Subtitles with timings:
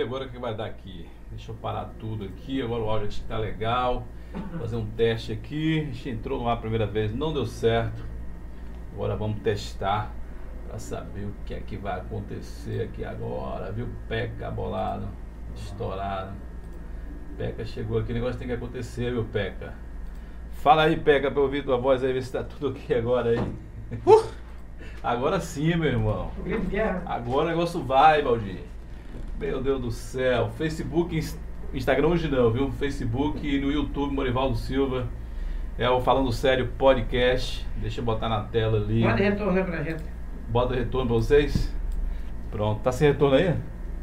[0.00, 1.06] ver agora o que vai dar aqui.
[1.30, 4.06] Deixa eu parar tudo aqui, agora o áudio aqui está legal.
[4.58, 5.80] Fazer um teste aqui.
[5.80, 8.02] A gente entrou no ar a primeira vez, não deu certo.
[8.92, 10.12] Agora vamos testar
[10.66, 13.70] para saber o que é que vai acontecer aqui agora.
[13.72, 13.88] Viu?
[14.08, 15.08] Peca bolado,
[15.54, 16.32] estourado.
[17.36, 19.74] Peca chegou aqui, o negócio tem que acontecer, viu, Peca?
[20.52, 23.38] Fala aí, Peca, para ouvir tua voz aí, ver se tá tudo aqui agora aí.
[24.06, 24.40] Uh!
[25.02, 26.30] Agora sim, meu irmão.
[27.06, 28.60] Agora o negócio vai, Valdir.
[29.40, 30.50] Meu Deus do céu.
[30.50, 31.18] Facebook,
[31.72, 32.70] Instagram hoje não, viu?
[32.72, 35.08] Facebook e no YouTube, Morivaldo Silva.
[35.78, 37.66] É o Falando Sério Podcast.
[37.78, 39.00] Deixa eu botar na tela ali.
[39.02, 40.04] Bota retorno aí pra gente.
[40.46, 41.74] Bota retorno pra vocês.
[42.50, 42.82] Pronto.
[42.82, 43.56] Tá sem retorno aí?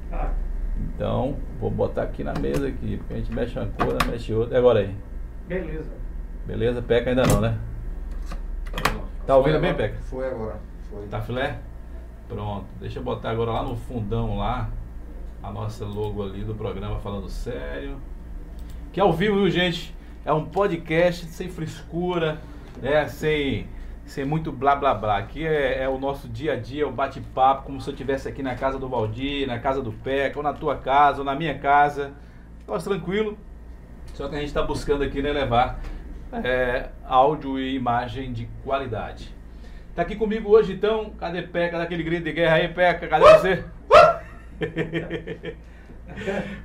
[0.09, 0.33] Tá.
[0.75, 4.55] Então, vou botar aqui na mesa aqui, porque a gente mexe uma coisa, mexe outra.
[4.55, 4.95] E agora aí?
[5.47, 5.91] Beleza.
[6.47, 6.81] Beleza?
[6.81, 7.59] Peca ainda não, né?
[9.27, 9.99] Tá ouvindo bem, Peca?
[10.01, 10.59] Foi agora.
[10.89, 11.05] Foi.
[11.05, 11.59] Tá filé?
[12.27, 12.65] Pronto.
[12.79, 14.71] Deixa eu botar agora lá no fundão lá
[15.41, 17.97] a nossa logo ali do programa Falando Sério.
[18.91, 19.95] Que é ao vivo, viu, gente?
[20.25, 22.39] É um podcast sem frescura,
[22.81, 23.07] né?
[23.07, 23.67] Sem,
[24.05, 25.17] sem muito blá blá blá.
[25.17, 28.41] Aqui é, é o nosso dia a dia, o bate-papo, como se eu estivesse aqui
[28.43, 31.57] na casa do Valdir, na casa do Peca, ou na tua casa, ou na minha
[31.57, 32.13] casa.
[32.67, 33.37] Nossa, tranquilo.
[34.13, 35.79] Só que a gente está buscando aqui, né, levar
[36.43, 39.35] é, áudio e imagem de qualidade.
[39.95, 41.77] Tá aqui comigo hoje então, cadê Peca?
[41.77, 43.65] Daquele grito de guerra aí, Peca, cadê você?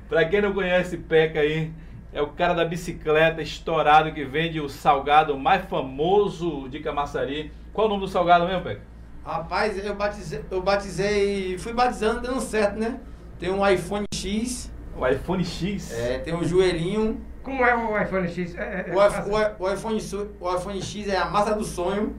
[0.09, 1.71] pra quem não conhece Peca aí,
[2.11, 7.51] é o cara da bicicleta estourado que vende o salgado mais famoso de Camaçari.
[7.73, 8.81] Qual o nome do salgado mesmo, Peca?
[9.25, 12.99] Rapaz, eu batizei, eu batizei, fui batizando dando certo, né?
[13.39, 14.71] Tem um iPhone X.
[14.97, 15.91] O iPhone X?
[15.91, 17.21] É, tem um joelhinho.
[17.41, 18.55] Como é o iPhone X?
[18.55, 19.99] É, é, o, o, o, iPhone,
[20.39, 22.15] o iPhone X é a massa do sonho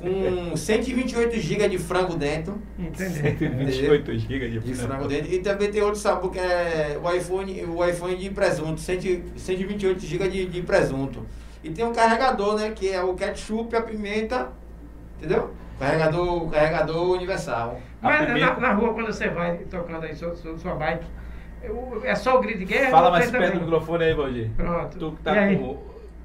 [0.00, 2.60] com 128 GB de frango dentro.
[2.78, 3.14] Entendi.
[3.14, 5.32] 128 GB de, de frango dentro.
[5.32, 10.28] E também tem outro sabor que é o iPhone, o iPhone de presunto, 128 GB
[10.28, 11.26] de, de presunto.
[11.62, 12.70] E tem um carregador, né?
[12.74, 14.48] Que é o ketchup, a pimenta,
[15.16, 15.50] entendeu?
[15.78, 17.80] Carregador, carregador universal.
[18.00, 21.04] Mas na, na, rua, quando você vai tocando aí sua, sua, sua bike,
[22.04, 22.90] é só o grito de guerra?
[22.90, 24.50] Fala mais perto do microfone aí, Valdir.
[24.56, 24.98] Pronto.
[24.98, 25.78] Tu que tá com,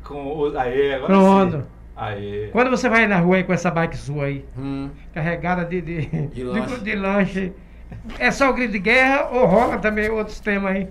[0.03, 0.57] com.
[0.57, 1.57] Aí, agora Pronto.
[1.57, 1.82] Sim.
[1.95, 2.49] Aí.
[2.51, 4.89] Quando você vai na rua aí com essa bike sua aí, hum.
[5.13, 6.75] carregada de, de, de, lanche.
[6.75, 7.53] de, de lanche,
[8.17, 10.87] é só o grito de guerra ou rola também outros temas aí?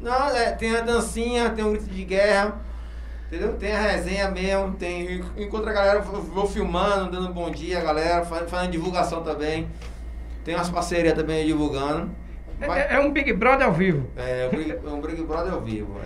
[0.00, 2.60] Não, é, tem a dancinha, tem o grito de guerra,
[3.26, 3.54] entendeu?
[3.54, 5.22] Tem a resenha mesmo, tem.
[5.36, 9.68] Encontra a galera, vou filmando, dando bom dia, galera, fazendo, fazendo divulgação também.
[10.44, 12.10] Tem umas parcerias também divulgando.
[12.60, 14.08] É, Mas, é, um Big Brother ao vivo.
[14.16, 14.48] É,
[14.86, 15.98] um Big Brother ao vivo,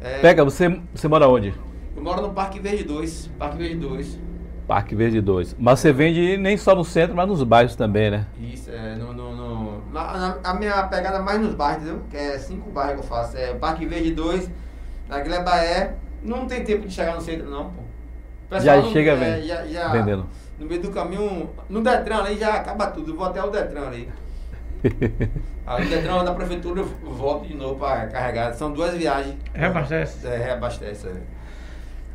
[0.00, 0.16] é.
[0.16, 0.18] é.
[0.18, 1.54] Pega, você, você mora onde?
[2.02, 3.30] Eu moro no Parque Verde 2.
[3.38, 4.18] Parque Verde 2.
[4.66, 5.54] Parque Verde 2.
[5.56, 8.26] Mas você vende nem só no centro, mas nos bairros também, né?
[8.40, 8.96] Isso, é.
[8.96, 12.02] No, no, no na, na, a minha pegada é mais nos bairros, entendeu?
[12.10, 13.36] Que é cinco bairros que eu faço.
[13.36, 14.50] É Parque Verde 2,
[15.08, 15.94] na Glebaé.
[16.24, 18.58] Não tem tempo de chegar no centro, não, pô.
[18.58, 20.26] já não, chega é, já, já, vendendo.
[20.58, 23.12] No meio do caminho, no Detran ali já acaba tudo.
[23.12, 24.08] Eu vou até o Detran ali.
[25.64, 28.52] Aí o Detran da prefeitura eu volto de novo para carregar.
[28.54, 29.36] São duas viagens.
[29.54, 30.26] Reabastece.
[30.26, 31.06] É, reabastece.
[31.06, 31.41] É.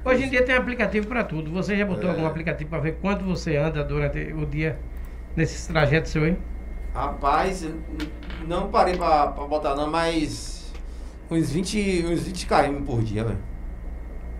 [0.08, 1.52] Hoje em dia tem aplicativo para tudo.
[1.52, 2.14] Você já botou é.
[2.14, 4.80] algum aplicativo para ver quanto você anda durante o dia
[5.36, 6.38] nesses trajetos seu aí?
[6.94, 7.68] Rapaz,
[8.48, 10.74] não parei para botar não, mas
[11.30, 13.38] uns 20, uns 20 km por dia, velho.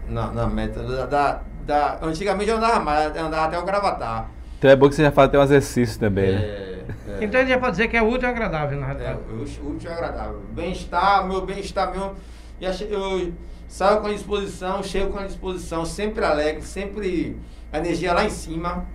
[0.08, 0.82] Na, na meta.
[0.84, 4.30] Da, da, da, antigamente eu andava mais, eu andava até o Gravatar.
[4.58, 6.42] Então é bom que você já faz até um exercício também, né?
[6.42, 7.18] é, né?
[7.20, 7.26] É.
[7.26, 9.20] Então a gente já pode dizer que é útil e agradável, na realidade.
[9.20, 10.42] É, útil e agradável.
[10.52, 12.16] Bem-estar, meu bem-estar meu.
[12.62, 13.34] Eu,
[13.68, 17.36] saio com a disposição, chego com a disposição, sempre alegre, sempre
[17.72, 18.86] a energia lá em cima,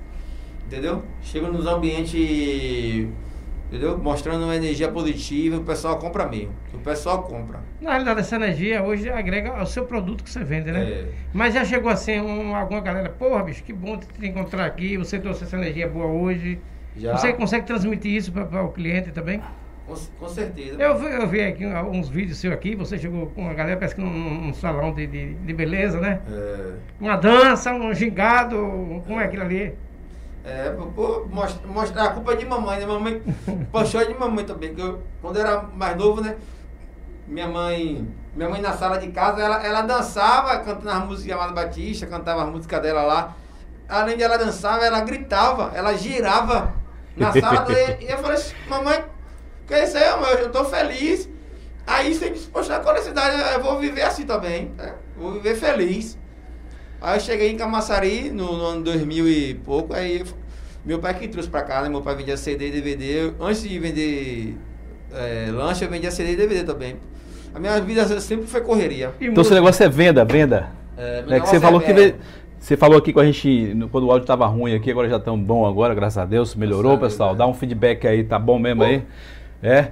[0.66, 1.02] entendeu?
[1.20, 3.08] Chego nos ambientes,
[3.68, 3.98] entendeu?
[3.98, 6.54] Mostrando uma energia positiva, o pessoal compra mesmo.
[6.72, 7.60] O pessoal compra.
[7.80, 10.82] Na realidade, essa energia hoje agrega ao seu produto que você vende, né?
[10.82, 11.08] É.
[11.32, 15.18] Mas já chegou assim, um, alguma galera, porra, bicho, que bom te encontrar aqui, você
[15.18, 16.58] trouxe essa energia boa hoje.
[16.96, 17.16] Já.
[17.16, 19.40] Você consegue transmitir isso para o cliente também?
[19.86, 20.80] Com, com certeza.
[20.80, 24.00] Eu, eu vi aqui uns vídeos seus aqui, você chegou com uma galera, parece que
[24.00, 26.20] num, num salão de, de, de, beleza, né?
[26.30, 26.72] É.
[27.00, 28.56] Uma dança, um gingado,
[29.06, 29.76] como é aquilo ali?
[30.44, 31.26] É, pô,
[31.64, 32.86] mostrar, a culpa de mamãe, né?
[32.86, 33.22] Mamãe,
[33.72, 36.36] puxou de mamãe também, eu, quando eu era mais novo, né?
[37.26, 41.32] Minha mãe, minha mãe na sala de casa, ela, ela dançava, cantando as músicas de
[41.32, 43.36] Amado Batista, cantava as músicas dela lá.
[43.88, 46.72] Além de ela dançava, ela gritava, ela girava
[47.16, 47.66] na sala,
[48.00, 49.04] e eu falei assim, mamãe,
[49.70, 51.28] aí, amor, eu tô feliz.
[51.86, 53.54] Aí você disse, poxa, qual é a cidade?
[53.54, 54.70] Eu vou viver assim também.
[54.76, 54.94] Né?
[55.16, 56.18] Vou viver feliz.
[57.00, 59.92] Aí eu cheguei em Camaçari no, no ano 2000 e pouco.
[59.92, 60.24] Aí
[60.84, 61.88] meu pai que trouxe pra cá, né?
[61.88, 63.32] Meu pai vendia CD e DVD.
[63.40, 64.56] Antes de vender
[65.12, 66.96] é, lanche, eu vendia CD e DVD também.
[67.54, 69.12] A minha vida sempre foi correria.
[69.20, 70.70] Então seu negócio é venda, venda.
[70.96, 72.14] É, é que você falou é que
[72.58, 75.36] você falou aqui com a gente quando o áudio estava ruim aqui, agora já tão
[75.36, 77.34] bom agora, graças a Deus, melhorou, pessoal.
[77.34, 78.86] Dá um feedback aí, tá bom mesmo Pô.
[78.86, 79.02] aí?
[79.62, 79.88] É.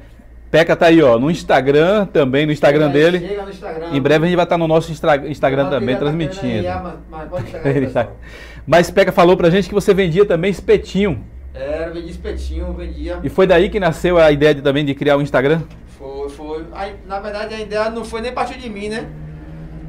[0.51, 3.29] Peca tá aí, ó, no Instagram também, no Instagram chega, dele.
[3.29, 3.91] Chega no Instagram.
[3.93, 6.67] Em breve a gente vai estar no nosso Instagram também, tá transmitindo.
[6.67, 8.09] Aí, mas, mas, chegar aí,
[8.67, 11.25] mas Peca falou pra gente que você vendia também espetinho.
[11.55, 13.21] É, eu vendia espetinho, vendia.
[13.23, 15.63] E foi daí que nasceu a ideia de, também de criar o Instagram?
[15.97, 16.67] Foi, foi.
[16.73, 19.07] Aí, na verdade a ideia não foi nem partir de mim, né?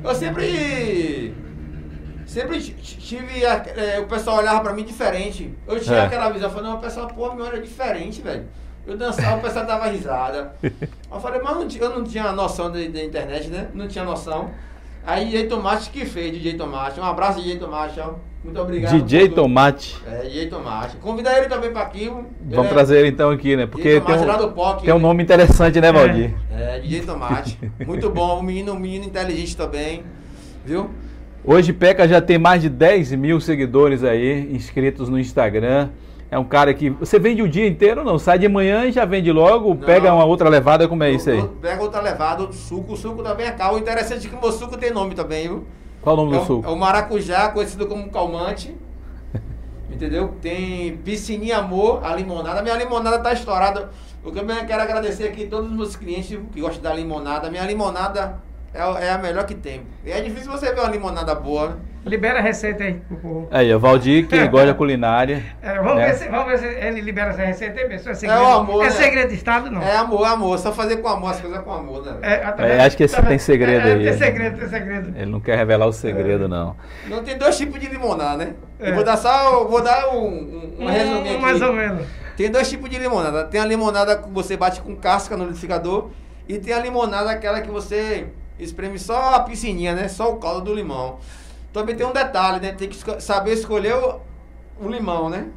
[0.04, 1.34] Eu sempre.
[2.28, 3.44] Sempre tive.
[3.44, 5.52] É, o pessoal olhava pra mim diferente.
[5.68, 6.06] Eu tinha é.
[6.06, 8.46] aquela visão, eu falei, não, o pessoal, pô, minha hora é diferente, velho.
[8.86, 10.54] Eu dançava, o pessoal dava risada.
[10.64, 13.68] Eu falei, mas não, eu não tinha noção da internet, né?
[13.74, 14.50] Não tinha noção.
[15.06, 17.00] Aí DJ Tomate que fez, DJ Tomate.
[17.00, 18.14] Um abraço, DJ Tomate, ó.
[18.44, 18.92] Muito obrigado.
[18.92, 19.98] DJ Tomate.
[20.08, 20.98] É, DJ Tomate.
[20.98, 22.12] Convida ele também para aqui.
[22.42, 22.70] Vamos é...
[22.70, 23.68] trazer ele então aqui, né?
[23.68, 26.34] Porque tem um, POC, tem um nome interessante, né, Valdir?
[26.52, 27.60] É, é DJ Tomate.
[27.86, 30.04] Muito bom, um menino, um menino inteligente também,
[30.66, 30.90] viu?
[31.44, 35.90] Hoje Peca já tem mais de 10 mil seguidores aí, inscritos no Instagram.
[36.32, 36.90] É um cara que.
[36.92, 38.18] Você vende o dia inteiro não?
[38.18, 39.72] Sai de manhã e já vende logo?
[39.72, 41.46] Não, pega uma outra levada, como é isso aí?
[41.62, 42.94] Pega outra levada, outro suco.
[42.94, 43.76] O suco também é calmo.
[43.76, 45.68] O interessante é que o meu suco tem nome também, viu?
[46.02, 46.66] Qual o nome é do suco?
[46.66, 48.74] É o maracujá, conhecido como calmante.
[49.92, 50.34] entendeu?
[50.42, 52.62] Tem piscininha amor, a limonada.
[52.62, 53.90] Minha limonada tá estourada.
[54.24, 57.52] O que eu quero agradecer aqui todos os meus clientes que gostam da limonada.
[57.52, 58.42] Minha limonada
[58.74, 59.82] é, é a melhor que tem.
[60.06, 61.76] E é difícil você ver uma limonada boa, né?
[62.04, 63.48] Libera a receita aí pro povo.
[63.52, 65.44] Aí, o Valdir, que gosta da culinária.
[65.62, 66.08] É, vamos, né?
[66.08, 68.14] ver se, vamos ver se ele libera essa receita aí, pessoal.
[68.14, 68.82] É, segredo, é o amor.
[68.82, 68.92] É né?
[68.92, 69.82] segredo de Estado, não.
[69.84, 70.58] É amor, amor.
[70.58, 72.18] Só fazer com amor, as coisas com amor, né?
[72.24, 74.04] É, é, acho que esse tem segredo é, aí.
[74.04, 75.14] Tem segredo, tem segredo.
[75.16, 76.76] Ele não quer revelar o segredo, não.
[77.08, 78.54] Não tem dois tipos de limonada, né?
[78.80, 79.66] Eu vou dar só.
[79.66, 81.42] Vou dar um, um, um resuminho aqui.
[81.42, 82.08] Mais ou menos.
[82.36, 83.44] Tem dois tipos de limonada.
[83.44, 86.10] Tem a limonada que você bate com casca no liquidificador.
[86.50, 88.26] E tem a limonada aquela que você
[88.58, 90.08] espreme só a piscininha, né?
[90.08, 91.20] Só o caldo do limão.
[91.74, 92.74] Também tem um detalhe, né?
[92.74, 94.20] Tem que saber escolher o,
[94.80, 95.48] o limão, né?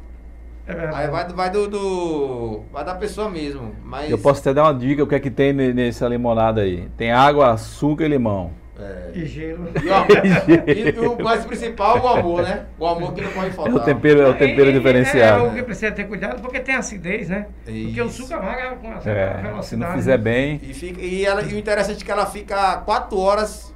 [0.67, 3.75] É Aí vai, vai do, do, Vai da pessoa mesmo.
[3.83, 4.09] Mas...
[4.09, 6.89] Eu posso até dar uma dica o que é que tem nessa limonada aí.
[6.97, 8.51] Tem água, açúcar e limão.
[8.77, 9.11] É.
[9.13, 9.69] E gelo.
[9.81, 10.05] E, ó,
[10.67, 12.65] e, o mais principal, o amor, né?
[12.77, 13.73] O amor que não pode faltar.
[13.73, 15.43] É o tempero, é o tempero e, diferenciado.
[15.43, 17.47] É, é, o que precisa ter cuidado, porque tem acidez, né?
[17.67, 17.85] Isso.
[17.85, 19.65] Porque o suco amarga com a é, velocidade.
[19.65, 20.59] Se não fizer bem.
[20.61, 23.74] E, fica, e, ela, e o interessante é que ela fica 4 horas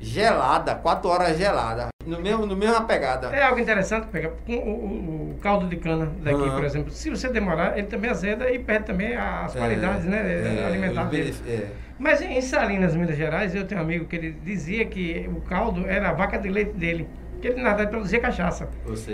[0.00, 1.88] gelada, 4 horas gelada.
[2.06, 3.28] No mesmo, no mesma pegada.
[3.28, 6.54] É algo interessante, pegar o, o, o, caldo de cana daqui, uhum.
[6.54, 6.90] por exemplo.
[6.90, 11.10] Se você demorar, ele também azeda e perde também as é, qualidades né, é, alimentares
[11.10, 11.34] dele.
[11.46, 11.66] É.
[11.98, 15.86] Mas em Salinas, Minas Gerais, eu tenho um amigo que ele dizia que o caldo
[15.86, 17.08] era a vaca de leite dele.
[17.42, 18.68] Que ele, na verdade, produzia cachaça.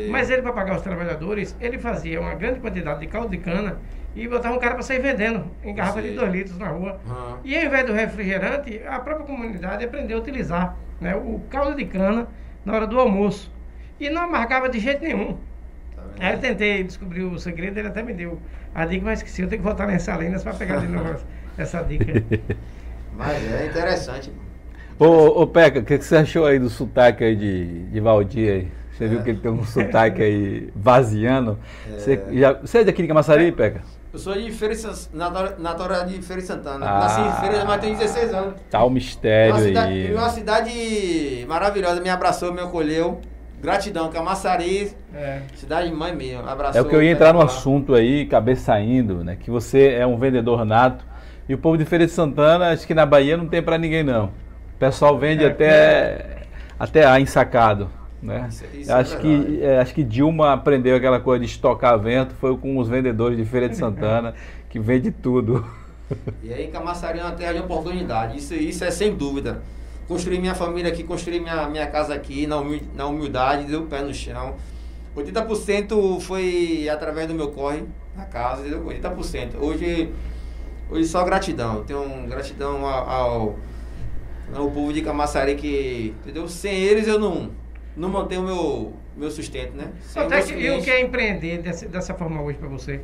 [0.09, 3.79] Mas ele, para pagar os trabalhadores, ele fazia uma grande quantidade de caldo de cana
[4.14, 7.00] e botava um cara para sair vendendo em garrafa de 2 litros na rua.
[7.06, 7.38] Uhum.
[7.44, 11.84] E ao invés do refrigerante, a própria comunidade aprendeu a utilizar né, o caldo de
[11.84, 12.28] cana
[12.64, 13.52] na hora do almoço.
[13.99, 15.37] E não marcava de jeito nenhum.
[15.96, 18.40] Tá Aí eu tentei descobrir o segredo, ele até me deu
[18.75, 19.42] a dica, mas esqueci.
[19.42, 21.16] Eu tenho que voltar nas salinas para pegar de novo
[21.56, 22.23] essa dica.
[23.16, 24.33] Mas é interessante.
[24.99, 28.52] Ô, ô Peca, o que, que, você achou aí do sotaque aí de, de Valdir
[28.52, 28.68] aí?
[28.92, 29.09] Você é.
[29.09, 31.59] viu que ele tem um sotaque aí vaziano?
[31.87, 31.99] É.
[31.99, 33.52] Você, já, você é daqui de Camaçari, é.
[33.52, 33.83] Peca?
[34.14, 34.76] Eu sou de Feira,
[35.59, 36.87] natural de Feira de Santana.
[36.88, 38.54] Ah, Nasci em Feira, mas tenho 16 anos.
[38.71, 40.14] Tá o mistério uma cidade, aí.
[40.14, 43.21] Uma cidade maravilhosa, me abraçou, me acolheu.
[43.61, 45.40] Gratidão, Camaçari, é.
[45.56, 46.49] cidade de mãe mesmo.
[46.49, 47.47] Abraçou, é o que eu ia entrar no lá.
[47.47, 49.35] assunto aí, cabeça saindo, né?
[49.35, 51.04] Que você é um vendedor nato.
[51.49, 54.04] E o povo de Feira de Santana, acho que na Bahia não tem para ninguém
[54.04, 54.26] não.
[54.26, 56.42] O pessoal vende é, até, é.
[56.78, 57.90] até a ensacado.
[58.25, 58.49] Né?
[58.49, 61.99] Isso, isso é acho, é que, é, acho que Dilma aprendeu aquela coisa de estocar
[61.99, 64.35] vento, foi com os vendedores de Feira de Santana,
[64.71, 65.64] que vende tudo.
[66.43, 69.62] E aí Camaçari é uma terra de oportunidade, isso, isso é sem dúvida.
[70.09, 73.87] Construir minha família aqui, construir minha, minha casa aqui, na, humildade, na humildade, deu o
[73.87, 74.54] pé no chão.
[75.14, 77.85] 80% foi através do meu corre
[78.16, 79.57] na casa, 80%.
[79.61, 80.11] Hoje,
[80.90, 81.85] hoje só gratidão.
[81.85, 83.59] Tenho gratidão ao, ao,
[84.54, 86.49] ao povo de Camaçari que, entendeu?
[86.49, 87.50] Sem eles eu não
[87.97, 89.93] não mantenho o meu, meu sustento, né?
[90.47, 93.01] Que, e o que é empreender dessa, dessa forma hoje para você?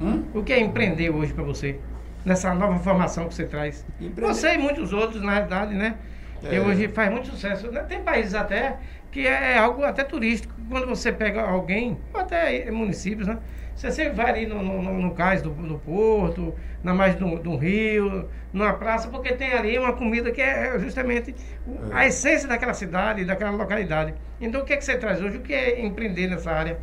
[0.00, 0.24] Hum?
[0.34, 1.78] O que é empreender hoje para você?
[2.24, 3.84] Nessa nova formação que você traz.
[4.00, 4.34] Empreender.
[4.34, 5.96] Você e muitos outros, na realidade, né?
[6.44, 6.60] É.
[6.60, 7.70] hoje faz muito sucesso.
[7.70, 7.82] Né?
[7.82, 8.78] Tem países até
[9.10, 10.52] que é, é algo até turístico.
[10.68, 13.38] Quando você pega alguém, até municípios, né?
[13.74, 17.56] Você sempre vai ali no, no, no cais do, do porto, na margem do, do
[17.56, 21.34] rio, numa praça, porque tem ali uma comida que é justamente
[21.90, 22.08] a é.
[22.08, 24.14] essência daquela cidade, daquela localidade.
[24.40, 25.38] Então, o que, é que você traz hoje?
[25.38, 26.78] O que é empreender nessa área?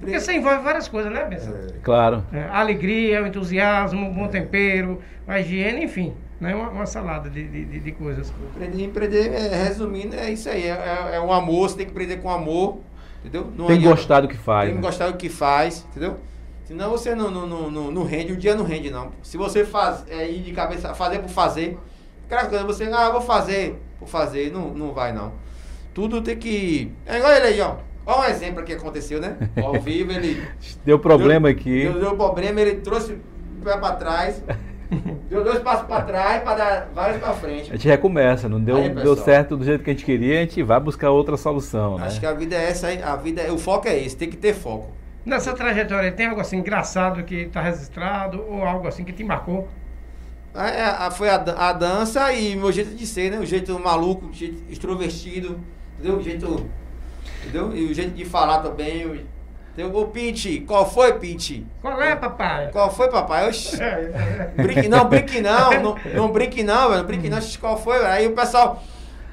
[0.00, 1.54] Porque você envolve várias coisas, né, Benção?
[1.54, 1.72] É.
[1.82, 2.24] Claro.
[2.32, 6.14] É, a alegria, o entusiasmo, o bom tempero, a higiene, enfim.
[6.40, 6.54] Né?
[6.54, 8.32] Uma, uma salada de, de, de coisas.
[8.54, 10.64] Empreender, empreender é, resumindo, é isso aí.
[10.64, 10.70] É,
[11.12, 12.80] é, é um amor, você tem que empreender com amor.
[13.20, 13.50] Entendeu?
[13.56, 14.68] Não tem que gostar do que faz.
[14.68, 14.88] Tem que né?
[14.88, 16.16] gostar do que faz, entendeu?
[16.64, 19.12] Senão você não, não, não, não, rende, o dia não rende, não.
[19.22, 21.78] Se você faz, é, ir de cabeça, fazer por fazer,
[22.28, 25.32] coisa, você, ah, vou fazer por fazer, não, não vai, não.
[25.94, 26.92] Tudo tem que.
[27.06, 27.76] É igual ele aí, ó.
[28.04, 29.36] Olha um exemplo que aconteceu, né?
[29.62, 30.46] Ao vivo, ele.
[30.84, 31.82] Deu problema deu, aqui.
[31.84, 34.42] Deu, deu problema, ele trouxe o pé pra trás.
[35.28, 37.70] Deu dois passos para trás para dar vários para frente.
[37.70, 40.40] A gente recomeça, não deu, Aí, deu certo do jeito que a gente queria, a
[40.42, 41.98] gente vai buscar outra solução.
[41.98, 42.20] Acho né?
[42.20, 44.54] que a vida é essa, a vida, é, o foco é esse, tem que ter
[44.54, 44.92] foco.
[45.24, 49.68] Nessa trajetória, tem algo assim engraçado que está registrado ou algo assim que te marcou?
[50.54, 53.38] É, foi a, a, dança e meu jeito de ser, né?
[53.38, 55.60] O jeito maluco, o jeito extrovertido,
[55.94, 56.18] entendeu?
[56.18, 56.66] O jeito.
[57.42, 57.76] Entendeu?
[57.76, 59.26] E o jeito de falar também.
[59.76, 61.66] Deu, ô Pinte, qual foi, Pinte?
[61.82, 62.70] Qual é, papai?
[62.72, 63.46] Qual foi, papai?
[63.46, 63.76] Oxi.
[64.56, 67.04] brinque não, brinque não, não, não brinque não, velho.
[67.04, 68.10] Brinque não, qual foi, velho?
[68.10, 68.82] Aí o pessoal.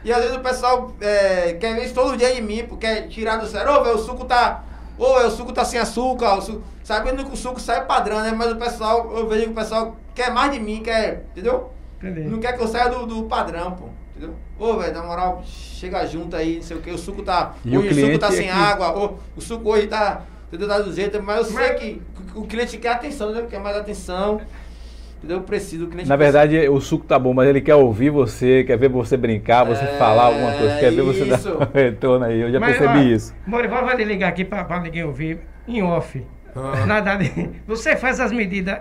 [0.03, 3.07] E às vezes o pessoal é, quer ver isso todo dia de mim, porque quer
[3.07, 3.71] tirar do sério.
[3.71, 4.65] Ô, velho, o suco tá.
[4.97, 6.35] Ô, o suco tá sem açúcar.
[6.35, 8.33] O suco, sabendo que o suco sai padrão, né?
[8.35, 11.23] Mas o pessoal, eu vejo que o pessoal quer mais de mim, quer.
[11.31, 11.71] Entendeu?
[12.01, 12.27] Entendi.
[12.27, 13.85] Não quer que eu saia do, do padrão, pô.
[14.13, 14.35] Entendeu?
[14.59, 16.91] Ô, velho, na moral, chega junto aí, não sei o que.
[16.91, 17.53] O suco tá.
[17.63, 18.91] E hoje o, o suco tá é sem água.
[18.99, 20.23] Ô, o suco hoje tá
[20.53, 20.67] entendeu?
[20.67, 22.01] Dá do jeito, mas eu sei que
[22.35, 23.45] o cliente quer atenção, né?
[23.49, 24.39] Quer mais atenção.
[25.17, 25.37] Entendeu?
[25.37, 26.71] Eu preciso, o cliente Na verdade, precisa.
[26.71, 29.97] o suco tá bom, mas ele quer ouvir você, quer ver você brincar, você é,
[29.97, 31.39] falar alguma coisa, quer ver você dar
[31.73, 32.41] retorno aí.
[32.41, 33.33] Eu já mas, percebi ó, isso.
[33.47, 36.23] Morival vai ligar aqui para ninguém ouvir, em off.
[36.55, 36.85] Ah.
[36.85, 38.79] Na verdade, você faz as medidas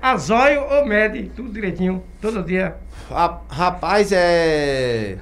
[0.00, 2.76] a zóio ou mede tudo direitinho, todo dia?
[3.50, 5.18] Rapaz, é.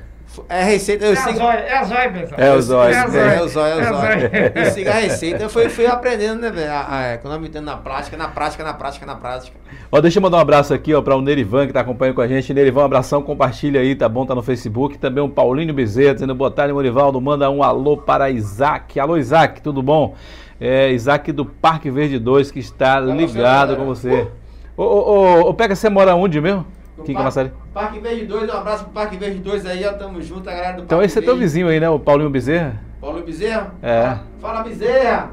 [0.49, 1.05] É a receita.
[1.05, 1.41] Eu é, sigo...
[1.41, 2.41] a é a zóia, pessoal.
[2.41, 2.95] É o zóio.
[2.95, 3.73] É o zóio, é o zóio.
[3.73, 4.31] É o zóio.
[4.55, 5.43] Eu sigo a receita.
[5.43, 6.71] Eu fui, fui aprendendo, né, velho?
[7.15, 9.57] Economizando na prática, na prática, na prática, na prática.
[9.91, 12.21] Ó, deixa eu mandar um abraço aqui, ó, para o Nerivan, que tá acompanhando com
[12.21, 12.55] a gente.
[12.55, 14.25] Nerivan, um abração, compartilha aí, tá bom?
[14.25, 14.99] Tá no Facebook.
[14.99, 17.21] Também o Paulinho Bezerra, dizendo boa tarde, Morivaldo.
[17.21, 19.01] Manda um alô para Isaac.
[19.01, 20.15] Alô, Isaac, tudo bom?
[20.61, 24.29] É, Isaac do Parque Verde 2, que está ligado com você.
[24.77, 26.65] Ô, ô, ô, ô, Pega, você mora onde mesmo?
[27.05, 30.21] Quem que é Parque Verde 2, um abraço pro Parque Verde 2 aí, ó, tamo
[30.23, 31.89] junto, a galera do Então esse é teu vizinho aí, né?
[31.89, 32.81] O Paulinho Bezerra?
[33.01, 33.73] Paulinho Bezerra?
[33.83, 34.17] É.
[34.41, 35.31] Fala Bezerra!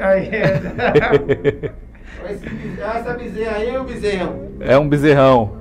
[0.00, 1.72] aí, é.
[2.78, 4.48] Essa bezerra aí é o bezerrão?
[4.60, 5.56] É um bezerrão.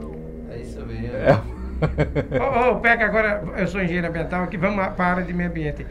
[0.51, 1.16] É isso mesmo.
[1.16, 1.34] É.
[1.34, 5.34] Ô, oh, oh, Peca, agora eu sou engenheiro ambiental aqui, vamos para a área de
[5.34, 5.86] meio ambiente.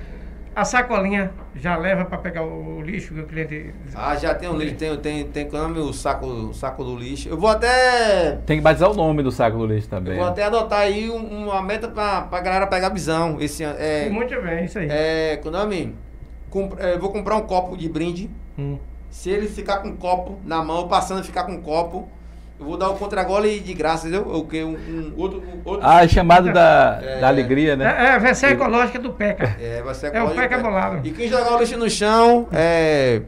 [0.56, 3.74] A sacolinha já leva para pegar o, lixo que o cliente.
[3.94, 7.28] Ah, já tem um lixo, tem, tem, tem nome o saco, o saco do lixo.
[7.28, 8.38] Eu vou até.
[8.46, 10.14] Tem que batizar o nome do saco do lixo também.
[10.14, 13.36] Eu vou até adotar aí uma meta para a galera pegar visão.
[13.38, 14.88] Esse, é, Muito bem, isso aí.
[14.90, 15.94] É, com nome?
[16.48, 18.30] Comp, é, vou comprar um copo de brinde.
[18.58, 18.78] Hum.
[19.10, 22.08] Se ele ficar com um copo na mão, passando ficar com um copo,
[22.58, 24.26] eu vou dar o contragole de graça, entendeu?
[24.32, 24.64] O que?
[24.64, 25.86] Um, um, outro, um, outro.
[25.86, 27.84] Ah, é chamado da, é, da alegria, né?
[27.98, 29.56] É, é vai ser ecológica do PECA.
[29.60, 31.06] É, vai ser É o PECA bolado.
[31.06, 33.22] E quem jogar o lixo no chão, é,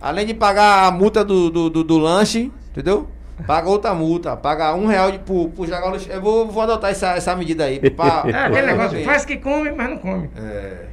[0.00, 3.08] além de pagar a multa do, do, do, do lanche, entendeu?
[3.46, 6.10] Paga outra multa, paga um real de, por, por jogar o lixo.
[6.10, 7.78] Eu vou, vou adotar essa, essa medida aí.
[7.90, 10.30] Pra, é aquele negócio, faz que come, mas não come.
[10.36, 10.86] É.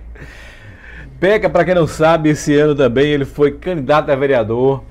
[1.19, 4.83] Peca, para quem não sabe, esse ano também ele foi candidato a vereador.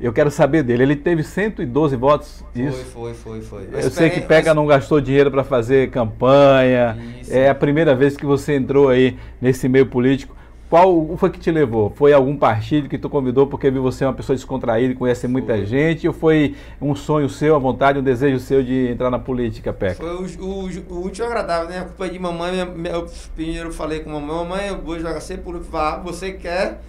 [0.00, 0.84] Eu quero saber dele.
[0.84, 2.44] Ele teve 112 votos.
[2.54, 2.84] Isso.
[2.92, 3.68] Foi, foi, foi, foi.
[3.72, 6.96] Eu, eu sei que Pega não gastou dinheiro para fazer campanha.
[7.20, 7.32] Isso.
[7.32, 10.36] É a primeira vez que você entrou aí nesse meio político.
[10.70, 11.90] Qual foi que te levou?
[11.96, 15.30] Foi algum partido que tu convidou porque viu você uma pessoa descontraída e conhece foi.
[15.30, 16.06] muita gente?
[16.06, 19.94] Ou foi um sonho seu, a vontade, um desejo seu de entrar na política, Peca?
[19.94, 21.78] Foi o, o, o último agradável, né?
[21.80, 22.58] A culpa é de mamãe.
[22.58, 26.82] Eu primeiro falei com mamãe, mamãe, eu vou jogar sempre por vá, você quer,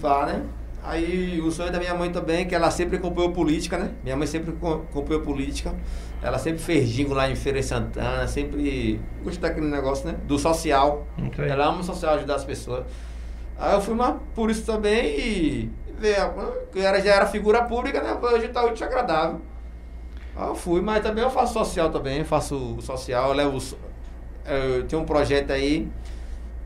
[0.00, 0.42] vá, né?
[0.82, 3.90] Aí o sonho da minha mãe também, que ela sempre acompanhou política, né?
[4.02, 5.74] Minha mãe sempre acompanhou política.
[6.22, 10.16] Ela sempre fez jingo lá em Feira Santana, sempre gostou daquele negócio, né?
[10.24, 11.06] Do social.
[11.26, 11.48] Okay.
[11.48, 12.84] Ela ama o social, ajudar as pessoas.
[13.58, 16.16] Aí eu fui mais por isso também e ver,
[16.74, 18.18] eu era, já era figura pública, né?
[18.20, 19.40] Hoje tá muito agradável.
[20.34, 23.58] Aí eu fui, mas também eu faço social também, faço social, eu levo.
[24.46, 25.86] Eu tenho um projeto aí.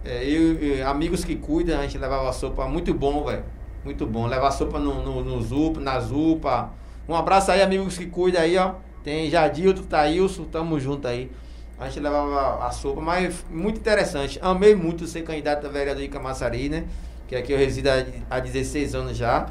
[0.04, 3.53] É, eu, amigos que cuidam, a gente levava sopa muito bom, velho
[3.84, 4.26] muito bom.
[4.26, 6.70] Levar sopa no, no, no Zupa, na Zupa.
[7.08, 8.74] Um abraço aí, amigos que cuidam aí, ó.
[9.02, 11.30] Tem Jadilto, Thailson, tamo junto aí.
[11.78, 14.38] A gente levava a sopa, mas muito interessante.
[14.40, 16.84] Amei muito ser candidato a vereador de Camaçari, né?
[17.28, 17.88] Que aqui eu resido
[18.30, 19.48] há 16 anos já.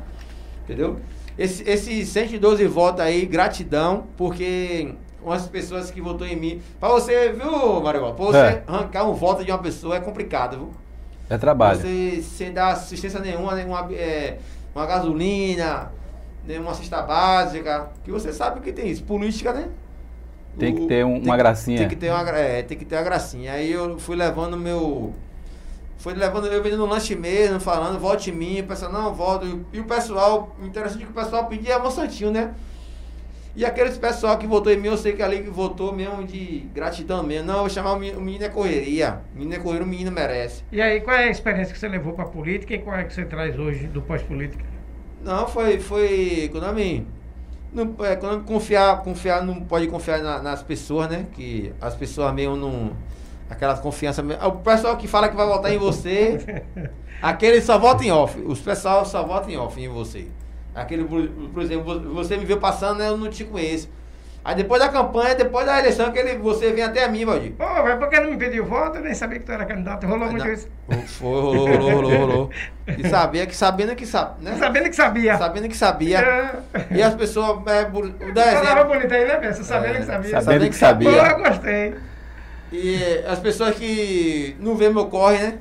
[0.63, 0.99] Entendeu?
[1.37, 6.61] Esse, esse 112 votos aí, gratidão, porque umas pessoas que votou em mim.
[6.79, 8.13] Pra você, viu, Mario?
[8.13, 8.63] Pra você é.
[8.67, 10.71] arrancar um voto de uma pessoa é complicado, viu?
[11.33, 11.79] É trabalho.
[11.79, 14.37] Você sem dar assistência nenhuma, nenhuma é,
[14.75, 15.91] uma gasolina,
[16.45, 19.03] né, uma cesta básica, que você sabe que tem isso.
[19.03, 19.69] Política, né?
[20.59, 21.79] Tem que ter um, tem, uma gracinha.
[21.79, 23.53] Tem que ter uma, é, tem que ter uma gracinha.
[23.53, 25.11] Aí eu fui levando meu.
[25.97, 29.47] Fui levando, eu vendendo lanche mesmo, falando, volte em mim, o pessoal, não, volta.
[29.71, 32.53] E o pessoal, interessante que o pessoal pedia é Santinho, né?
[33.55, 36.67] E aqueles pessoal que votou em mim, eu sei que ali que votou mesmo de
[36.73, 37.47] gratidão mesmo.
[37.47, 39.21] Não, eu vou chamar o menino, o menino é correria.
[39.31, 40.63] O menino é correria, o menino merece.
[40.71, 43.03] E aí, qual é a experiência que você levou para a política e qual é
[43.03, 44.65] que você traz hoje do pós-política?
[45.21, 47.05] Não, foi, foi, quando a mim,
[47.71, 51.27] não, é, quando confiar, confiar, não pode confiar na, nas pessoas, né?
[51.31, 52.93] Que as pessoas mesmo não,
[53.47, 54.43] aquelas confianças mesmo.
[54.47, 56.63] O pessoal que fala que vai votar em você,
[57.21, 58.39] aquele só vota em off.
[58.41, 60.27] Os pessoal só votam em off em você.
[60.75, 63.89] Aquele, por, exemplo, você me viu passando, né, eu não te conheço.
[64.45, 67.53] Aí depois da campanha, depois da eleição, que ele, você vem até a mim, Valdir.
[67.53, 68.97] Pô, mas por que não me pediu voto?
[68.97, 70.05] Eu nem sabia que tu era candidato.
[70.05, 70.67] Rolou muito isso.
[71.07, 72.49] Foi, rolou, rolou, rolou, rolou.
[72.85, 74.57] E sabia que sabendo que sabe, né?
[74.57, 75.37] Sabendo que sabia.
[75.37, 76.19] Sabendo que sabia.
[76.19, 76.87] É.
[76.91, 77.65] E as pessoas.
[77.67, 78.85] É, o exemplo.
[78.85, 79.63] bonito aí, né, Bessa?
[79.63, 80.41] Sabendo é, que sabia.
[80.41, 81.09] Sabendo que sabia.
[81.09, 81.95] Pô, eu gostei.
[82.73, 85.53] E as pessoas que não vê meu corre, né?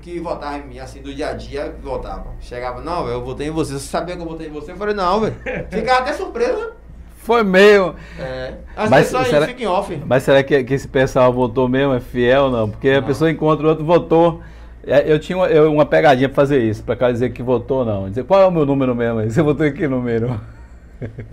[0.00, 2.34] Que votava em mim, assim, do dia a dia, votavam.
[2.40, 4.72] Chegava, não, eu votei em você, você sabia que eu votei em você?
[4.72, 5.34] Eu falei, não, velho.
[5.70, 6.72] Ficava até surpresa.
[7.18, 7.96] Foi meio.
[8.20, 8.54] É.
[8.76, 10.00] As mas pessoas será, ficam off.
[10.06, 11.92] Mas será que, que esse pessoal votou mesmo?
[11.94, 12.70] É fiel não?
[12.70, 13.00] Porque não.
[13.00, 14.40] a pessoa encontra o outro, votou.
[14.86, 17.84] É, eu tinha uma, eu, uma pegadinha pra fazer isso, pra cara dizer que votou
[17.84, 18.08] não.
[18.08, 19.20] Dizer qual é o meu número mesmo?
[19.28, 20.40] Você votou em que número?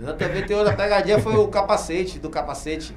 [0.00, 2.94] Na TV tem outra pegadinha, foi o capacete, do capacete.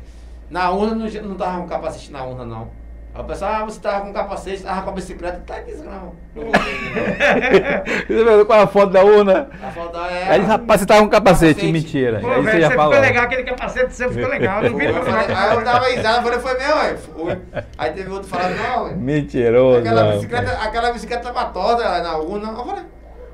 [0.50, 2.70] Na urna não, não tava um capacete na urna, não.
[3.18, 6.14] Aí o pessoal, ah, você tava com capacete, tava com a bicicleta, tá aqui, não.
[8.08, 9.50] Você viu qual é a foto da urna?
[9.60, 10.30] A foto da é.
[10.30, 11.74] Aí, rapaz, você tava com capacete, capacete.
[11.74, 12.20] mentira.
[12.20, 12.94] Pô, aí velho, você já falou.
[12.94, 14.62] ficou legal, aquele capacete você ficou legal.
[14.62, 17.40] Não vi, eu falei, aí eu dava risada, falei, foi meu, ué.
[17.76, 18.94] Aí teve outro falando, não, ué.
[18.94, 19.80] Mentiroso.
[19.80, 22.50] Aquela bicicleta, aquela bicicleta tava torta na urna.
[22.50, 22.84] Eu falei.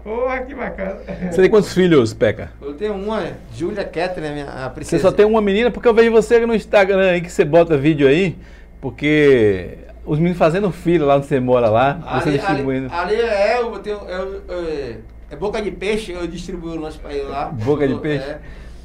[0.01, 0.97] Porra, que bacana.
[1.29, 2.51] Você tem quantos filhos, Peca?
[2.61, 5.01] Eu tenho uma, Júlia Catherine, minha a princesa.
[5.01, 5.69] Você só tem uma menina?
[5.69, 8.37] Porque eu vejo você no Instagram aí, que você bota vídeo aí.
[8.83, 12.93] Porque os meninos fazendo fila lá onde você mora lá, ali, você distribuindo.
[12.93, 13.97] Ali, ali é, eu tenho.
[13.99, 14.97] Eu, eu,
[15.31, 17.45] é boca de peixe, eu distribuo o lanche pra ele lá.
[17.45, 18.25] Boca de peixe?
[18.25, 18.41] É,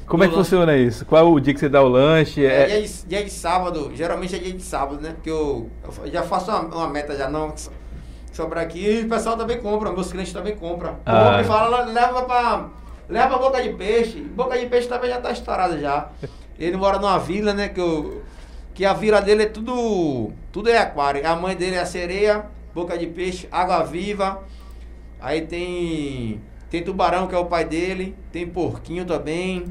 [0.07, 0.45] Como é que lanche.
[0.45, 1.05] funciona isso?
[1.05, 2.45] Qual é o dia que você dá o lanche?
[2.45, 2.65] É, é...
[2.67, 5.11] Dia, de, dia, de, sábado, geralmente é dia de sábado, né?
[5.15, 5.69] Porque eu,
[6.05, 7.53] eu já faço uma, uma, meta já, não.
[8.31, 10.95] Sobrar aqui e o pessoal também compra, meus clientes também compram.
[11.05, 11.41] Ah.
[11.41, 12.69] O fala, leva pra.
[13.09, 14.21] Leva boca de peixe.
[14.21, 16.07] Boca de peixe também já tá estourada já.
[16.57, 17.67] Ele mora numa vila, né?
[17.67, 18.23] Que eu
[18.73, 21.25] que a vila dele é tudo, tudo é aquário.
[21.27, 24.43] A mãe dele é a sereia, boca de peixe, água viva.
[25.19, 29.65] Aí tem tem tubarão que é o pai dele, tem porquinho também.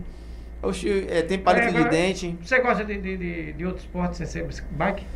[0.61, 2.39] Oxi, é, tem palito é, de dente.
[2.43, 5.07] Você gosta de, de, de, de outros esportes sem ser bike?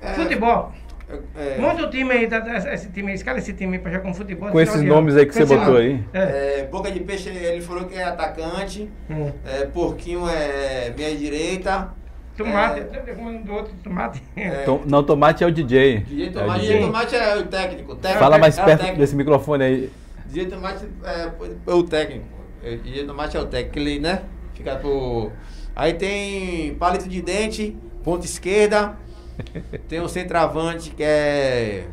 [0.00, 0.72] É, futebol.
[1.36, 1.58] É, é.
[1.58, 2.28] Monta o time aí,
[2.72, 4.50] esse time aí, escala esse time aí pra jogar com futebol.
[4.50, 6.02] Com esses nomes aí que você botou aí.
[6.14, 6.60] É.
[6.60, 6.64] é.
[6.64, 8.90] Boca de Peixe, ele falou que é atacante.
[9.10, 9.30] Hum.
[9.44, 11.94] É, porquinho é meia direita.
[12.38, 13.14] Tomate, é...
[13.44, 14.22] do outro tomate.
[14.36, 14.64] É...
[14.86, 15.98] não, tomate é o DJ.
[16.00, 16.80] DJ Tomate é o, DJ.
[16.86, 17.96] tomate é o técnico.
[17.96, 19.92] técnico Fala mais é perto desse microfone aí.
[20.26, 21.30] DJ Tomate é,
[21.66, 22.26] é o técnico.
[22.62, 24.22] DJ Tomate é o técnico, ele, né?
[24.54, 25.32] Fica por.
[25.74, 28.96] Aí tem palito de dente, ponta esquerda.
[29.88, 31.86] tem um centroavante que é.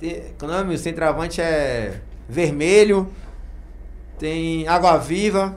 [0.00, 0.74] Tem, o nome?
[0.74, 3.08] O centroavante é vermelho.
[4.18, 5.56] Tem água viva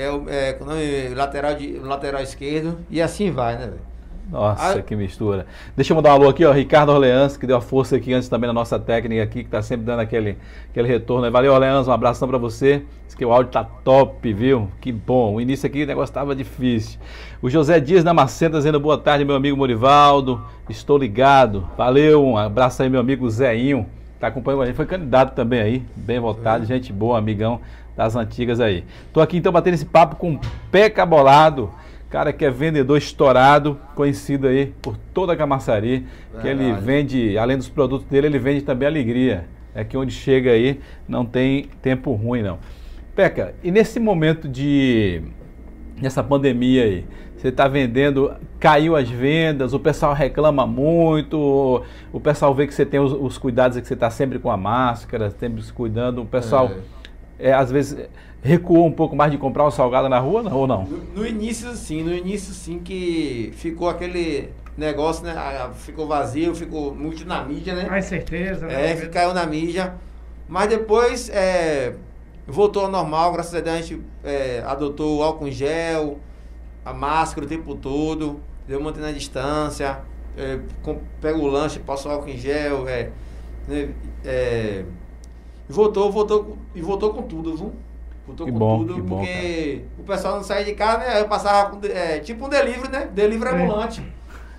[0.00, 3.88] é o é, nome, lateral, de, lateral esquerdo, e assim vai, né, velho?
[4.30, 5.46] Nossa, que mistura.
[5.74, 8.28] Deixa eu mandar um alô aqui, ó, Ricardo Orleans, que deu a força aqui antes
[8.28, 10.36] também na nossa técnica aqui, que tá sempre dando aquele,
[10.68, 11.30] aquele retorno.
[11.30, 12.82] Valeu, Orleans, um abração para você.
[13.06, 14.68] Diz que o áudio tá top, viu?
[14.82, 15.36] Que bom.
[15.36, 17.00] O início aqui o negócio tava difícil.
[17.40, 20.44] O José Dias da Macenta dizendo boa tarde, meu amigo Morivaldo.
[20.68, 21.66] Estou ligado.
[21.74, 23.86] Valeu, um abraço aí, meu amigo Zéinho.
[24.20, 27.60] Tá acompanhando a gente, foi candidato também aí, bem votado, gente boa, amigão
[27.98, 28.84] das antigas aí.
[29.12, 31.68] Tô aqui então batendo esse papo com o Peca Bolado,
[32.08, 36.06] cara que é vendedor estourado, conhecido aí por toda a Camaçari,
[36.40, 39.46] que ele vende, além dos produtos dele, ele vende também alegria.
[39.74, 42.60] É que onde chega aí não tem tempo ruim não.
[43.16, 45.20] Peca, e nesse momento de
[46.00, 47.04] nessa pandemia aí,
[47.36, 52.86] você está vendendo, caiu as vendas, o pessoal reclama muito, o pessoal vê que você
[52.86, 56.26] tem os, os cuidados, que você está sempre com a máscara, sempre se cuidando, o
[56.26, 56.97] pessoal é
[57.38, 58.08] é, às vezes
[58.42, 60.84] recuou um pouco mais de comprar um salgado na rua ou não?
[60.84, 65.34] No, no, início sim, no início sim que ficou aquele negócio, né?
[65.74, 67.88] Ficou vazio, ficou muito na mídia, né?
[67.88, 68.66] Mais certeza.
[68.66, 68.92] Né?
[68.92, 69.94] É, que caiu na mídia.
[70.48, 71.94] Mas depois é,
[72.46, 76.18] voltou ao normal, graças a Deus a gente é, adotou o álcool em gel,
[76.84, 79.98] a máscara o tempo todo, deu mantendo a distância,
[80.36, 83.10] é, com, pega o lanche, passa o álcool em gel, é,
[83.66, 83.90] né,
[84.24, 84.84] é
[85.68, 87.72] E voltou, voltou, e voltou com tudo, viu?
[88.26, 91.20] Voltou que com bom, tudo, que porque bom, o pessoal não saía de casa, né?
[91.20, 93.08] Eu passava com, é, tipo um delivery, né?
[93.12, 93.62] Delivery é.
[93.62, 94.02] ambulante.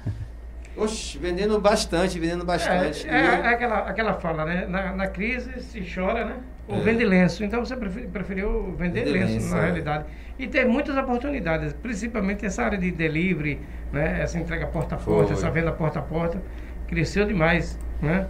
[0.75, 3.07] Oxe, vendendo bastante, vendendo bastante.
[3.07, 4.65] É, é, é, aquela, aquela fala, né?
[4.67, 6.37] Na, na crise se chora, né?
[6.67, 6.79] Ou é.
[6.81, 7.43] vende lenço.
[7.43, 9.65] Então você preferiu vender vende lenço, lenço, na é.
[9.65, 10.05] realidade.
[10.37, 13.59] E tem muitas oportunidades, principalmente essa área de delivery,
[13.91, 14.21] né?
[14.21, 16.41] Essa entrega porta a porta, essa venda porta a porta.
[16.87, 18.27] Cresceu demais, né?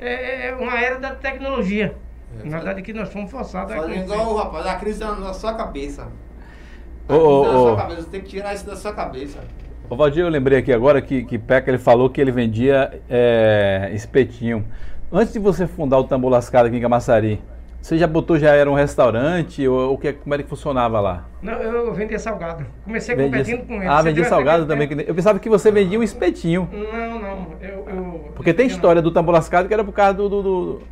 [0.00, 1.94] É, é uma era da tecnologia.
[2.38, 6.02] É, na verdade que nós fomos forçados a igual, rapaz, a crise na sua cabeça.
[7.08, 9.40] A crise oh, na sua cabeça, você tem que tirar isso da sua cabeça.
[9.88, 13.90] Ô Valdir, eu lembrei aqui agora que, que Peca ele falou que ele vendia é,
[13.92, 14.64] espetinho.
[15.12, 17.42] Antes de você fundar o Tambor Lascado aqui em Camaçari,
[17.82, 19.66] você já botou, já era um restaurante?
[19.66, 21.26] Ou, ou que, como era que funcionava lá?
[21.42, 22.64] Não, eu vendia salgado.
[22.84, 23.88] Comecei vendia, competindo com ele.
[23.88, 24.88] Ah, vendia salgado também.
[25.06, 26.68] Eu pensava que você vendia um espetinho.
[26.70, 27.46] Não, não.
[27.60, 30.82] Eu, eu Porque tem história do tambor lascado que era por causa do, do, do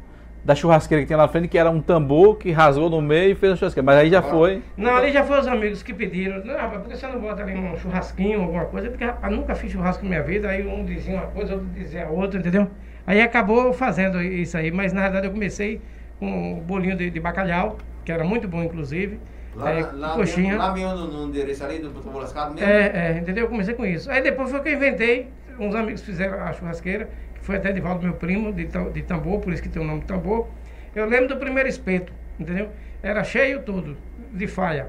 [0.48, 3.32] da churrasqueira que tem lá na frente, que era um tambor que rasgou no meio
[3.32, 3.84] e fez a churrasqueira.
[3.84, 4.62] Mas aí já foi.
[4.78, 6.42] Não, ali já foram os amigos que pediram.
[6.42, 8.88] Não, rapaz, por que você não bota ali um churrasquinho, alguma coisa?
[8.88, 10.48] Porque, rapaz, nunca fiz churrasco na minha vida.
[10.48, 12.66] Aí um dizia uma coisa, outro dizia outra, entendeu?
[13.06, 14.70] Aí acabou fazendo isso aí.
[14.70, 15.82] Mas na verdade eu comecei
[16.18, 19.20] com um bolinho de, de bacalhau, que era muito bom, inclusive.
[19.54, 20.52] Lá, é, lá, coxinha.
[20.52, 22.66] Mesmo, lá mesmo no, no endereço ali do Tambor Lascado mesmo?
[22.66, 23.44] É, é, entendeu?
[23.44, 24.10] Eu comecei com isso.
[24.10, 25.28] Aí depois foi que eu inventei,
[25.60, 29.40] uns amigos fizeram a churrasqueira, que foi até de Valdo, meu primo, de, de tambor,
[29.40, 30.48] por isso que tem o nome tambor.
[30.94, 32.68] Eu lembro do primeiro espeto, entendeu?
[33.02, 33.96] Era cheio tudo,
[34.34, 34.88] de falha.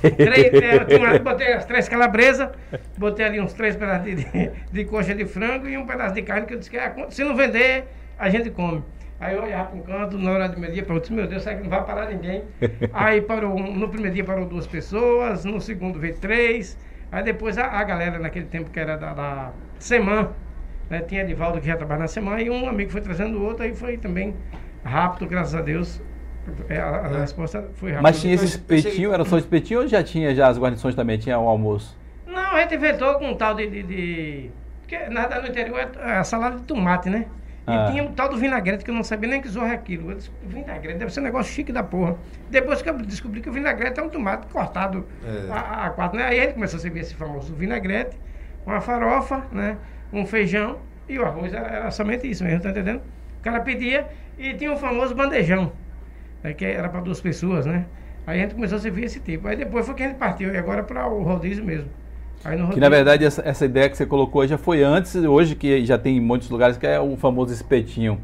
[0.00, 0.50] três,
[1.22, 2.48] botei as três calabresas,
[2.98, 6.22] botei ali uns três pedaços de, de, de, coxa de frango e um pedaço de
[6.22, 7.84] carne que eu disse que ah, se não vender,
[8.18, 8.82] a gente come.
[9.20, 11.44] Aí eu olhava para um canto, na hora do meu dia, para outro, meu Deus,
[11.44, 12.42] será que não vai parar ninguém?
[12.92, 16.76] Aí parou, no primeiro dia parou duas pessoas, no segundo veio três,
[17.12, 20.32] aí depois a, a galera naquele tempo que era da, da Semana,
[20.94, 23.64] né, tinha Edivaldo que já trabalhava na Semana, e um amigo foi trazendo o outro,
[23.64, 24.34] aí foi também
[24.84, 26.00] rápido, graças a Deus.
[26.68, 27.20] É, a, a é.
[27.20, 28.02] resposta foi rápida.
[28.02, 31.18] Mas tinha esse espetinho, era só espetinho ou já tinha já as guarnições também?
[31.18, 31.98] Tinha o almoço?
[32.26, 33.66] Não, a gente inventou com um tal de.
[33.66, 37.26] de, de porque nada no interior é a salada de tomate, né?
[37.66, 37.88] E ah.
[37.90, 40.10] tinha um tal do vinagrete que eu não sabia nem que zorro é aquilo.
[40.10, 42.18] Eu disse, vinagrete deve ser um negócio chique da porra.
[42.50, 45.50] Depois que eu descobri que o vinagrete é um tomate cortado é.
[45.50, 46.26] a, a, quatro, né?
[46.26, 48.18] Aí gente começou a servir esse famoso vinagrete,
[48.66, 49.78] uma farofa, né?
[50.14, 53.02] Um feijão e o arroz era, era somente isso mesmo, tá entendendo?
[53.40, 54.06] O cara pedia
[54.38, 55.72] e tinha o famoso bandejão,
[56.42, 57.86] né, que era para duas pessoas, né?
[58.26, 59.46] Aí a gente começou a servir esse tipo.
[59.48, 61.90] Aí depois foi que a gente partiu, e agora para o rodízio mesmo.
[62.72, 65.96] Que na verdade essa, essa, ideia que você colocou já foi antes, hoje que já
[65.96, 68.20] tem em muitos lugares, que é o famoso espetinho.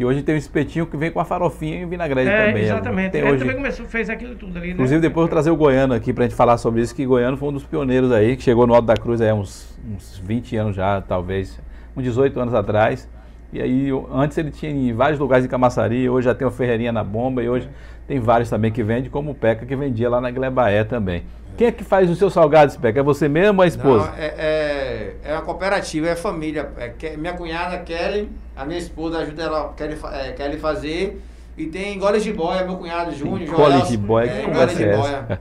[0.00, 2.64] Que hoje tem um espetinho que vem com a farofinha e vinagrete é, também.
[2.64, 3.10] Exatamente.
[3.10, 3.40] Tem Ele hoje...
[3.40, 4.68] também começou, fez aquilo tudo ali.
[4.68, 4.72] Né?
[4.72, 5.02] Inclusive né?
[5.02, 7.36] depois eu vou trazer o Goiano aqui para a gente falar sobre isso, que Goiano
[7.36, 10.56] foi um dos pioneiros aí, que chegou no Alto da Cruz há uns, uns 20
[10.56, 11.60] anos já, talvez,
[11.94, 13.06] uns 18 anos atrás
[13.52, 16.92] e aí, antes ele tinha em vários lugares em Camaçari, hoje já tem o Ferreirinha
[16.92, 17.68] na Bomba e hoje
[18.06, 21.24] tem vários também que vende, como o Peca que vendia lá na Glebaé também.
[21.56, 23.00] Quem é que faz os seus salgados, Peca?
[23.00, 24.06] É você mesmo ou a esposa?
[24.06, 26.70] Não, é, é, é uma cooperativa, é família.
[26.76, 31.22] É, minha cunhada Kelly, a minha esposa ajuda ela, Kelly, é, Kelly fazer.
[31.56, 33.54] E tem goles de boia, meu cunhado Júnior.
[33.54, 35.40] Goles de boia, que é, conversa é essa?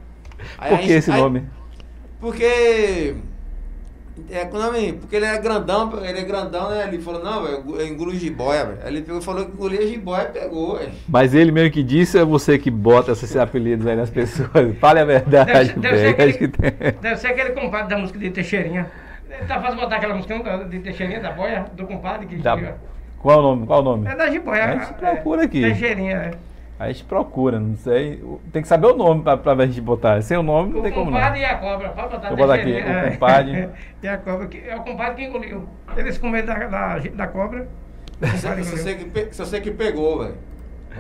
[0.58, 1.48] Por que esse nome?
[2.20, 3.16] Porque
[4.30, 6.88] é, com nome, porque ele é grandão, ele é grandão, né?
[6.88, 8.80] Ele falou, não, velho, eu engulo jiboia, velho.
[8.86, 10.92] Ele pegou, falou que engolia jiboia e pegou, velho.
[11.08, 14.50] Mas ele mesmo que disse é você que bota esses apelidos aí nas pessoas.
[14.80, 18.88] Fale a verdade, deve, deve, ser aquele, deve ser aquele compadre da música de Teixeirinha.
[19.30, 22.58] Ele tá fazendo botar aquela música de Teixeirinha, da boia, do compadre que da,
[23.20, 23.68] Qual o nome?
[23.68, 24.08] Qual o nome?
[24.08, 24.66] É da jiboia.
[24.66, 25.62] A gente procura aqui.
[25.62, 26.49] Teixeirinha, é.
[26.80, 28.24] A gente procura, não sei.
[28.54, 30.22] Tem que saber o nome pra, pra gente botar.
[30.22, 31.18] Sem o nome não o tem como não.
[31.18, 31.90] O compadre e a cobra.
[31.90, 33.70] Pode botar Eu botar aqui, o compadre.
[34.02, 34.48] e a cobra.
[34.48, 35.68] Que, é o compadre que engoliu.
[35.98, 37.68] Eles com medo da, da, da cobra.
[38.38, 40.38] Só você que, você que pegou, velho.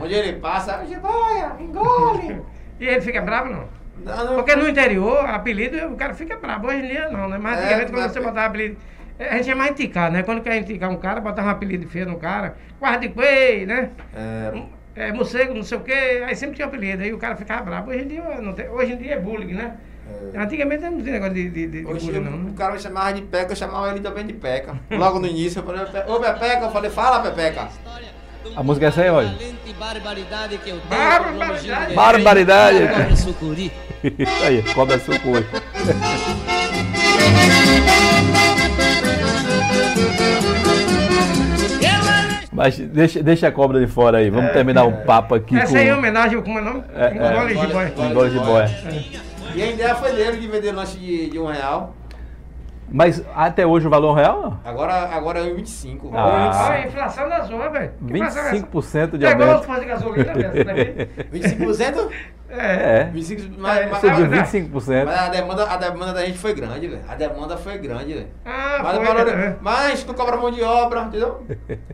[0.02, 2.42] Onde ele passa, jiboia, engole.
[2.78, 3.64] e ele fica bravo, não?
[4.04, 6.68] não, não Porque no interior, apelido, o cara fica bravo.
[6.68, 7.38] Hoje em dia não, né?
[7.38, 8.78] Mas é, antigamente, é, quando você botava apelido...
[9.18, 10.24] A gente é mais indicar, né?
[10.24, 12.56] Quando quer indicar um cara, botava um apelido feio no cara.
[12.80, 13.92] Guarda de coelho, né?
[14.14, 17.64] É é, morcego, não sei o quê, aí sempre tinha apelido, aí o cara ficava
[17.64, 17.90] bravo.
[17.90, 19.78] Hoje em dia, não tem, hoje em dia é bullying, né?
[20.34, 20.40] É.
[20.40, 22.32] Antigamente não tinha negócio de, de, de Hoje bullying, não.
[22.32, 22.52] Né?
[22.52, 24.80] O cara me chamava de Peca, eu chamava ele também de Peca.
[24.92, 27.70] Logo no início eu falei, ô Pepeca, eu falei, fala Pepeca.
[28.56, 29.36] A música é essa aí, olha.
[30.90, 31.94] Barbaridade.
[31.94, 32.88] Barbaridade.
[32.88, 33.72] Cobra sucuri.
[34.46, 35.46] Aí, cobra sucuri.
[42.60, 44.94] Mas deixa, deixa a cobra de fora aí, vamos é, terminar o é.
[44.94, 45.58] um papo aqui.
[45.58, 45.78] Essa com...
[45.78, 46.84] aí é homenagem, como é o nome?
[46.94, 47.94] É, Engole de boia.
[47.98, 48.70] Engole de boia.
[49.56, 51.96] E a ideia foi dele de vender lanche de, de um real.
[52.92, 54.60] Mas até hoje o valor real?
[54.64, 56.12] Agora, agora é 25.
[56.14, 56.70] Ah.
[56.70, 57.92] a inflação da zona, velho.
[58.04, 59.60] 25% de aumento.
[59.60, 61.10] Pegou os de gasolina, velho.
[61.32, 62.10] 25%?
[62.50, 63.02] É.
[63.02, 63.04] é.
[63.14, 65.06] 25, mas, mas, Subiu 25%.
[65.06, 67.02] Mas a demanda, a demanda da gente foi grande, velho.
[67.08, 68.28] A demanda foi grande, velho.
[68.44, 69.56] Ah, mas, foi, valor, é.
[69.62, 71.46] mas a gente não cobra mão de obra, entendeu?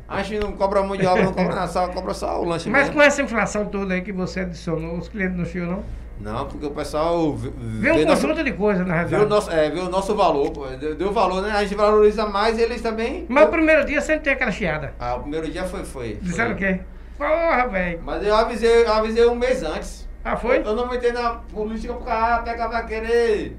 [0.08, 2.70] A gente não cobra mão de obra, não cobra nada, só cobra só o lanche
[2.70, 2.96] Mas mesmo.
[2.96, 5.84] com essa inflação toda aí que você adicionou, os clientes não chegam, não?
[6.20, 9.22] Não, porque o pessoal vê um conjunto nosso, de coisas, na realidade.
[9.22, 10.66] Vê o nosso, é, vê o nosso valor, pô.
[10.68, 11.52] Deu, deu, valor, né?
[11.52, 13.26] A gente valoriza mais e eles também.
[13.28, 14.94] Mas o primeiro dia sempre tem aquela chiada.
[15.00, 15.84] Ah, o primeiro dia foi.
[15.84, 16.80] foi Disseram o quê?
[17.18, 18.00] Porra, velho.
[18.04, 20.08] Mas eu avisei, eu avisei um mês antes.
[20.24, 20.60] Ah, foi?
[20.60, 23.58] Eu, eu não entrei na política porque ah, pega pra querer.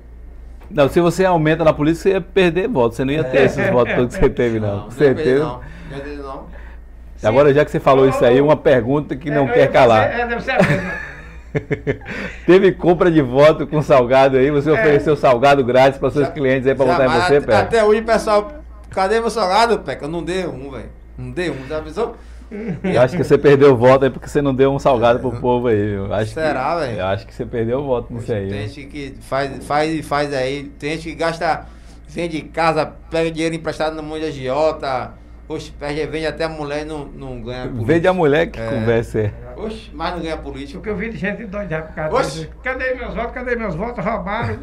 [0.71, 2.97] Não, se você aumenta na polícia, você ia perder votos.
[2.97, 3.45] Você não ia ter é.
[3.45, 4.85] esses votos todos que você teve, não.
[4.85, 5.45] não certeza.
[5.45, 6.47] Não, não, não.
[7.23, 10.11] Agora, já que você falou isso aí, uma pergunta que não é, quer calar.
[10.11, 11.06] É, deve ser a mesma.
[12.47, 14.51] Teve compra de voto com salgado aí?
[14.51, 14.73] Você é.
[14.73, 17.59] ofereceu salgado grátis para seus já, clientes aí para votar em você, Peca?
[17.61, 20.05] Até hoje, pessoal, cadê meu salgado, Peca?
[20.05, 20.91] Eu não dei um, velho.
[21.17, 22.17] Não dei um, já avisou?
[22.85, 25.33] Eu acho que você perdeu o voto aí porque você não deu um salgado pro
[25.33, 25.97] povo aí.
[26.13, 26.99] Acho Será, velho?
[26.99, 28.49] Eu acho que você perdeu o voto nisso aí.
[28.49, 31.67] Tem gente que faz, faz, faz aí, tem gente que gasta,
[32.09, 35.13] vende casa, pega dinheiro emprestado no mundo de agiota
[35.49, 37.87] Oxe, perde, vende até a mulher e não, não ganha política.
[37.87, 38.69] Vende a mulher que é.
[38.69, 39.33] conversa.
[39.57, 40.79] Oxe, mas não ganha política.
[40.79, 42.51] Porque eu vi de gente doida por causa Oxe.
[42.65, 43.33] Cadê meus votos?
[43.33, 44.05] Cadê meus votos?
[44.05, 44.59] Roubaram.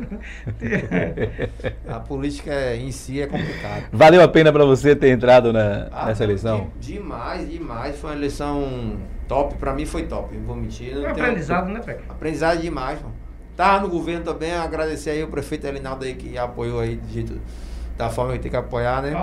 [1.87, 3.83] a política em si é complicada.
[3.93, 6.69] Valeu a pena para você ter entrado na, ah, nessa eleição?
[6.79, 7.97] De, demais, demais.
[7.97, 9.55] Foi uma eleição top.
[9.55, 10.93] Para mim foi top, não vou mentir.
[10.93, 12.03] Não aprendizado, né, Peca?
[12.09, 13.15] Aprendizado demais, mano.
[13.55, 17.39] Tava no governo também, agradecer aí o prefeito Elinaldo aí que apoiou aí de jeito
[17.97, 19.13] da forma que tem que apoiar, né?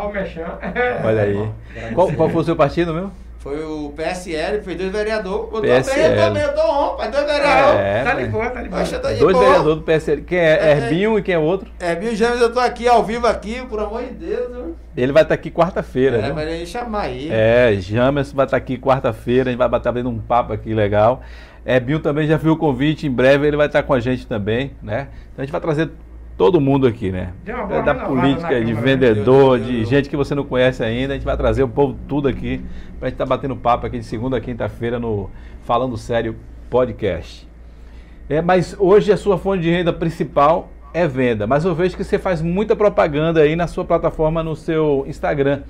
[1.05, 1.51] Olha aí.
[1.95, 3.11] Qual, qual foi o seu partido meu?
[3.41, 5.49] Foi o PSL, fez dois vereadores.
[5.51, 5.95] Eu PSL.
[5.95, 7.81] tô bem, eu tô bem, eu tô on, pai, dois vereadores.
[7.81, 8.85] É, tá de boa, tá de boa.
[9.19, 10.23] Dois vereadores do PSL.
[10.23, 10.59] Quem é?
[10.59, 11.71] é Herbinho e quem é outro?
[11.81, 14.55] Herbinho James, eu tô aqui ao vivo aqui, por amor de Deus.
[14.55, 14.77] Viu?
[14.95, 16.19] Ele vai estar tá aqui quarta-feira.
[16.19, 17.31] É, mas ele chamar aí.
[17.33, 20.75] É, James vai estar tá aqui quarta-feira, a gente vai bater vendo um papo aqui
[20.75, 21.23] legal.
[21.65, 24.27] Herbinho também já viu o convite, em breve ele vai estar tá com a gente
[24.27, 25.09] também, né?
[25.33, 25.91] Então a gente vai trazer
[26.41, 27.35] todo mundo aqui, né?
[27.45, 31.13] É da política, de vendedor, de gente que você não conhece ainda.
[31.13, 32.65] A gente vai trazer o povo tudo aqui
[32.99, 35.29] para a gente estar tá batendo papo aqui de segunda a quinta-feira no
[35.65, 36.35] Falando Sério
[36.71, 37.47] Podcast.
[38.27, 41.47] É, mas hoje a sua fonte de renda principal é venda.
[41.47, 45.61] Mas eu vejo que você faz muita propaganda aí na sua plataforma, no seu Instagram.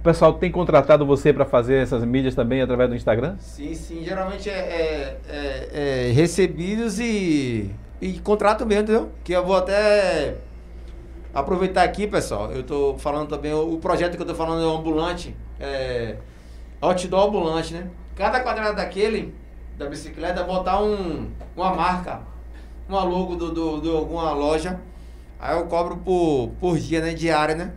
[0.00, 3.36] O pessoal tem contratado você para fazer essas mídias também através do Instagram?
[3.38, 4.02] Sim, sim.
[4.02, 9.12] Geralmente é, é, é, é recebidos e e contrato mesmo, entendeu?
[9.24, 10.36] Que eu vou até
[11.32, 12.50] aproveitar aqui, pessoal.
[12.52, 16.16] Eu tô falando também, o projeto que eu tô falando é o ambulante, é
[16.80, 17.88] outdoor ambulante, né?
[18.14, 19.34] Cada quadrado daquele,
[19.76, 22.20] da bicicleta, botar um, uma marca,
[22.88, 24.80] uma logo do, do, de alguma loja.
[25.38, 27.12] Aí eu cobro por, por dia, né?
[27.12, 27.72] Diária, né?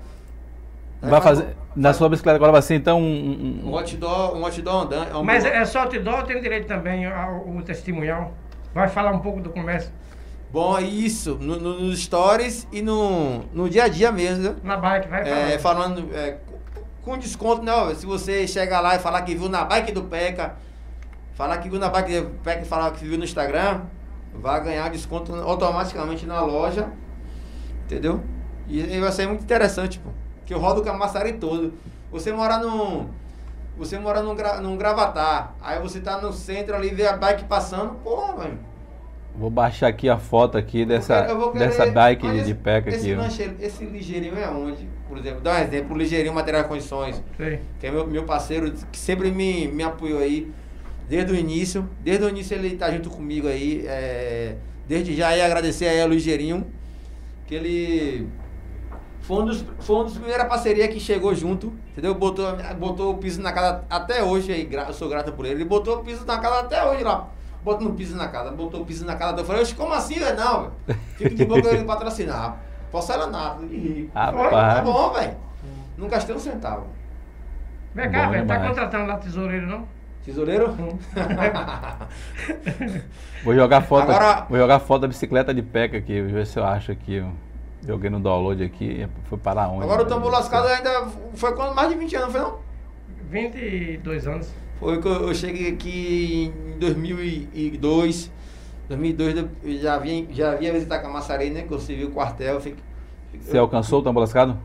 [1.01, 1.57] Aí vai fazer.
[1.75, 3.61] Na sua bicicleta agora vai ser então um.
[3.63, 5.15] Um, um outdoor, um outdoor andante.
[5.15, 8.33] Um Mas é só outdoor ou tem direito também ao, ao testemunhal?
[8.73, 9.91] Vai falar um pouco do comércio?
[10.51, 14.55] Bom, é isso, no, no, nos stories e no, no dia a dia mesmo.
[14.63, 16.09] Na bike, vai é, falando.
[16.11, 16.37] É,
[17.03, 17.71] com desconto, né?
[17.93, 20.55] Se você chegar lá e falar que viu na bike do Peca,
[21.35, 23.81] falar que viu na bike do Peca e falar que viu no Instagram,
[24.33, 26.89] vai ganhar desconto automaticamente na loja.
[27.85, 28.23] Entendeu?
[28.67, 30.09] E, e vai ser muito interessante, pô.
[30.47, 31.75] Que eu rodo o Camaçari todo.
[32.11, 33.07] Você mora num.
[33.77, 35.53] Você mora num, num gravatar.
[35.61, 38.68] Aí você tá no centro ali, vê a bike passando, porra, velho
[39.39, 43.55] Vou baixar aqui a foto aqui dessa, querer, dessa bike de, de peca esse aqui.
[43.61, 44.85] Esse ligeirinho é onde?
[45.07, 47.23] Por exemplo, dá um exemplo, o ligeirinho material condições.
[47.37, 47.59] Sim.
[47.79, 50.51] Que é meu, meu parceiro que sempre me, me apoiou aí.
[51.07, 51.89] Desde o início.
[52.03, 53.85] Desde o início ele tá junto comigo aí.
[53.87, 56.67] É, desde já aí agradecer aí ao Ligeirinho.
[57.47, 58.27] Que ele
[59.21, 62.13] foi um dos, foi um dos primeiras parcerias que chegou junto, entendeu?
[62.13, 62.45] Botou,
[62.77, 65.55] botou o piso na casa até hoje aí, eu sou grato por ele.
[65.55, 69.05] Ele botou o piso na casa até hoje lá botando piso na casa, botou piso
[69.05, 70.37] na casa, eu falei, como assim, velho?
[70.37, 70.71] Não,
[71.15, 72.57] Fica de boca ele patrocinar.
[72.91, 74.11] Porcelanato, de rico.
[74.13, 74.75] Rapaz.
[74.75, 75.37] Tá bom, velho.
[75.97, 76.87] Não gastei um centavo.
[77.93, 79.87] Vem cá, velho, tá contratando lá tesoureiro, não?
[80.23, 80.75] Tesoureiro?
[83.43, 84.03] vou jogar foto.
[84.03, 87.23] Agora, vou jogar foto da bicicleta de peca aqui, ver se eu acho aqui.
[87.85, 89.83] Joguei no download aqui, foi para onde?
[89.83, 92.59] Agora o tambor lascado ainda foi quando mais de 20 anos, foi não?
[93.29, 94.53] 22 anos.
[94.79, 98.31] Foi que eu cheguei aqui em 2002.
[98.87, 101.63] 2002 eu já vim, já vinha visitar Camaçari, né?
[101.63, 102.59] Que eu servi o quartel.
[102.59, 102.81] Fiquei,
[103.39, 104.57] Você eu, alcançou o tambor lascado?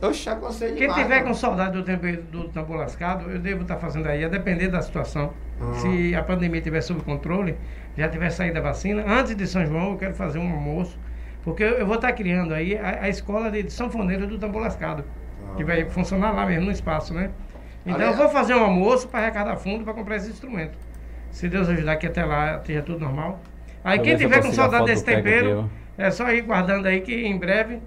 [0.00, 3.76] Eu já consegui Quem tiver com saudade do tempo do tambor lascado, eu devo estar
[3.76, 5.32] fazendo aí, a depender da situação.
[5.60, 5.74] Uhum.
[5.74, 7.56] Se a pandemia estiver sob controle,
[7.96, 10.96] já tiver saído a vacina, antes de São João eu quero fazer um almoço
[11.42, 15.04] Porque eu, eu vou estar criando aí a, a escola de sanfoneiro do Tambor Lascado,
[15.44, 15.56] ah.
[15.56, 17.30] que vai funcionar lá mesmo no espaço, né?
[17.86, 20.76] Então eu vou fazer um almoço para arrecadar fundo para comprar esse instrumento.
[21.30, 23.40] Se Deus ajudar que até lá esteja tudo normal.
[23.82, 27.80] Aí quem tiver com saudade desse tempero, é só ir guardando aí que em breve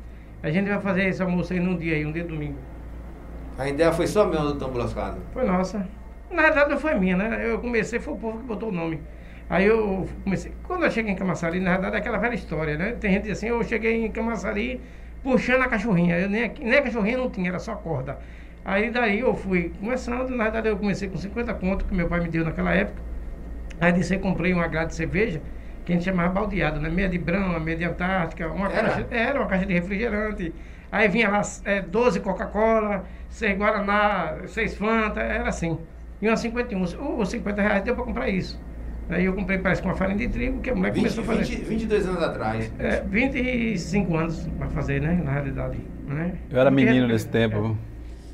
[0.43, 2.57] a gente vai fazer esse almoço aí num dia aí, um dia domingo.
[3.57, 5.17] A ideia foi só mesmo do Lascado?
[5.33, 5.87] Foi nossa.
[6.29, 7.41] Na verdade não foi minha, né?
[7.43, 9.01] Eu comecei, foi o povo que botou o nome.
[9.49, 10.51] Aí eu comecei.
[10.63, 12.91] Quando eu cheguei em Camaçari, na verdade é aquela velha história, né?
[12.99, 14.79] Tem gente que diz assim, eu cheguei em Camaçari
[15.23, 16.19] puxando a cachorrinha.
[16.19, 18.19] Eu nem, nem a cachorrinha não tinha, era só corda.
[18.67, 22.19] Aí daí eu fui começando, na verdade eu comecei com 50 contos que meu pai
[22.19, 23.01] me deu naquela época.
[23.79, 25.41] Aí disse, eu comprei uma grade de cerveja,
[25.85, 26.89] que a gente chamava baldeado, né?
[26.89, 28.89] Meia de Brahma, meia de Antártica, uma era?
[28.89, 29.07] caixa.
[29.09, 30.53] Era uma caixa de refrigerante.
[30.91, 35.79] Aí vinha lá é, 12 Coca-Cola, 6 Guaraná, 6 Fanta, era assim.
[36.21, 36.81] E uma 51.
[37.17, 38.61] Os 50 reais deu para comprar isso.
[39.09, 41.27] Aí eu comprei, parece com uma farinha de trigo, que a mulher 20, começou a
[41.27, 41.55] fazer.
[41.55, 42.73] 20, 22 anos atrás.
[42.79, 45.21] É, 25 anos para fazer, né?
[45.23, 45.77] Na realidade.
[46.05, 46.33] Né?
[46.49, 47.77] Eu era menino nesse tempo.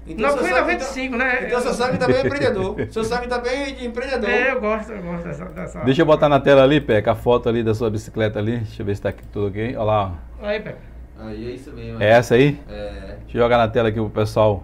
[0.06, 1.48] Então, não, foi em 95, então, né?
[1.48, 2.88] Então seu sangue também é empreendedor.
[2.92, 4.30] seu sangue também é de empreendedor.
[4.30, 5.80] É, eu gosto, eu gosto dessa, dessa.
[5.80, 8.58] Deixa eu botar na tela ali, Peca, a foto ali da sua bicicleta ali.
[8.58, 9.76] Deixa eu ver se tá aqui tudo ok.
[9.76, 10.16] Olha lá.
[10.42, 10.78] Aí, Peca.
[11.18, 12.04] Aí é isso mesmo.
[12.04, 12.60] É essa aí?
[12.70, 13.18] É.
[13.22, 14.64] Deixa eu jogar na tela aqui pro pessoal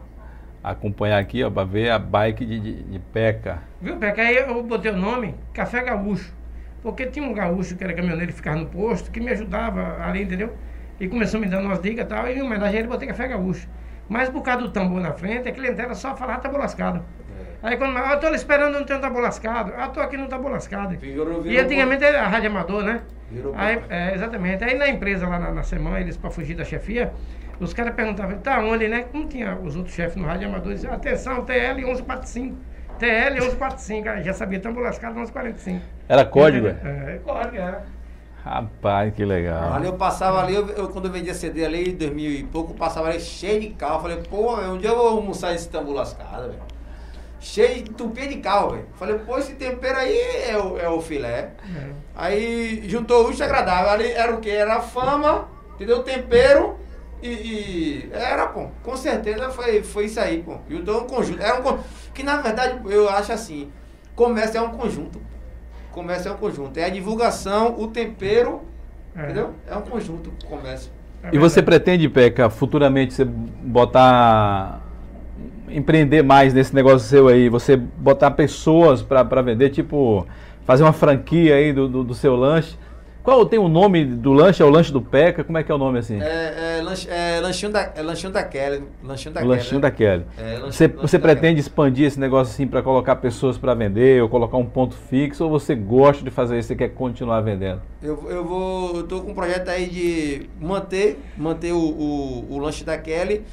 [0.62, 3.60] acompanhar aqui, ó, pra ver a bike de, de, de Peca.
[3.82, 4.21] Viu, Peca?
[4.21, 6.34] Aí eu botei o nome Café Gaúcho.
[6.82, 10.23] Porque tinha um gaúcho que era caminhoneiro e ficava no posto, que me ajudava ali,
[10.23, 10.54] entendeu?
[10.99, 13.28] E começou me dando umas dicas e tal, e em homenagem a ele botei Café
[13.28, 13.67] Gaúcho.
[14.10, 17.06] Mas por causa do tambor na frente, a clientela só falava tambor lascado.
[17.63, 17.67] É.
[17.69, 20.52] Aí quando eu tô esperando não ter um tambor lascado, ah, tô aqui no tambor
[20.52, 20.98] lascado.
[20.98, 23.02] Virou, virou e antigamente era rádio amador, né?
[23.32, 24.63] Virou aí, é, exatamente.
[24.63, 27.13] Aí na empresa lá na, na semana, eles para fugir da chefia,
[27.60, 29.06] os caras perguntavam, tá onde, né?
[29.12, 32.58] Como tinha os outros chefes no rádio amador, diziam, atenção, TL 1145.
[32.98, 35.86] TL 1145, já sabia, tambor lascado 1145.
[36.10, 36.67] Era código?
[36.67, 37.84] É, é código, era.
[38.49, 39.73] Rapaz, que legal.
[39.73, 42.71] Ali eu passava ali, eu, eu, quando eu vendia CD ali, em 2000 e pouco,
[42.71, 44.01] eu passava ali cheio de carro.
[44.01, 46.59] Falei, pô, um dia eu vou almoçar esse tambor lascado, velho.
[47.39, 48.88] Cheio de tupê de carro, velho.
[48.95, 51.51] Falei, pô, esse tempero aí é o, é o filé.
[51.63, 51.89] É.
[52.15, 53.91] Aí juntou o agradável.
[53.91, 54.49] Ali era o quê?
[54.49, 55.99] Era a fama, entendeu?
[55.99, 56.75] O tempero
[57.21, 60.57] e, e, era, pô, com certeza foi, foi isso aí, pô.
[60.67, 61.39] Juntou um conjunto.
[61.39, 61.83] Era um conjunto.
[62.15, 63.71] Que na verdade eu acho assim,
[64.15, 65.21] comércio é um conjunto.
[65.91, 66.78] Comércio é um conjunto.
[66.78, 68.62] É a divulgação, o tempero,
[69.15, 69.23] é.
[69.23, 69.54] entendeu?
[69.67, 70.91] É um conjunto comércio.
[71.23, 74.82] É e você pretende, Peca, futuramente você botar.
[75.69, 77.49] empreender mais nesse negócio seu aí?
[77.49, 80.25] Você botar pessoas para vender, tipo,
[80.65, 82.78] fazer uma franquia aí do, do, do seu lanche?
[83.30, 84.63] Qual tem o nome do lanche?
[84.63, 85.44] É o lanche do Peca?
[85.44, 86.20] Como é que é o nome assim?
[86.20, 88.84] É, é, lanche, é lanchinho, da, é lanchinho da Kelly.
[89.04, 90.26] Lanchinho da o Lanchinho da Kelly.
[90.36, 91.60] É, lanchinho, você você pretende Kelly.
[91.60, 95.50] expandir esse negócio assim para colocar pessoas para vender ou colocar um ponto fixo ou
[95.52, 97.84] você gosta de fazer isso e quer continuar vendendo?
[98.02, 98.96] Eu, eu vou.
[98.96, 103.44] Eu tô com um projeto aí de manter, manter o, o, o lanche da Kelly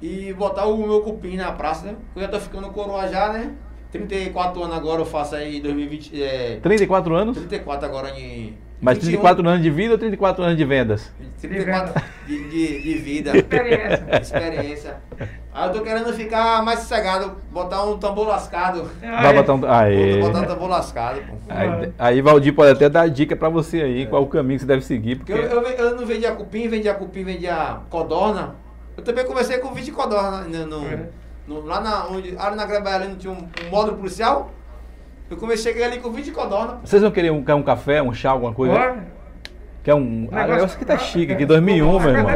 [0.00, 1.96] e botar o meu cupim na praça, né?
[2.16, 3.52] Eu já tô ficando coroa já, né?
[3.92, 6.22] 34 anos agora eu faço aí 2020.
[6.22, 7.36] É, 34 anos?
[7.36, 9.50] 34 agora em mas 34 21.
[9.50, 11.12] anos de vida ou 34 anos de vendas?
[11.40, 13.36] 34 de, de, de vida.
[13.36, 14.06] Experiência.
[14.22, 14.96] Experiência.
[15.52, 18.88] Aí eu tô querendo ficar mais sossegado, botar um tambor lascado.
[19.00, 19.58] Vai botar um.
[19.58, 21.20] Botar um tambor lascado.
[21.22, 21.34] Pô.
[21.48, 24.06] Aí, aí Valdir pode até dar dica pra você aí, é.
[24.06, 25.16] qual o caminho que você deve seguir.
[25.16, 28.54] Porque, porque eu, eu, eu, não vendia cupim, vendia cupim, vendia codorna.
[28.96, 31.08] Eu também comecei com 20 codorna no, no, é.
[31.46, 34.52] no, lá na, onde, ali na não tinha um, um módulo policial.
[35.30, 36.80] Eu comecei a chegar ali com 20 codorna.
[36.82, 38.96] Vocês não queriam um, um café, um chá, alguma coisa?
[39.82, 40.28] Quer um.
[40.32, 42.30] Ah, negócio que tá chique, aqui 2001, meu irmão.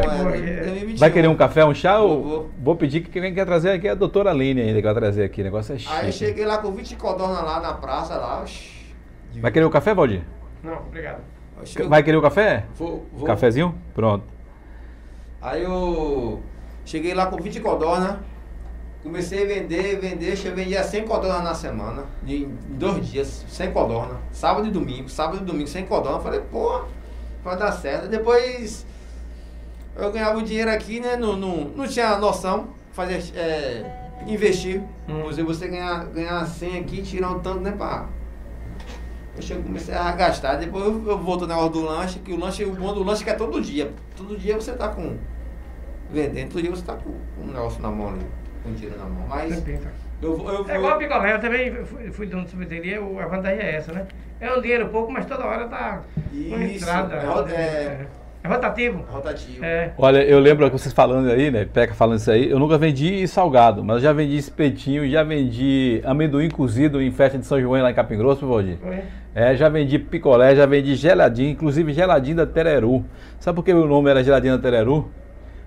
[0.97, 1.97] Vai querer um café, um chá?
[1.97, 2.49] Vou, vou.
[2.59, 5.23] vou pedir que quem quer trazer aqui é a doutora Aline ainda, que vai trazer
[5.23, 5.41] aqui.
[5.41, 5.93] O negócio é chique.
[5.93, 8.45] Aí cheguei lá com 20 codorna lá na praça, lá.
[9.35, 10.21] Vai querer o um café, Valdir?
[10.63, 11.21] Não, obrigado.
[11.87, 12.65] Vai querer o um café?
[12.75, 13.25] Vou, vou.
[13.25, 13.75] Cafezinho?
[13.93, 14.25] Pronto.
[15.41, 16.41] Aí eu
[16.85, 18.19] cheguei lá com 20 codorna.
[19.03, 24.17] Comecei a vender, vender, eu vendia 100 codornas na semana, em dois dias, 100 codornas.
[24.31, 26.23] Sábado e domingo, sábado e domingo, 100 codornas.
[26.23, 26.85] Falei, pô,
[27.43, 28.07] vai dar certo.
[28.07, 28.85] Depois
[29.97, 31.17] eu ganhava o dinheiro aqui, né?
[31.17, 33.83] Não, não, não tinha noção, fazer, é,
[34.25, 34.81] investir.
[35.09, 35.29] Hum.
[35.45, 38.07] Você ganhar, ganhar 100 aqui, tirar um tanto, né, pá.
[39.37, 42.63] Eu comecei a gastar, depois eu, eu volto no negócio do lanche, que o lanche,
[42.63, 43.91] o bom do lanche é que é todo dia.
[44.15, 45.17] Todo dia você tá com.
[46.09, 47.09] Vendendo, todo dia você tá com
[47.41, 49.27] um negócio na mão ali com tiro na mão.
[49.27, 49.63] Mas.
[50.21, 53.27] Eu, eu, eu, é igual a picolé, eu também fui, fui dono de sorveteria, a
[53.27, 54.07] vantagem é essa, né?
[54.39, 56.01] É um dinheiro pouco, mas toda hora tá
[56.31, 57.15] Isso, entrada.
[57.51, 58.07] É, é,
[58.43, 59.05] é rotativo.
[59.09, 59.63] Rotativo.
[59.63, 59.93] É.
[59.97, 61.65] Olha, eu lembro vocês falando aí, né?
[61.65, 62.49] Peca falando isso aí.
[62.49, 67.45] Eu nunca vendi salgado, mas já vendi espetinho, já vendi amendoim cozido em festa de
[67.45, 68.77] São João lá em Capim Grosso, Valdir.
[69.33, 73.05] É, já vendi picolé, já vendi geladinho, inclusive geladinho da Tereru.
[73.39, 75.09] Sabe por que o nome era geladinho da Tereru?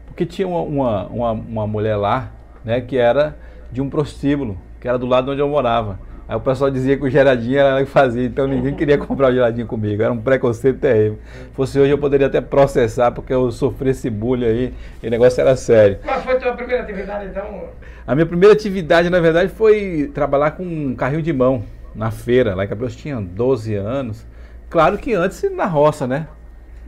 [0.06, 2.30] Porque tinha uma, uma, uma, uma mulher lá,
[2.66, 3.36] né, que era
[3.70, 5.98] de um prostíbulo, que era do lado onde eu morava.
[6.28, 9.30] Aí o pessoal dizia que o geladinho era ela que fazia, então ninguém queria comprar
[9.30, 10.02] o geladinho comigo.
[10.02, 11.20] Era um preconceito terrível.
[11.32, 15.10] Se fosse hoje eu poderia até processar, porque eu sofri esse bullying aí, e o
[15.10, 15.98] negócio era sério.
[16.04, 17.68] Qual foi a tua primeira atividade então?
[18.04, 21.62] A minha primeira atividade, na verdade, foi trabalhar com um carrinho de mão
[21.94, 24.26] na feira, lá em Cabrelos tinha 12 anos.
[24.68, 26.26] Claro que antes na roça, né?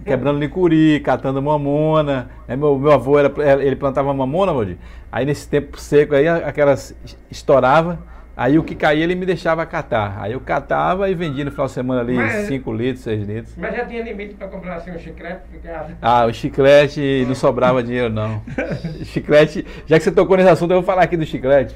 [0.04, 2.30] Quebrando licuri, catando mamona.
[2.46, 2.56] Né?
[2.56, 3.32] Meu, meu avô era,
[3.62, 4.76] ele plantava mamona, Modir.
[5.10, 6.94] Aí nesse tempo seco aí, aquelas
[7.30, 7.98] estourava.
[8.38, 10.16] Aí o que caía ele me deixava catar.
[10.20, 13.54] Aí eu catava e vendia no final de semana ali 5 litros, 6 litros.
[13.56, 15.40] Mas já tinha limite para comprar assim um chiclete?
[16.00, 18.40] Ah, o chiclete não sobrava dinheiro não.
[19.02, 21.74] chiclete, já que você tocou nesse assunto, eu vou falar aqui do chiclete.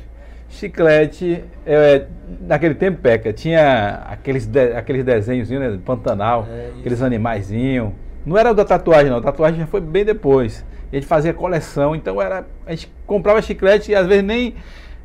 [0.49, 2.07] Chiclete, é,
[2.43, 7.93] naquele tempo, Peca, tinha aqueles, de, aqueles desenhos, né, Pantanal, é aqueles animaizinhos.
[8.25, 9.18] Não era da tatuagem, não.
[9.18, 10.64] A tatuagem já foi bem depois.
[10.93, 12.47] Gente fazia coleção, então era.
[12.66, 14.55] A gente comprava chiclete e às vezes nem,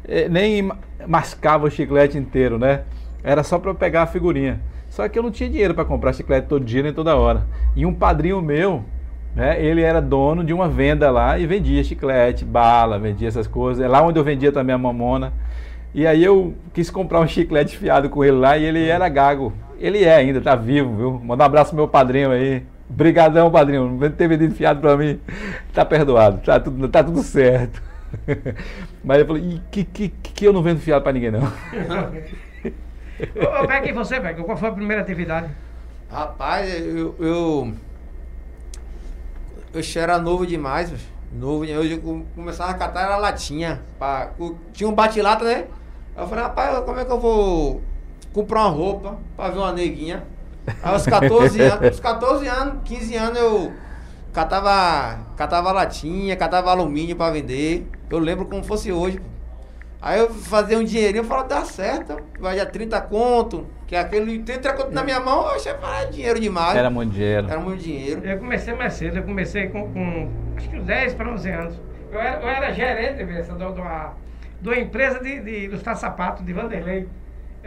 [0.08, 0.70] é, nem
[1.08, 2.82] mascava o chiclete inteiro, né?
[3.24, 4.60] Era só para pegar a figurinha.
[4.90, 7.46] Só que eu não tinha dinheiro para comprar chiclete todo dia nem toda hora.
[7.76, 8.84] E um padrinho meu,
[9.36, 13.84] né, ele era dono de uma venda lá e vendia chiclete, bala, vendia essas coisas.
[13.84, 15.34] É lá onde eu vendia também a mamona.
[15.94, 19.54] E aí eu quis comprar um chiclete fiado com ele lá e ele era gago.
[19.80, 21.22] Ele é ainda, tá vivo, viu?
[21.24, 22.64] Manda um abraço pro meu padrinho aí.
[22.90, 23.90] Obrigadão, padrinho.
[23.90, 25.20] Não ter vendido fiado pra mim.
[25.74, 27.82] Tá perdoado, tá tudo, tá tudo certo.
[29.04, 31.44] Mas eu falei, que, que, que eu não vendo fiado pra ninguém, não.
[31.44, 34.42] Ô, Beck, e você, Beck?
[34.42, 35.50] Qual foi a primeira atividade?
[36.10, 37.74] Rapaz, eu, eu
[39.74, 40.92] eu era novo demais,
[41.32, 41.66] novo.
[41.66, 43.82] Eu começava a catar era latinha.
[44.00, 44.32] Pra,
[44.74, 45.66] tinha um bate-lata, né?
[46.16, 47.82] Eu falei, rapaz, como é que eu vou
[48.34, 50.24] comprar uma roupa pra ver uma neguinha?
[50.68, 53.74] Aí aos 14 anos, aos 14 anos, 15 anos eu
[54.34, 57.88] catava, catava latinha, catava alumínio pra vender.
[58.10, 59.20] Eu lembro como fosse hoje.
[60.02, 64.00] Aí eu fazia um dinheirinho, eu falava, dá certo, vai dar 30 conto, que é
[64.00, 66.78] aquele 30 conto na minha mão, eu achei que dinheiro demais.
[66.78, 67.50] Era muito dinheiro.
[67.50, 68.24] Era muito dinheiro.
[68.24, 71.82] Eu comecei mais cedo, eu comecei com, com acho que uns 10 para 11 anos.
[72.12, 74.14] Eu era, eu era gerente dessa, de, uma,
[74.62, 77.08] de uma empresa de, de ilustrar sapato, de Vanderlei.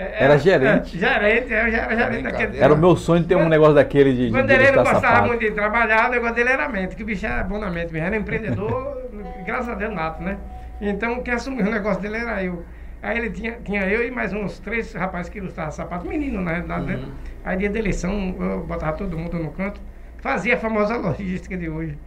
[0.01, 0.97] É, era, era gerente?
[0.97, 2.59] É, gerente, eu já era gerente daquele.
[2.59, 4.31] Era o meu sonho de ter um negócio daquele de.
[4.31, 7.27] Quando ele não gostava muito de trabalhar, o negócio dele era mente, que o bicho
[7.27, 9.11] era bom na mente mesmo, era empreendedor,
[9.45, 10.39] graças a Deus, nato, né?
[10.81, 12.65] Então, quem assumiu o negócio dele era eu.
[13.03, 16.53] Aí ele tinha, tinha eu e mais uns três rapazes que ilustravam sapato, menino na
[16.53, 16.95] realidade, né?
[16.95, 17.03] uhum.
[17.03, 17.13] né?
[17.45, 19.83] Aí dia da eleição eu botava todo mundo no canto,
[20.19, 21.99] fazia a famosa logística de hoje.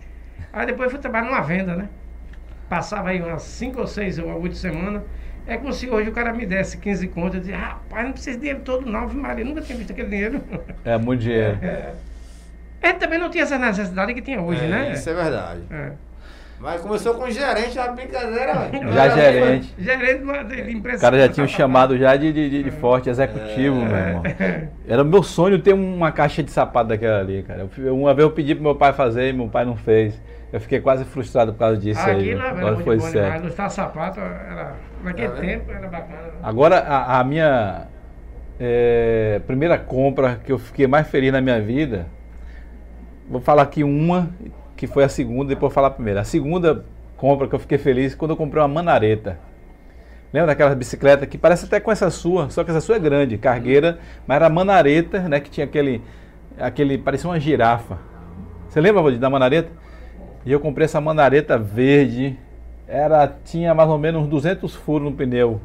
[0.52, 1.90] Aí depois fui trabalhar numa venda, né?
[2.68, 5.04] Passava aí umas cinco ou seis ou oito semanas.
[5.46, 8.38] É como se hoje o cara me desse 15 contas e dizia, rapaz, não precisa
[8.38, 10.42] de dinheiro todo não, Maria, nunca tinha visto aquele dinheiro.
[10.86, 11.58] É, muito dinheiro.
[11.62, 11.94] É.
[12.82, 14.94] Ele também não tinha essa necessidade que tinha hoje, é, né?
[14.94, 15.62] Isso é verdade.
[15.72, 15.92] É.
[16.60, 18.94] Mas começou com gerente, a brincadeira, velho.
[18.94, 19.76] Já gerente.
[19.78, 20.24] Gerente
[20.66, 20.98] de empresa.
[20.98, 23.86] O cara já tinha um chamado já de, de, de forte executivo, é.
[23.86, 24.24] meu irmão.
[24.88, 27.68] Era meu sonho ter uma caixa de sapato daquela ali, cara.
[27.78, 30.20] Eu, uma vez eu pedi pro meu pai fazer e meu pai não fez.
[30.54, 32.34] Eu fiquei quase frustrado por causa disso Aquilo aí.
[32.36, 33.42] Aquilo era foi bom certo.
[33.42, 36.22] Ilustrar sapato, era, naquele é, tempo era bacana.
[36.22, 36.32] Né?
[36.44, 37.88] Agora, a, a minha
[38.60, 42.06] é, primeira compra que eu fiquei mais feliz na minha vida,
[43.28, 44.30] vou falar aqui uma
[44.78, 46.22] que foi a segunda, depois eu falar a primeira.
[46.22, 46.86] A segunda
[47.18, 49.40] compra que eu fiquei feliz quando eu comprei uma manareta.
[50.32, 53.40] Lembra daquela bicicleta que parece até com essa sua, só que essa sua é grande,
[53.40, 53.98] cargueira,
[54.28, 56.04] mas era manareta, né, que tinha aquele
[56.60, 57.98] aquele parecia uma girafa.
[58.70, 59.82] Você lembra da manareta?
[60.46, 62.38] E eu comprei essa manareta verde.
[62.88, 65.62] Era tinha mais ou menos uns 200 furos no pneu.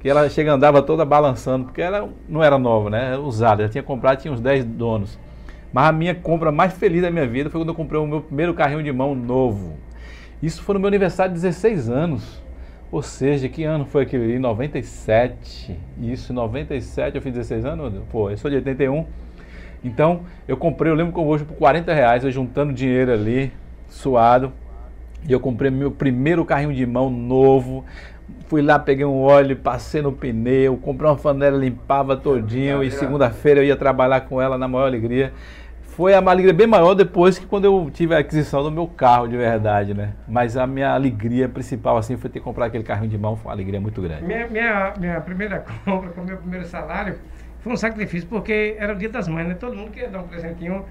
[0.00, 3.12] Que ela chega andava toda balançando, porque ela não era nova, né?
[3.12, 5.18] Era usada, já tinha comprado, tinha uns 10 donos.
[5.72, 8.20] Mas a minha compra mais feliz da minha vida foi quando eu comprei o meu
[8.22, 9.76] primeiro carrinho de mão novo.
[10.42, 12.42] Isso foi no meu aniversário de 16 anos.
[12.90, 14.34] Ou seja, que ano foi aquele?
[14.34, 15.78] Em 97.
[16.00, 18.02] Isso, em 97 eu fiz 16 anos?
[18.10, 19.06] Pô, eu sou de 81.
[19.84, 23.52] Então, eu comprei, eu lembro que eu hoje por 40 reais, eu juntando dinheiro ali,
[23.90, 24.52] suado.
[25.28, 27.84] E eu comprei meu primeiro carrinho de mão novo.
[28.46, 32.82] Fui lá, peguei um óleo, passei no pneu, comprei uma panela, limpava todinho.
[32.82, 35.32] E segunda-feira eu ia trabalhar com ela na maior alegria
[36.00, 39.28] foi uma alegria bem maior depois que quando eu tive a aquisição do meu carro
[39.28, 40.14] de verdade, né?
[40.26, 43.52] Mas a minha alegria principal, assim, foi ter comprado aquele carrinho de mão, foi uma
[43.52, 44.24] alegria muito grande.
[44.24, 47.16] Minha, minha, minha primeira compra com meu primeiro salário
[47.60, 49.54] foi um sacrifício, porque era o dia das mães, né?
[49.54, 50.86] Todo mundo queria dar um presentinho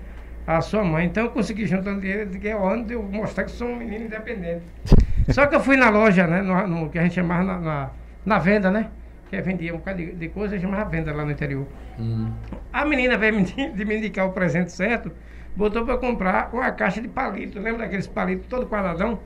[0.57, 1.05] à sua mãe.
[1.05, 4.05] Então eu consegui juntar dinheiro que é ano de eu mostrar que sou um menino
[4.05, 4.63] independente.
[5.29, 6.41] Só que eu fui na loja, né?
[6.41, 7.89] No, no que a gente chamava na, na,
[8.25, 8.89] na venda, né?
[9.29, 11.67] que vendia um bocado de, de coisa, chamava venda lá no interior.
[11.99, 12.31] Hum.
[12.73, 15.11] A menina veio me, de me indicar o presente certo,
[15.55, 19.19] botou para comprar uma caixa de palito, lembra daqueles palitos todo quadradão?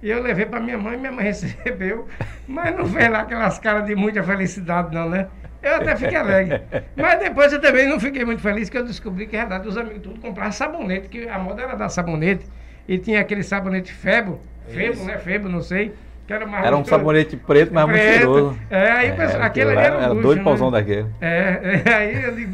[0.00, 2.06] E eu levei para minha mãe, minha mãe recebeu,
[2.46, 5.26] mas não fez lá aquelas caras de muita felicidade não, né?
[5.62, 6.62] Eu até fiquei alegre.
[6.96, 9.76] Mas depois eu também não fiquei muito feliz, que eu descobri que, na verdade, os
[9.76, 12.46] amigos tudo compravam sabonete, que a moda era dar sabonete.
[12.86, 15.18] E tinha aquele sabonete Febo, Febo, né?
[15.18, 15.92] Febo, não sei.
[16.26, 17.98] Que era, era um sabonete preto, mas preto.
[17.98, 18.58] muito cheiroso.
[18.70, 20.78] É, aí é, aquele era, era, um luxo, doido pauzão né?
[20.78, 21.06] daquele.
[21.20, 22.52] É, é, aí eu digo,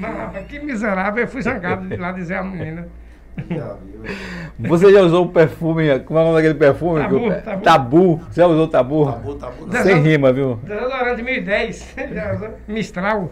[0.49, 2.87] que miserável, eu fui zangado de lá dizer a menina.
[4.59, 7.01] Você já usou o perfume, como é o nome daquele perfume?
[7.01, 7.63] Tabu, tabu.
[7.63, 8.17] tabu.
[8.31, 9.07] Você já usou tabu?
[9.07, 9.67] Tabu, tabu.
[9.67, 9.83] Não.
[9.83, 10.59] Sem rima, viu?
[10.63, 11.97] Desodorante 2010.
[12.69, 13.31] Mistral.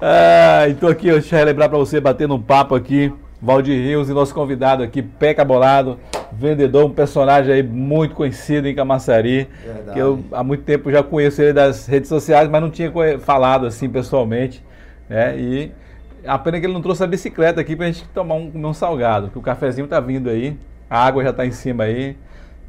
[0.00, 3.12] ah, então aqui, deixa eu relembrar para você, batendo um papo aqui.
[3.44, 5.98] Valdir Rios e nosso convidado aqui, Peca Bolado,
[6.30, 9.92] vendedor, um personagem aí muito conhecido em Camaçari, Verdade.
[9.92, 13.66] que eu há muito tempo já conheço ele das redes sociais, mas não tinha falado
[13.66, 14.64] assim pessoalmente,
[15.08, 15.36] né?
[15.36, 15.72] E
[16.26, 18.74] a pena que ele não trouxe a bicicleta aqui pra gente tomar um, comer um
[18.74, 20.56] salgado, que o cafezinho tá vindo aí,
[20.88, 22.16] a água já tá em cima aí,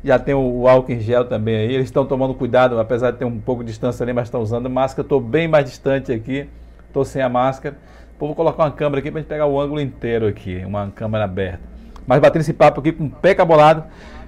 [0.04, 1.74] já tem o, o álcool em gel também aí.
[1.74, 4.70] Eles estão tomando cuidado, apesar de ter um pouco de distância ali, mas estão usando
[4.70, 5.06] máscara.
[5.06, 6.48] Estou bem mais distante aqui,
[6.88, 7.78] estou sem a máscara.
[8.20, 11.24] vou colocar uma câmera aqui para a gente pegar o ângulo inteiro aqui, uma câmera
[11.26, 11.62] aberta.
[12.06, 13.86] Mas batendo esse papo aqui com o Pé Cabolado,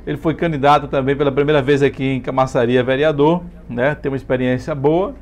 [0.07, 3.95] ele foi candidato também pela primeira vez aqui em Camaçaria vereador, né?
[3.95, 5.15] Tem uma experiência boa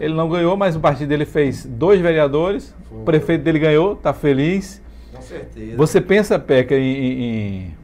[0.00, 2.74] ele não ganhou, mas o partido dele fez dois vereadores.
[2.90, 4.82] O prefeito dele ganhou, está feliz.
[5.14, 5.76] Com certeza.
[5.76, 7.76] Você pensa, Peca, em, em,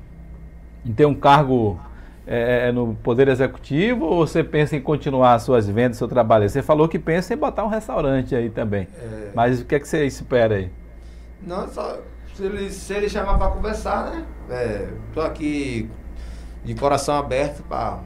[0.86, 1.78] em ter um cargo
[2.26, 6.48] é, é, no Poder Executivo ou você pensa em continuar suas vendas, seu trabalho?
[6.48, 8.86] Você falou que pensa em botar um restaurante aí também.
[9.00, 9.30] É...
[9.34, 10.70] Mas o que é que você espera aí?
[11.42, 11.98] Não, só
[12.34, 14.10] se ele, se ele chamar para conversar,
[14.48, 14.88] né?
[15.08, 15.90] Estou é, aqui
[16.64, 18.00] de coração aberto para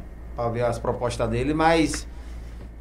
[0.50, 2.07] ver as propostas dele, mas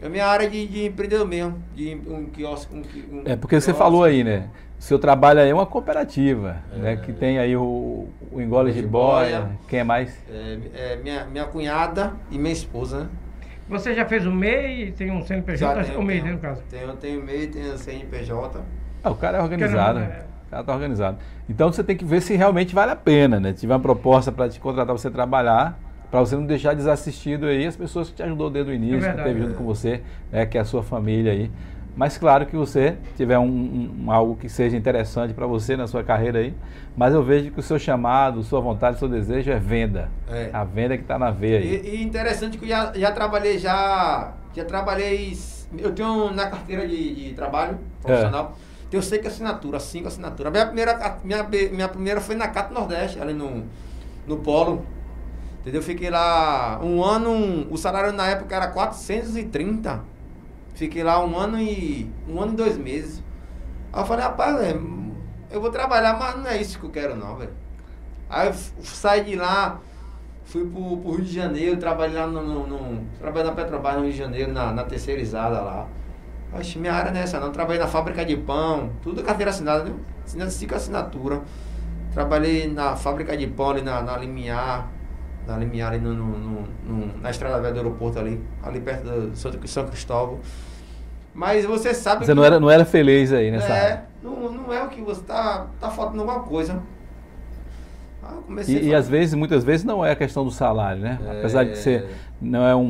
[0.02, 2.74] é a minha área de, de empreendedor mesmo, de um quiosque.
[2.74, 4.50] Um, um é, porque você falou aí, né?
[4.80, 6.96] O seu trabalho aí é uma cooperativa, é, né?
[6.98, 10.18] Que tem aí o, o engole de, de boia, boia, quem é mais?
[10.28, 13.10] É, é, minha, minha cunhada e minha esposa, né?
[13.70, 16.62] Você já fez o MEI, tem um CNPJ, tenho, o MEI, né, no caso?
[16.70, 18.60] Tenho, tenho MEI, tenho CNPJ.
[19.04, 20.00] Ah, o cara é organizado.
[20.00, 20.26] Não, é...
[20.48, 21.18] O cara tá organizado.
[21.48, 23.54] Então você tem que ver se realmente vale a pena, né?
[23.54, 25.80] Se tiver uma proposta para te contratar você trabalhar,
[26.12, 29.00] para você não deixar desassistido aí as pessoas que te ajudou desde o início, é
[29.00, 29.58] verdade, que esteve junto é.
[29.58, 31.50] com você, né, que é a sua família aí.
[31.96, 36.04] Mas claro que você tiver um, um algo que seja interessante para você na sua
[36.04, 36.54] carreira aí,
[36.96, 40.10] mas eu vejo que o seu chamado, sua vontade, seu desejo é venda.
[40.30, 40.50] É.
[40.54, 41.82] A venda que está na veia aí.
[41.84, 45.38] E, e, interessante que eu já, já trabalhei, já, já trabalhei,
[45.78, 48.90] eu tenho na carteira de, de trabalho profissional, é.
[48.90, 50.52] tenho seis assinatura, cinco assinaturas.
[50.52, 53.64] Minha primeira, minha, minha primeira foi na Cato Nordeste, ali no,
[54.26, 54.86] no Polo.
[55.62, 55.82] Entendeu?
[55.82, 60.04] Fiquei lá um ano, o salário na época era 430.
[60.74, 62.12] Fiquei lá um ano e.
[62.28, 63.24] um ano e dois meses.
[63.94, 64.58] Aí eu falei, rapaz,
[65.52, 67.52] eu vou trabalhar, mas não é isso que eu quero não, velho.
[68.28, 68.54] Aí eu
[68.84, 69.80] saí de lá,
[70.46, 73.06] fui pro, pro Rio de Janeiro, trabalhei lá no, no, no.
[73.20, 75.88] Trabalhei na Petrobras no Rio de Janeiro, na, na terceirizada lá.
[76.54, 77.52] Acho minha área nessa não.
[77.52, 79.94] Trabalhei na fábrica de pão, tudo carteira assinada?
[80.26, 81.42] Cinco assinatura.
[82.14, 84.90] Trabalhei na fábrica de pão ali na, na Limiar
[85.48, 89.68] na Limiar, ali no, no, no, na estrada velha do aeroporto ali, ali perto do
[89.68, 90.40] São Cristóvão.
[91.34, 94.74] Mas você sabe Você que, não, era, não era feliz aí nessa É, não, não
[94.74, 96.82] é o que você tá, tá faltando alguma coisa.
[98.24, 98.38] Ah,
[98.68, 101.20] e, e, às vezes, muitas vezes, não é a questão do salário, né?
[101.26, 101.40] É...
[101.40, 102.08] Apesar de ser
[102.42, 102.82] não é um,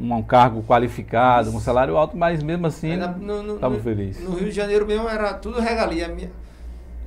[0.00, 2.92] um, um cargo qualificado, um salário alto, mas mesmo assim
[3.54, 4.22] estava feliz.
[4.22, 6.14] No Rio de Janeiro mesmo era tudo regalia.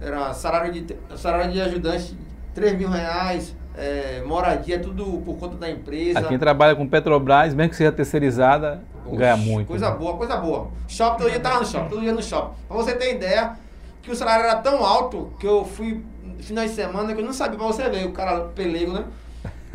[0.02, 2.18] Era salário de, salário de ajudante,
[2.54, 6.24] 3 mil reais, é, moradia, tudo por conta da empresa.
[6.24, 9.68] quem trabalha com Petrobras, mesmo que seja terceirizada, Oxe, ganha muito.
[9.68, 9.96] Coisa né?
[9.98, 10.70] boa, coisa boa.
[10.88, 12.56] Shopping, todo dia tava no shopping, todo dia no shopping.
[12.68, 13.54] Pra você ter ideia,
[14.02, 16.04] que o salário era tão alto que eu fui
[16.40, 19.06] final de semana que eu não sabia, pra você ver, o cara pelego, né?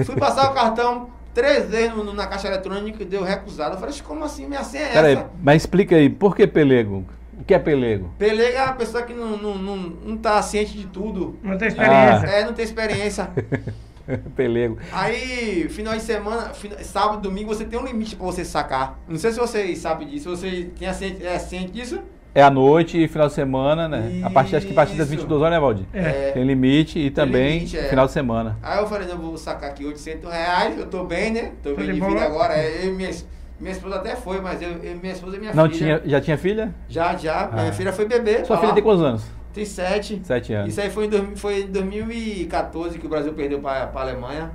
[0.04, 3.74] Fui passar o cartão três vezes na caixa eletrônica e deu recusado.
[3.74, 4.46] Eu falei, como assim?
[4.46, 5.20] Minha senha é Pera essa?
[5.20, 7.04] Aí, mas explica aí, por que pelego?
[7.38, 8.10] O que é pelego?
[8.18, 11.38] Pelego é a pessoa que não, não, não, não tá ciente de tudo.
[11.42, 12.28] Não tem experiência.
[12.28, 12.30] Ah.
[12.30, 13.30] É, não tem experiência.
[14.36, 14.78] Pelego.
[14.92, 16.52] Aí, final de semana,
[16.82, 18.98] sábado, domingo, você tem um limite para você sacar.
[19.08, 20.30] Não sei se vocês sabem disso.
[20.30, 22.00] Você tem a ciente, é ciente disso?
[22.32, 24.08] É à noite e final de semana, né?
[24.12, 24.26] Isso.
[24.26, 25.84] A partir, acho que a partir das 22 horas, né, Valdir?
[25.92, 26.30] É.
[26.30, 27.88] Tem limite e também limite, é.
[27.88, 28.56] final de semana.
[28.62, 31.52] Aí eu falei, não, vou sacar aqui 800 reais, eu tô bem, né?
[31.60, 32.56] Tô bem de vida agora.
[32.56, 33.10] Eu, minha,
[33.58, 35.98] minha esposa até foi, mas eu, eu minha esposa e minha não filha...
[35.98, 36.72] Tinha, já tinha filha?
[36.88, 37.50] Já, já.
[37.52, 37.62] Ah.
[37.62, 38.44] Minha filha foi bebê.
[38.44, 39.39] Sua filha tem quantos anos?
[39.52, 40.20] Tem sete.
[40.24, 40.70] Sete anos.
[40.70, 44.52] Isso aí foi em, foi em 2014 que o Brasil perdeu para a Alemanha.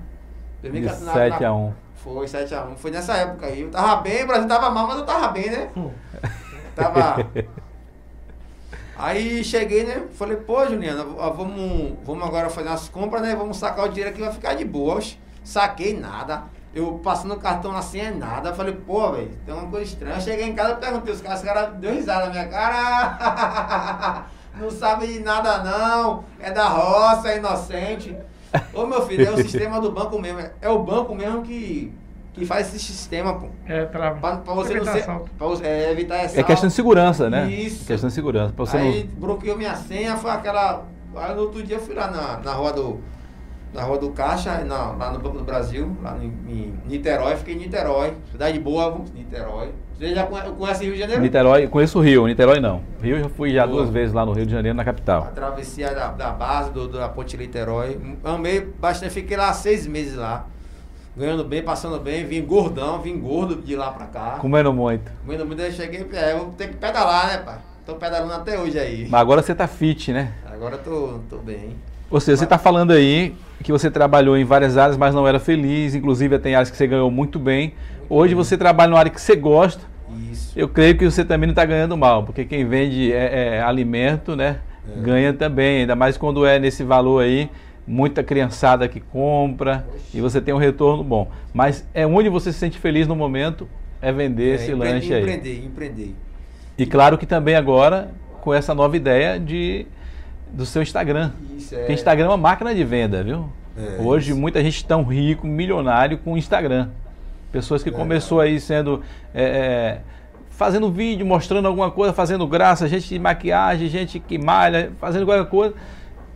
[0.61, 1.73] 2014, 7 a 1.
[1.95, 2.75] Foi 7x1.
[2.75, 3.61] Foi nessa época aí.
[3.61, 5.69] Eu tava bem, o Brasil tava mal, mas eu tava bem, né?
[6.75, 7.25] Tava.
[8.97, 10.03] Aí cheguei, né?
[10.13, 13.33] Falei, pô, Juliana, vamos, vamos agora fazer as compras, né?
[13.33, 14.99] Vamos sacar o dinheiro aqui, vai ficar de boa.
[15.41, 16.43] Saquei nada.
[16.73, 18.53] Eu passando o cartão na senha, nada.
[18.53, 20.19] Falei, pô, velho, tem uma coisa estranha.
[20.19, 24.25] Cheguei em casa e perguntei, os caras, os caras deu risada na minha cara.
[24.59, 26.23] não sabe de nada não.
[26.39, 28.15] É da roça, é inocente.
[28.73, 30.41] Ô meu filho, é o sistema do banco mesmo.
[30.61, 31.93] É o banco mesmo que
[32.35, 33.47] que faz esse sistema, pô.
[33.65, 35.05] É, pra, pra, pra você não ser.
[35.05, 36.37] Pra você, é, evitar essa.
[36.37, 37.49] É questão de segurança, né?
[37.49, 37.83] Isso.
[37.83, 38.53] É questão de segurança.
[38.53, 39.19] Pra você aí não...
[39.21, 40.83] bloqueou minha senha, foi aquela.
[41.15, 42.99] Aí no outro dia eu fui lá na, na rua do.
[43.75, 47.55] Na rua do Caixa, na, lá no Banco do Brasil, lá em, em Niterói, fiquei
[47.55, 49.73] em Niterói, cidade boa, Niterói.
[49.99, 51.21] Você já conhece Rio de Janeiro?
[51.21, 52.81] Niterói, conheço o Rio, Niterói não.
[53.01, 53.79] Rio eu fui já boa.
[53.79, 55.23] duas vezes lá no Rio de Janeiro, na capital.
[55.23, 57.99] A travessia da, da base do, da Ponte Niterói.
[58.23, 60.45] Amei bastante, fiquei lá seis meses lá
[61.17, 64.37] ganhando bem, passando bem, vim gordão, vim gordo de lá pra cá.
[64.39, 65.11] Comendo muito.
[65.25, 67.57] Comendo muito, aí cheguei, é, eu vou ter que pedalar, né, pai?
[67.85, 69.07] Tô pedalando até hoje aí.
[69.09, 70.33] Mas agora você tá fit, né?
[70.45, 71.75] Agora tô, tô bem.
[72.09, 75.39] Ou seja, você tá falando aí que você trabalhou em várias áreas, mas não era
[75.39, 77.73] feliz, inclusive tem áreas que você ganhou muito bem.
[78.09, 79.81] Hoje você trabalha numa área que você gosta.
[80.31, 80.53] Isso.
[80.55, 84.35] Eu creio que você também não está ganhando mal, porque quem vende é, é alimento,
[84.35, 84.59] né?
[84.87, 85.01] É.
[85.01, 87.49] Ganha também, ainda mais quando é nesse valor aí
[87.87, 91.29] muita criançada que compra e você tem um retorno bom.
[91.53, 93.67] Mas é onde você se sente feliz no momento
[94.01, 95.21] é vender é, esse empreender, lanche aí.
[95.21, 96.15] Empreender, empreender.
[96.77, 99.87] E claro que também agora com essa nova ideia de
[100.51, 101.31] do seu Instagram.
[101.57, 101.79] Isso, é...
[101.79, 103.49] Porque Instagram é uma máquina de venda, viu?
[103.77, 104.39] É, Hoje isso.
[104.39, 106.89] muita gente tão rico, milionário com Instagram.
[107.51, 109.01] Pessoas que é, começou aí sendo
[109.33, 110.01] é, é,
[110.49, 115.49] fazendo vídeo, mostrando alguma coisa, fazendo graça, gente de maquiagem, gente que malha, fazendo qualquer
[115.49, 115.75] coisa,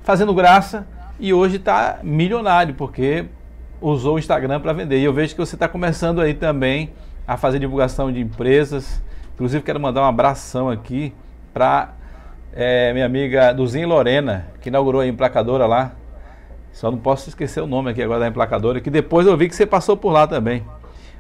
[0.04, 0.86] fazendo graça
[1.20, 3.26] e hoje está milionário, porque
[3.82, 5.00] usou o Instagram para vender.
[5.00, 6.92] E eu vejo que você está começando aí também
[7.28, 9.02] a fazer divulgação de empresas.
[9.36, 11.14] Inclusive, quero mandar um abração aqui
[11.54, 11.94] para
[12.54, 15.94] é, minha amiga Duzinha Lorena, que inaugurou a emplacadora lá.
[16.72, 19.56] Só não posso esquecer o nome aqui agora da emplacadora, que depois eu vi que
[19.56, 20.64] você passou por lá também.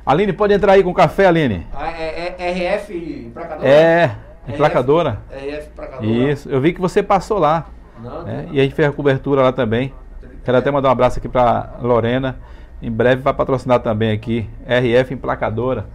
[0.05, 1.67] Aline, pode entrar aí com café, Aline.
[1.73, 2.93] Ah, é, é RF
[3.27, 3.67] emplacadora?
[3.67, 4.15] É,
[4.47, 5.19] emplacadora.
[5.31, 6.05] RF, RF emplacadora.
[6.05, 7.67] Isso, eu vi que você passou lá.
[8.01, 9.93] Não, é, e a gente fez a cobertura lá também.
[10.43, 12.37] Quero até mandar um abraço aqui para Lorena.
[12.81, 14.49] Em breve vai patrocinar também aqui.
[14.65, 15.85] RF Emplacadora.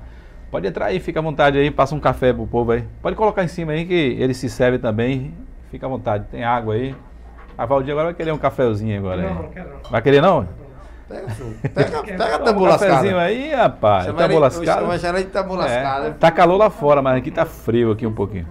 [0.55, 2.85] Pode entrar aí, fica à vontade aí, passa um café pro povo aí.
[3.03, 5.35] Pode colocar em cima aí que ele se serve também.
[5.69, 6.27] Fica à vontade.
[6.31, 6.95] Tem água aí.
[7.59, 9.21] A Valdir agora vai querer um cafezinho agora.
[9.21, 9.91] Não, não quero não.
[9.91, 10.49] Vai querer não?
[11.09, 11.27] Pega,
[11.75, 13.21] pega, pega a tabu lascada.
[13.21, 14.05] aí, rapaz.
[14.05, 14.97] Chama tabu lascada.
[14.97, 16.07] Chama de tabu lascada.
[16.07, 18.47] É, tá calor lá fora, mas aqui tá frio aqui um pouquinho.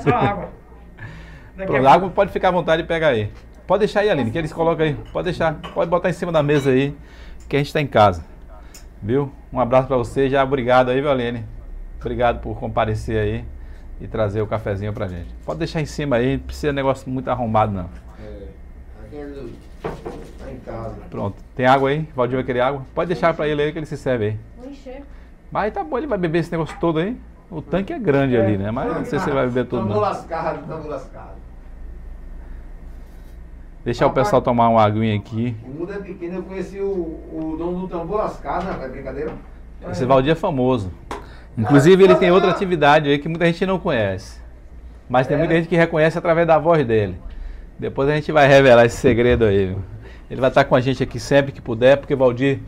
[0.00, 0.48] Só água.
[1.54, 3.30] Pronto, água pode ficar à vontade e pegar aí.
[3.64, 4.94] Pode deixar aí, Aline, que eles colocam aí.
[5.12, 5.54] Pode deixar.
[5.72, 6.96] Pode botar em cima da mesa aí,
[7.48, 8.24] que a gente está em casa.
[9.00, 9.30] Viu?
[9.56, 10.28] Um abraço para você.
[10.28, 11.42] Já obrigado aí, viu, Aline?
[11.98, 13.44] Obrigado por comparecer aí
[13.98, 15.32] e trazer o cafezinho pra gente.
[15.46, 17.88] Pode deixar em cima aí, não precisa de negócio muito arrombado, não.
[18.22, 18.48] É.
[19.02, 19.90] Aqui é
[20.38, 20.96] tá em casa.
[21.08, 21.42] Pronto.
[21.54, 22.06] Tem água aí?
[22.14, 22.82] Valdir vai querer água?
[22.94, 24.38] Pode deixar para ele aí que ele se serve aí.
[24.58, 25.02] Vou encher.
[25.50, 27.18] Mas tá bom, ele vai beber esse negócio todo aí.
[27.50, 28.44] O tanque é grande é.
[28.44, 28.70] ali, né?
[28.70, 29.88] Mas não sei se você vai beber tudo.
[29.88, 31.45] Tamo lascado, tamo lascado.
[33.86, 35.54] Deixar o pessoal tomar uma aguinha aqui.
[35.64, 38.84] O mundo é pequeno, eu conheci o, o dono do tambor lascado, né?
[38.84, 39.30] É brincadeira?
[39.88, 40.90] Esse Valdir é famoso.
[41.56, 44.40] Inclusive ele tem outra atividade aí que muita gente não conhece.
[45.08, 47.16] Mas tem muita gente que reconhece através da voz dele.
[47.78, 49.76] Depois a gente vai revelar esse segredo aí.
[50.28, 52.58] Ele vai estar com a gente aqui sempre que puder, porque o Valdir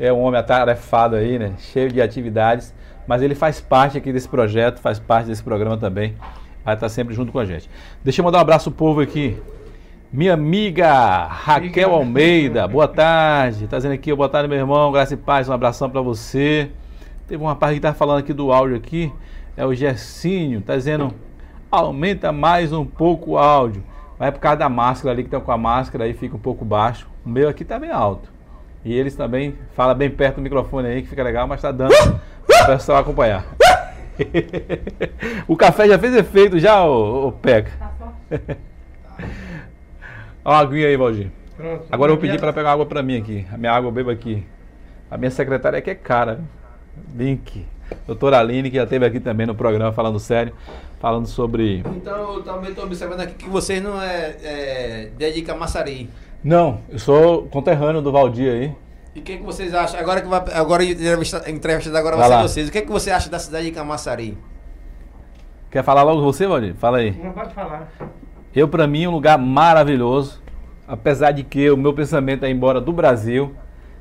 [0.00, 1.52] é um homem atarefado aí, né?
[1.58, 2.74] Cheio de atividades.
[3.06, 6.16] Mas ele faz parte aqui desse projeto, faz parte desse programa também.
[6.64, 7.70] Vai estar sempre junto com a gente.
[8.02, 9.40] Deixa eu mandar um abraço pro povo aqui.
[10.12, 13.64] Minha amiga Raquel Almeida, boa tarde.
[13.64, 14.92] Está dizendo aqui, boa tarde, meu irmão.
[14.92, 16.70] Graça e paz, um abração para você.
[17.26, 19.12] Teve um rapaz que está falando aqui do áudio aqui,
[19.56, 21.12] é o Gersinho, está dizendo,
[21.68, 23.82] aumenta mais um pouco o áudio.
[24.16, 26.64] Vai por causa da máscara ali, que estão com a máscara, aí fica um pouco
[26.64, 27.08] baixo.
[27.24, 28.30] O meu aqui está bem alto.
[28.84, 31.92] E eles também, fala bem perto do microfone aí, que fica legal, mas está dando
[32.46, 33.44] para o pessoal acompanhar.
[35.48, 37.72] o café já fez efeito já, ô, ô Peca?
[37.76, 38.38] Tá
[40.46, 41.32] Ó, a aguinha aí, Valdir.
[41.56, 41.86] Pronto.
[41.90, 43.44] Agora eu vou pedir para pegar água para mim aqui.
[43.52, 44.46] A minha água eu bebo aqui.
[45.10, 46.38] A minha secretária é que é cara.
[47.16, 47.66] Link.
[48.06, 50.52] Doutora Aline, que já esteve aqui também no programa falando sério,
[51.00, 51.78] falando sobre.
[51.96, 56.08] Então eu também estou observando aqui que você não é, é dedica Massari.
[56.44, 58.74] Não, eu sou conterrâneo do Valdir aí.
[59.16, 59.98] E o que, que vocês acham?
[59.98, 60.44] Agora que vai.
[60.52, 62.68] Agora entrevista, entrevista agora vai, vai ser vocês.
[62.68, 64.38] O que, que você acha da cidade de Camaçari?
[65.72, 66.76] Quer falar logo você, Valdir?
[66.76, 67.10] Fala aí.
[67.10, 67.88] Não pode falar.
[68.56, 70.40] Eu, para mim, um lugar maravilhoso.
[70.88, 73.54] Apesar de que o meu pensamento é embora do Brasil.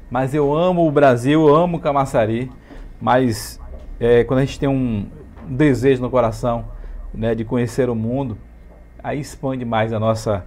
[0.09, 2.49] mas eu amo o Brasil, eu amo Camaçari,
[3.01, 3.59] mas
[3.99, 5.07] é, quando a gente tem um
[5.45, 6.65] desejo no coração
[7.13, 8.37] né, de conhecer o mundo,
[9.03, 10.45] aí expande mais a nossa,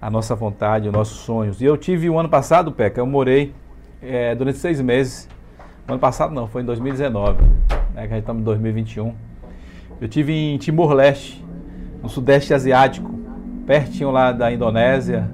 [0.00, 1.60] a nossa vontade, os nossos sonhos.
[1.60, 3.52] E eu tive o ano passado, Peca, eu morei
[4.00, 5.28] é, durante seis meses.
[5.88, 7.48] Ano passado não, foi em 2019, né,
[7.94, 9.12] que a gente estamos em 2021.
[10.00, 11.44] Eu tive em Timor-Leste,
[12.00, 13.19] no Sudeste Asiático,
[13.70, 15.30] pertinho lá da Indonésia,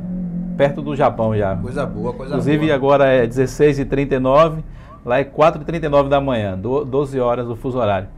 [0.59, 1.57] perto do Japão já.
[1.57, 2.75] Coisa boa, coisa Inclusive, boa.
[2.75, 4.63] agora é 16h39,
[5.07, 8.09] lá é 4h39 da manhã, 12 horas do fuso horário.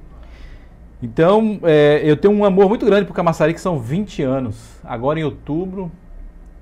[1.01, 4.81] Então, é, eu tenho um amor muito grande por Camaçari, que são 20 anos.
[4.83, 5.89] Agora em outubro,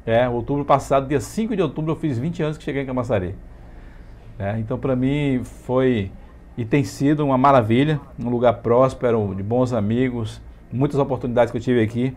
[0.05, 3.35] é, outubro passado, dia 5 de outubro, eu fiz 20 anos que cheguei em Camaçari.
[4.39, 6.11] É, então, para mim, foi
[6.59, 11.63] e tem sido uma maravilha, um lugar próspero, de bons amigos, muitas oportunidades que eu
[11.63, 12.15] tive aqui.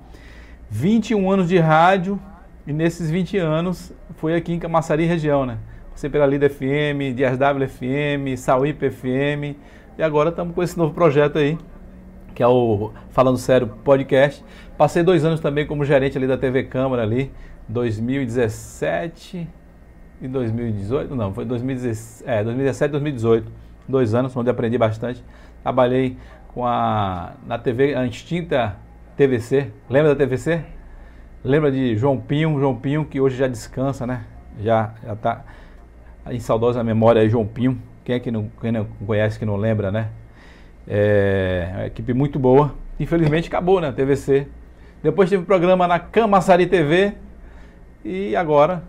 [0.70, 2.20] 21 anos de rádio,
[2.68, 5.58] e nesses 20 anos foi aqui em Camaçari região, né?
[5.90, 9.58] Passei pela Lida FM, DSW FM, Sauípe FM,
[9.98, 11.58] e agora estamos com esse novo projeto aí,
[12.36, 14.46] que é o Falando Sério Podcast.
[14.78, 17.32] Passei dois anos também como gerente ali da TV Câmara ali,
[17.68, 19.48] 2017
[20.22, 23.52] e 2018, não, foi 2017, é, 2017 2018,
[23.88, 25.24] dois anos, onde aprendi bastante.
[25.64, 26.16] Trabalhei
[26.54, 28.78] com a, na TV, a extinta
[29.20, 30.62] TVC, lembra da TVC?
[31.44, 34.24] Lembra de João Pinho, João Pinho que hoje já descansa, né?
[34.62, 35.44] Já está
[36.32, 37.78] em saudosa memória João Pinho.
[38.06, 40.08] Quem é que não, quem não conhece, que não lembra, né?
[40.88, 42.74] É, uma equipe muito boa.
[42.98, 43.92] Infelizmente acabou, né?
[43.92, 44.48] TVC.
[45.04, 47.16] Depois teve um programa na Camaçari TV.
[48.06, 48.82] E agora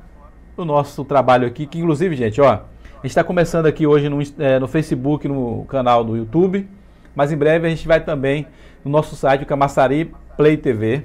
[0.56, 2.62] o nosso trabalho aqui, que inclusive, gente, ó, a
[3.02, 6.68] gente está começando aqui hoje no, é, no Facebook, no canal do YouTube.
[7.16, 8.46] Mas em breve a gente vai também
[8.84, 11.04] no nosso site, o Camaçari Play TV.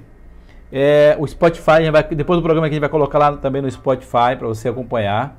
[0.72, 3.70] É, o Spotify, vai, depois do programa aqui a gente vai colocar lá também no
[3.70, 5.38] Spotify para você acompanhar.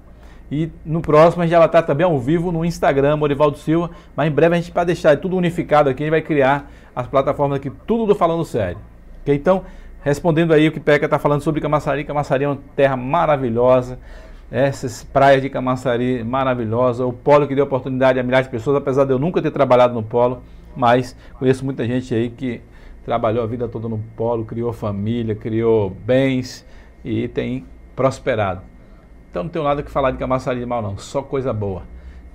[0.51, 3.91] E no próximo a gente vai estar também ao vivo no Instagram, Morivaldo Silva.
[4.15, 7.07] Mas em breve a gente, para deixar tudo unificado aqui, a gente vai criar as
[7.07, 8.79] plataformas aqui, tudo do Falando Sério.
[9.23, 9.35] Okay?
[9.35, 9.65] Então,
[10.03, 13.99] respondendo aí o que Peca está falando sobre Camaçari, Camaçari é uma terra maravilhosa.
[14.51, 19.05] Essas praias de Camaçari maravilhosa, o polo que deu oportunidade a milhares de pessoas, apesar
[19.05, 20.41] de eu nunca ter trabalhado no polo,
[20.77, 22.61] mas conheço muita gente aí que
[23.05, 26.67] trabalhou a vida toda no polo, criou família, criou bens
[27.05, 27.65] e tem
[27.95, 28.63] prosperado.
[29.31, 30.99] Então não tenho nada que falar de Camaçari de mal, não.
[30.99, 31.83] Só coisa boa.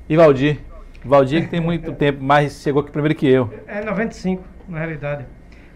[0.07, 0.59] E Valdir?
[1.03, 3.49] Valdir que tem muito tempo, mas chegou aqui primeiro que eu.
[3.67, 5.25] É 95, na realidade.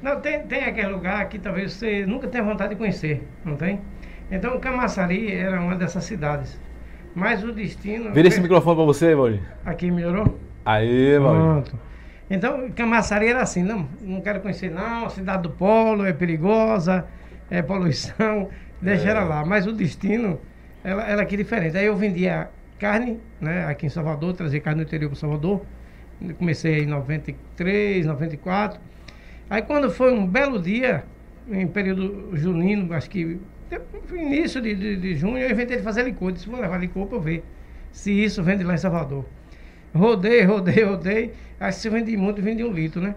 [0.01, 3.81] Não, tem, tem aquele lugar que talvez você nunca tenha vontade de conhecer, não tem?
[4.31, 6.59] Então Camaçari era uma dessas cidades.
[7.15, 8.13] Mas o destino.
[8.13, 9.41] Vira esse microfone para você, Valdir.
[9.65, 10.37] Aqui melhorou?
[10.65, 11.41] Aí, Valdir.
[11.41, 11.79] Pronto.
[12.29, 17.05] Então, Camaçari era assim, não, não quero conhecer não, a cidade do polo é perigosa,
[17.49, 18.49] é poluição,
[18.81, 19.11] deixa é.
[19.11, 19.45] ela lá.
[19.45, 20.39] Mas o destino
[20.83, 21.77] ela, era aqui diferente.
[21.77, 22.49] Aí eu vendia
[22.79, 25.65] carne, né, aqui em Salvador, trazia carne do interior para Salvador.
[26.37, 28.79] Comecei em 93, 94.
[29.49, 31.03] Aí quando foi um belo dia,
[31.47, 33.39] em período junino, acho que
[34.13, 36.31] início de, de, de junho, eu inventei de fazer licor.
[36.31, 37.43] Disse, vou levar licor para ver
[37.91, 39.25] se isso vende lá em Salvador.
[39.95, 41.33] Rodei, rodei, rodei.
[41.59, 43.15] Aí se vendi muito, vendi um litro, né?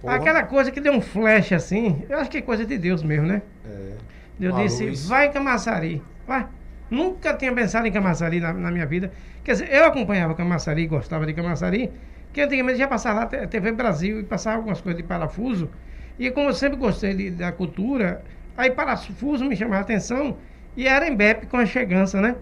[0.00, 0.16] Porra.
[0.16, 3.26] Aquela coisa que deu um flash assim, eu acho que é coisa de Deus mesmo,
[3.26, 3.42] né?
[3.66, 3.92] É.
[4.40, 5.06] Eu Uma disse, luz.
[5.06, 6.46] vai Camaçari, vai.
[6.90, 9.12] Nunca tinha pensado em Camaçari na, na, minha vida.
[9.42, 11.92] Quer dizer, eu acompanhava Camaçari, gostava de Camaçari,
[12.32, 15.70] que antigamente já passava lá TV Brasil e passava algumas coisas de parafuso.
[16.18, 18.22] E como eu sempre gostei de, da cultura,
[18.56, 20.38] aí parafuso me chamava a atenção
[20.76, 22.36] e era em Bepe com a chegança, né?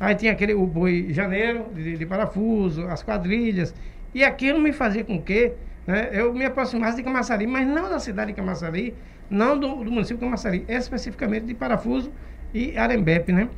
[0.00, 3.74] Aí tinha aquele, o boi janeiro de, de parafuso, as quadrilhas.
[4.14, 5.52] E aquilo me fazia com que
[5.86, 8.94] né, eu me aproximasse de Camaçari, mas não da cidade de Camaçari,
[9.28, 12.10] não do, do município de Camaçari, especificamente de Parafuso
[12.54, 13.50] e Arembepe, né?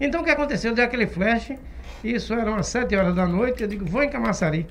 [0.00, 0.74] Então o que aconteceu?
[0.74, 1.52] Deu aquele flash,
[2.02, 4.66] isso era umas 7 horas da noite, eu digo, vou em Camaçari.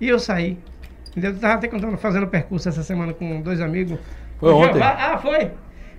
[0.00, 0.58] E eu saí.
[1.14, 3.98] Eu estava até contando, fazendo percurso essa semana com dois amigos.
[4.38, 4.82] Foi ontem?
[4.82, 5.50] ah, foi.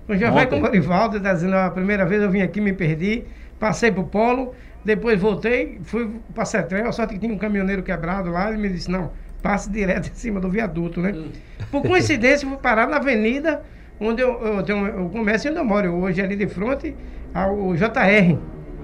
[0.06, 2.62] Com o Jeová e com o Morivaldo, tá dizendo, a primeira vez eu vim aqui,
[2.62, 3.26] me perdi
[3.60, 4.54] passei para o polo,
[4.84, 8.90] depois voltei, fui para Cetrel, só que tinha um caminhoneiro quebrado lá, ele me disse,
[8.90, 11.12] não, passe direto em cima do viaduto, né?
[11.12, 11.32] Hum.
[11.72, 13.62] Por coincidência, fui parar na avenida
[14.00, 16.96] onde eu, eu tenho o comércio onde eu moro hoje, ali de frente
[17.34, 18.38] ao JR,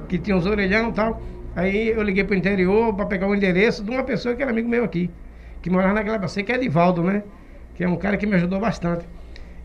[0.07, 1.21] que tinha uns orelhão e tal.
[1.55, 4.51] Aí eu liguei para o interior para pegar o endereço de uma pessoa que era
[4.51, 5.09] amigo meu aqui,
[5.61, 7.24] que morava naquela bacia, que é Edivaldo, né?
[7.76, 9.05] Que é um cara que me ajudou bastante.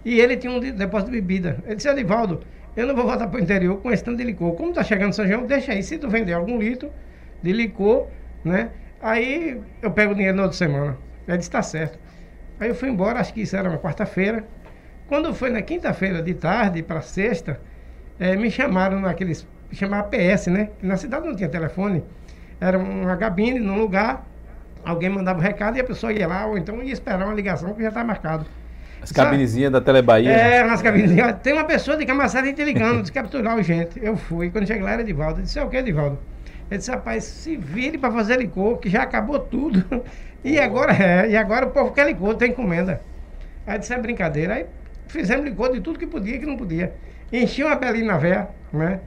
[0.04, 1.62] E ele tinha um depósito de bebida.
[1.66, 2.40] Ele disse, Edivaldo,
[2.78, 4.54] eu não vou voltar para o interior com esse tanto de licor.
[4.54, 5.82] Como está chegando São João, deixa aí.
[5.82, 6.90] Se tu vender algum litro
[7.42, 8.06] de licor,
[8.44, 8.70] né?
[9.02, 10.96] Aí eu pego o dinheiro na outra semana.
[11.26, 11.98] Ele disse, tá certo.
[12.60, 14.44] Aí eu fui embora, acho que isso era uma quarta-feira.
[15.08, 17.60] Quando foi na quinta-feira de tarde para sexta,
[18.18, 20.70] é, me chamaram naqueles chamava PS, né?
[20.80, 22.04] Na cidade não tinha telefone.
[22.60, 24.26] Era uma cabine num lugar,
[24.84, 27.74] alguém mandava um recado e a pessoa ia lá, ou então ia esperar uma ligação
[27.74, 28.46] que já está marcado.
[29.02, 30.30] As cabinezinhas da Telebahia.
[30.30, 31.36] É, nas cabinezinhas.
[31.42, 33.98] Tem uma pessoa de Camaçari te ligando, de capturar o gente.
[34.02, 34.50] Eu fui.
[34.50, 35.40] Quando cheguei lá era Edivaldo.
[35.40, 36.18] Eu disse, é o que, Edivaldo?
[36.70, 39.84] Ele disse, rapaz, se vire para fazer licor, que já acabou tudo.
[40.44, 43.00] E agora é, e agora o povo quer licor, tem encomenda.
[43.66, 44.54] Aí disse, é brincadeira.
[44.54, 44.66] Aí
[45.08, 46.94] fizemos licor de tudo que podia e que não podia.
[47.32, 49.00] Enchi uma belina véia, né?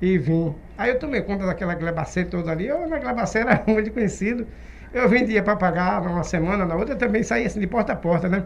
[0.00, 0.54] E vim.
[0.76, 2.66] Aí eu tomei conta daquela glebacê toda ali.
[2.66, 4.46] Eu na glebacê era muito conhecido.
[4.92, 7.96] Eu vendia para pagar numa semana, na outra eu também saía assim de porta a
[7.96, 8.44] porta, né?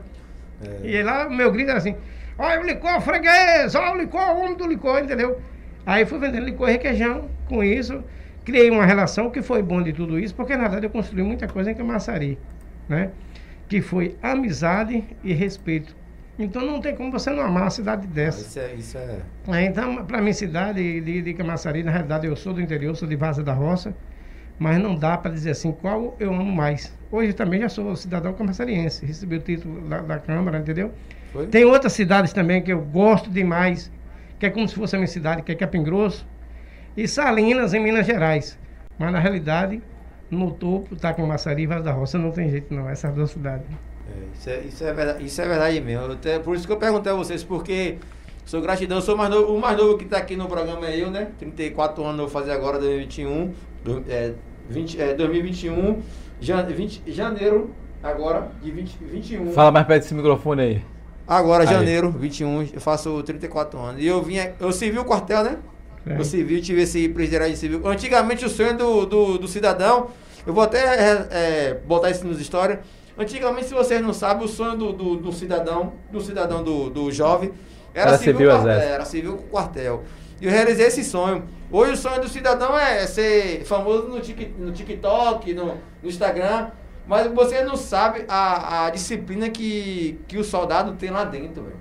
[0.63, 0.91] É.
[0.91, 1.97] E lá o meu grito era assim,
[2.39, 5.41] olha o licor freguês, olha o licor, o homem do licor, entendeu?
[5.87, 8.03] Aí fui vendendo licor e requeijão com isso,
[8.45, 11.47] criei uma relação que foi bom de tudo isso, porque na verdade eu construí muita
[11.49, 12.39] coisa em Camaçari,
[12.89, 13.11] né?
[13.69, 15.97] Que foi amizade e respeito.
[16.39, 18.41] Então não tem como você não amar uma cidade dessa.
[18.41, 18.75] isso é.
[18.75, 19.19] Isso é...
[19.49, 23.09] é então, para mim, cidade de, de Camaçari, na realidade eu sou do interior, sou
[23.09, 23.95] de Vaza da Roça,
[24.59, 26.93] mas não dá para dizer assim qual eu amo mais.
[27.11, 30.93] Hoje também já sou cidadão camaçariense, recebi o título da, da Câmara, entendeu?
[31.33, 31.47] Foi?
[31.47, 33.91] Tem outras cidades também que eu gosto demais,
[34.39, 36.27] que é como se fosse a minha cidade, que é Capim Grosso,
[36.97, 38.59] e Salinas, em Minas Gerais.
[38.99, 39.81] Mas na realidade,
[40.31, 43.31] no topo está com Maçari e Vaz da Roça, não tem jeito não, essas duas
[43.31, 43.67] cidades.
[44.09, 46.13] É, isso, é, isso, é verdade, isso é verdade mesmo.
[46.13, 47.99] Até, por isso que eu perguntei a vocês, porque
[48.45, 51.11] sou gratidão, sou mais novo, o mais novo que está aqui no programa é eu,
[51.11, 51.29] né?
[51.39, 53.55] 34 anos eu vou fazer agora, 2021.
[53.89, 54.33] Do, é,
[54.69, 56.03] 20, é, 2021,
[56.41, 57.71] jane, 20, janeiro
[58.03, 59.53] agora, de 20, 21.
[59.53, 60.83] Fala mais perto desse microfone aí.
[61.27, 61.69] Agora, aí.
[61.69, 64.03] janeiro 21, eu faço 34 anos.
[64.03, 65.59] E eu vinha, eu servi o quartel, né?
[66.07, 66.19] É.
[66.19, 67.87] Eu servi, tive esse presidiário de civil.
[67.87, 70.09] Antigamente o sonho do, do, do cidadão,
[70.47, 72.79] eu vou até é, é, botar isso nos histórias.
[73.19, 77.11] Antigamente, se vocês não sabem, o sonho do, do, do cidadão, do cidadão do, do
[77.11, 77.51] jovem,
[77.93, 80.05] era, era civil, civil era civil com quartel.
[80.41, 81.45] E eu realizei esse sonho.
[81.71, 86.71] Hoje o sonho do cidadão é ser famoso no, tic, no TikTok, no, no Instagram.
[87.07, 91.81] Mas você não sabe a, a disciplina que, que o soldado tem lá dentro, velho.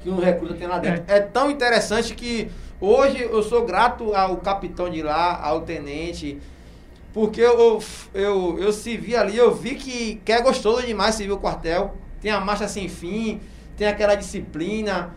[0.00, 1.04] Que um recruta tem lá dentro.
[1.06, 1.18] É.
[1.18, 2.50] é tão interessante que
[2.80, 6.40] hoje eu sou grato ao capitão de lá, ao tenente.
[7.12, 7.80] Porque eu,
[8.14, 11.94] eu, eu servi ali, eu vi que, que é gostoso demais servir o quartel.
[12.20, 13.40] Tem a marcha sem fim,
[13.76, 15.14] tem aquela disciplina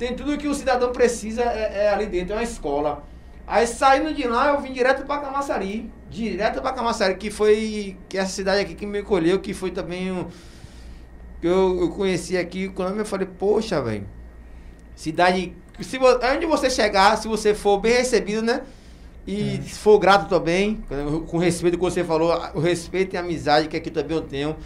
[0.00, 3.04] tem tudo que o cidadão precisa é, é ali dentro, é uma escola.
[3.46, 5.92] Aí saindo de lá, eu vim direto para Camaçari.
[6.08, 10.10] Direto para Camaçari, que foi que essa cidade aqui que me colheu, que foi também
[10.10, 10.24] um.
[11.38, 14.08] Que eu, eu conheci aqui, quando eu falei, poxa, velho.
[14.96, 15.54] Cidade.
[15.80, 18.62] Se, onde você chegar, se você for bem recebido, né?
[19.26, 19.68] E é.
[19.68, 20.82] for grato também,
[21.26, 24.56] com respeito que você falou, o respeito e a amizade que aqui também eu tenho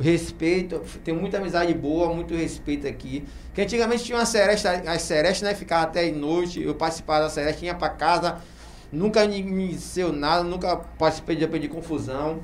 [0.00, 3.24] respeito, tem muita amizade boa, muito respeito aqui.
[3.52, 5.54] Que antigamente tinha uma seresta, as serestas, né?
[5.54, 8.38] Ficava até noite, eu participava da seresta, ia para casa,
[8.90, 12.40] nunca me seu nada, nunca participei de, de confusão.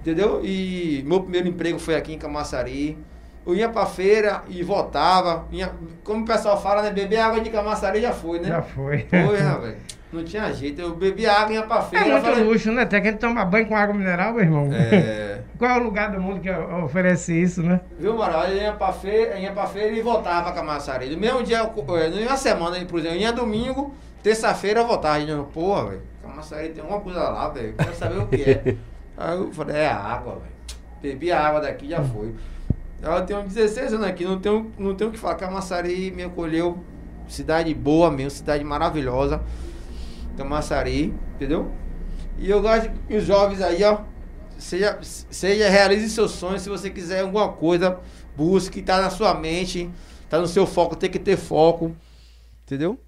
[0.00, 0.40] Entendeu?
[0.44, 2.96] E meu primeiro emprego foi aqui em Camaçari.
[3.44, 5.46] Eu ia pra feira e voltava.
[5.50, 5.72] Ia,
[6.04, 6.90] como o pessoal fala, né?
[6.90, 8.48] Beber água de Camaçari já foi, né?
[8.48, 9.06] Já foi.
[9.08, 9.76] Foi, né, velho?
[10.16, 10.80] Não tinha jeito.
[10.80, 12.06] Eu bebi água e ia pra feira.
[12.06, 12.44] É muito falei...
[12.44, 12.86] luxo, né?
[12.86, 14.70] Tem que tomar banho com água mineral, meu irmão.
[14.72, 15.40] É.
[15.58, 17.80] Qual é o lugar do mundo que oferece isso, né?
[17.98, 18.44] Viu, Moral?
[18.44, 21.08] Eu ia pra feira, ia pra feira e voltava pra Camaçari.
[21.10, 25.20] No mesmo dia, não ia uma semana, por exemplo, eu ia domingo, terça-feira eu voltava.
[25.20, 27.74] Eu, porra, velho, Camaçari tem uma coisa lá, velho.
[27.74, 28.76] Quero saber o que é.
[29.16, 30.56] Aí eu falei, é água, velho.
[31.00, 32.34] Bebi a água daqui já foi.
[33.02, 35.36] Eu tenho 16 anos aqui, não tenho, não tenho o que falar.
[35.36, 36.78] Camaçari me acolheu,
[37.28, 39.40] cidade boa mesmo, cidade maravilhosa.
[40.36, 41.72] Camaçari, entendeu?
[42.38, 44.00] E eu gosto que os jovens aí, ó,
[44.58, 46.62] seja, seja realize seus sonhos.
[46.62, 47.98] Se você quiser alguma coisa,
[48.36, 49.90] busque, tá na sua mente,
[50.28, 51.96] tá no seu foco, tem que ter foco,
[52.64, 53.00] entendeu?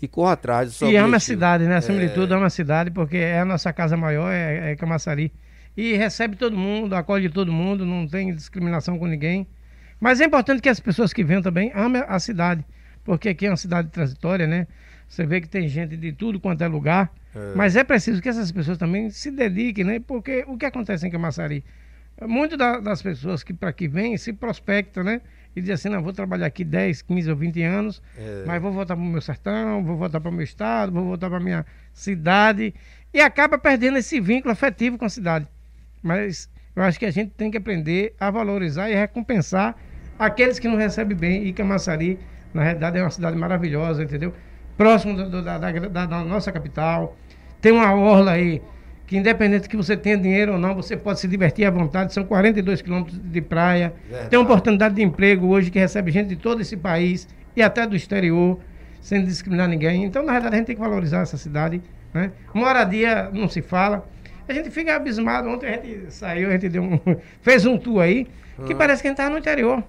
[0.00, 0.80] E corra atrás.
[0.80, 1.04] E objetivo.
[1.04, 1.76] ama a cidade, né?
[1.76, 2.06] Acima é...
[2.06, 5.32] de tudo, ama a cidade, porque é a nossa casa maior, é, é Camaçari.
[5.76, 9.46] E recebe todo mundo, acolhe todo mundo, não tem discriminação com ninguém.
[10.00, 12.64] Mas é importante que as pessoas que venham também amem a cidade,
[13.04, 14.66] porque aqui é uma cidade transitória, né?
[15.08, 17.12] Você vê que tem gente de tudo quanto é lugar.
[17.34, 17.54] É.
[17.54, 20.00] Mas é preciso que essas pessoas também se dediquem, né?
[20.00, 21.64] Porque o que acontece em Camaçari?
[22.20, 25.20] Muitas da, das pessoas que para aqui vêm se prospectam, né?
[25.56, 28.44] E dizem assim, não, vou trabalhar aqui 10, 15 ou 20 anos, é.
[28.46, 31.28] mas vou voltar para o meu sertão, vou voltar para o meu estado, vou voltar
[31.28, 32.74] para a minha cidade.
[33.14, 35.48] E acaba perdendo esse vínculo afetivo com a cidade.
[36.02, 39.76] Mas eu acho que a gente tem que aprender a valorizar e recompensar
[40.18, 41.46] aqueles que não recebem bem.
[41.46, 42.18] E Camaçari,
[42.52, 44.34] na realidade, é uma cidade maravilhosa, entendeu?
[44.78, 47.16] Próximo do, do, da, da, da, nossa capital.
[47.60, 48.62] Tem uma orla aí
[49.06, 52.14] que independente que você tenha dinheiro ou não, você pode se divertir à vontade.
[52.14, 53.92] São 42 quilômetros de praia.
[54.08, 54.30] Verdade.
[54.30, 57.26] Tem uma oportunidade de emprego hoje que recebe gente de todo esse país
[57.56, 58.58] e até do exterior.
[59.00, 60.04] sem discriminar ninguém.
[60.04, 61.82] Então, na verdade, a gente tem que valorizar essa cidade.
[62.14, 62.30] Né?
[62.54, 64.08] Moradia não se fala.
[64.48, 65.48] A gente fica abismado.
[65.48, 67.00] Ontem a gente saiu, a gente deu um,
[67.42, 68.26] fez um tour aí,
[68.66, 68.78] que uhum.
[68.78, 69.82] parece que a gente estava no interior.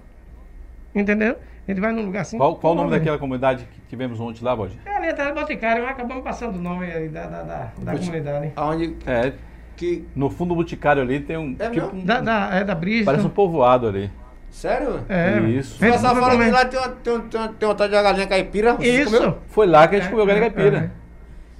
[0.94, 1.36] Entendeu?
[1.66, 2.36] A gente vai num lugar assim.
[2.36, 4.78] Qual, qual o nome daquela comunidade que tivemos ontem lá, Bode?
[4.84, 8.52] É ali atrás do Boticário, acabamos passando o nome da, da, da, da comunidade.
[8.56, 8.96] Aonde?
[9.06, 9.32] É.
[9.76, 10.06] Que...
[10.14, 11.56] No fundo do Boticário ali tem um.
[11.58, 13.04] É, tipo, um, da, da, é da Brisa.
[13.04, 14.10] Parece um povoado ali.
[14.50, 15.04] Sério?
[15.08, 15.38] É.
[15.48, 15.78] Isso.
[15.78, 17.94] Se passar fora de lá, tem uma, tem, uma, tem, uma, tem uma tal de
[17.94, 18.76] galinha caipira.
[18.80, 19.36] Isso.
[19.48, 20.92] Foi lá que a gente é, comeu galinha é, caipira.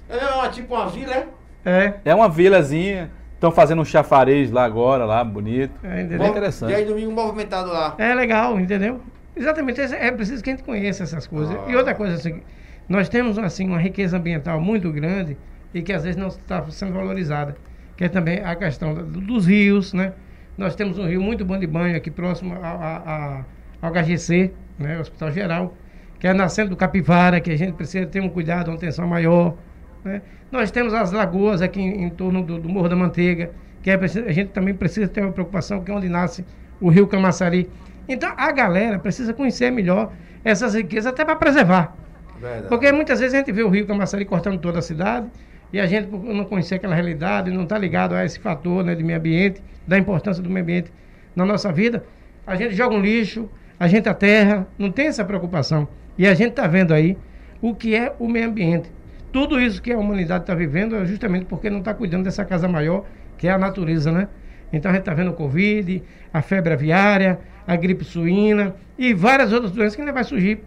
[0.09, 1.27] É, é uma, tipo uma vila, é?
[1.65, 1.93] É.
[2.05, 3.09] É uma vilazinha.
[3.33, 5.73] Estão fazendo um chafarês lá agora, lá, bonito.
[5.83, 6.27] É, entendeu?
[6.27, 6.71] interessante.
[6.71, 7.95] E aí domingo movimentado lá.
[7.97, 9.01] É legal, entendeu?
[9.35, 11.55] Exatamente, é preciso que a gente conheça essas coisas.
[11.55, 11.71] Ah.
[11.71, 12.41] E outra coisa, assim,
[12.87, 15.37] nós temos assim, uma riqueza ambiental muito grande
[15.73, 17.55] e que às vezes não está sendo valorizada,
[17.95, 20.13] que é também a questão dos rios, né?
[20.57, 23.45] Nós temos um rio muito bom de banho aqui próximo ao,
[23.81, 24.99] ao HGC, né?
[24.99, 25.77] Hospital Geral,
[26.19, 29.55] que é nascendo do Capivara, que a gente precisa ter um cuidado, uma atenção maior.
[30.03, 30.21] Né?
[30.51, 33.51] Nós temos as lagoas aqui em, em torno do, do, Morro da Manteiga,
[33.81, 36.45] que é, a gente também precisa ter uma preocupação, que é onde nasce
[36.79, 37.69] o rio Camaçari.
[38.13, 40.11] Então a galera precisa conhecer melhor
[40.43, 41.95] essas riquezas até para preservar.
[42.39, 42.67] Verdade.
[42.67, 45.27] Porque muitas vezes a gente vê o rio Camaçari cortando toda a cidade
[45.71, 49.03] e a gente não conhecer aquela realidade, não está ligado a esse fator né, de
[49.03, 50.91] meio ambiente, da importância do meio ambiente
[51.35, 52.03] na nossa vida.
[52.45, 53.49] A gente joga um lixo,
[53.79, 55.87] a gente a terra, não tem essa preocupação.
[56.17, 57.17] E a gente está vendo aí
[57.61, 58.91] o que é o meio ambiente.
[59.31, 62.67] Tudo isso que a humanidade está vivendo é justamente porque não está cuidando dessa casa
[62.67, 63.05] maior,
[63.37, 64.27] que é a natureza, né?
[64.73, 66.03] Então a gente está vendo o Covid,
[66.33, 70.63] a febre aviária, a gripe suína e várias outras doenças que ainda vai surgir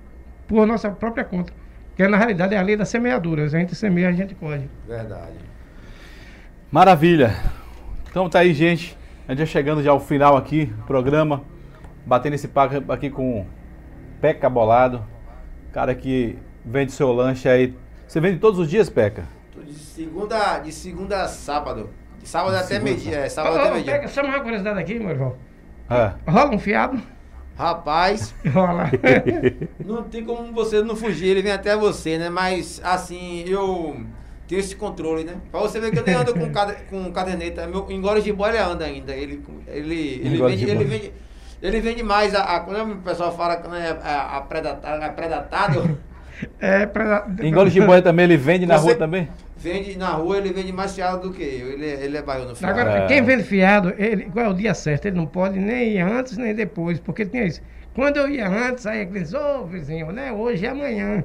[0.47, 1.53] por nossa própria conta.
[1.97, 3.45] Que na realidade é a lei da semeadura.
[3.45, 4.69] A gente semeia, a gente colhe.
[4.87, 5.37] Verdade.
[6.71, 7.35] Maravilha.
[8.11, 8.97] Então tá aí, gente.
[9.29, 11.43] A gente já chegando já ao final aqui, programa.
[12.05, 13.47] Batendo esse papo aqui com
[14.21, 15.05] Peca Bolado.
[15.73, 17.75] Cara que vende seu lanche aí.
[18.07, 19.25] Você vende todos os dias, Peca?
[19.65, 21.91] De segunda, de segunda a sábado.
[22.21, 23.19] De sábado de até meio-dia.
[23.19, 23.93] É, sábado oh, até meio-dia.
[23.95, 25.37] Peca, só uma curiosidade aqui, meu irmão.
[25.91, 26.13] É.
[26.31, 27.01] Rola um fiado?
[27.57, 28.35] Rapaz.
[28.53, 28.91] Rola.
[29.85, 32.29] não tem como você não fugir, ele vem até você, né?
[32.29, 34.05] Mas, assim, eu
[34.47, 35.37] tenho esse controle, né?
[35.51, 37.67] Pra você ver que eu nem ando com, cade, com caderneta.
[37.67, 39.13] Meu engole de bola ele anda ainda.
[39.15, 41.13] Ele, ele, ele, vende, ele, vende,
[41.63, 42.61] ele vende mais a, a.
[42.61, 45.99] Quando o pessoal fala que é a, a, predata, a predatado.
[46.61, 47.27] É, pra...
[47.43, 49.29] Engole de boia também, ele vende na rua também?
[49.57, 51.73] Vende na rua, ele vende mais fiado do que eu.
[51.73, 52.79] Ele, ele é baiano no fiado.
[52.79, 53.07] Agora, é.
[53.07, 55.07] quem vende fiado, ele, qual é o dia certo?
[55.07, 57.63] Ele não pode nem ir antes nem depois, porque tem isso.
[57.95, 60.33] Quando eu ia antes, aí ele diz, ô oh, vizinho, né?
[60.33, 61.25] Hoje é amanhã.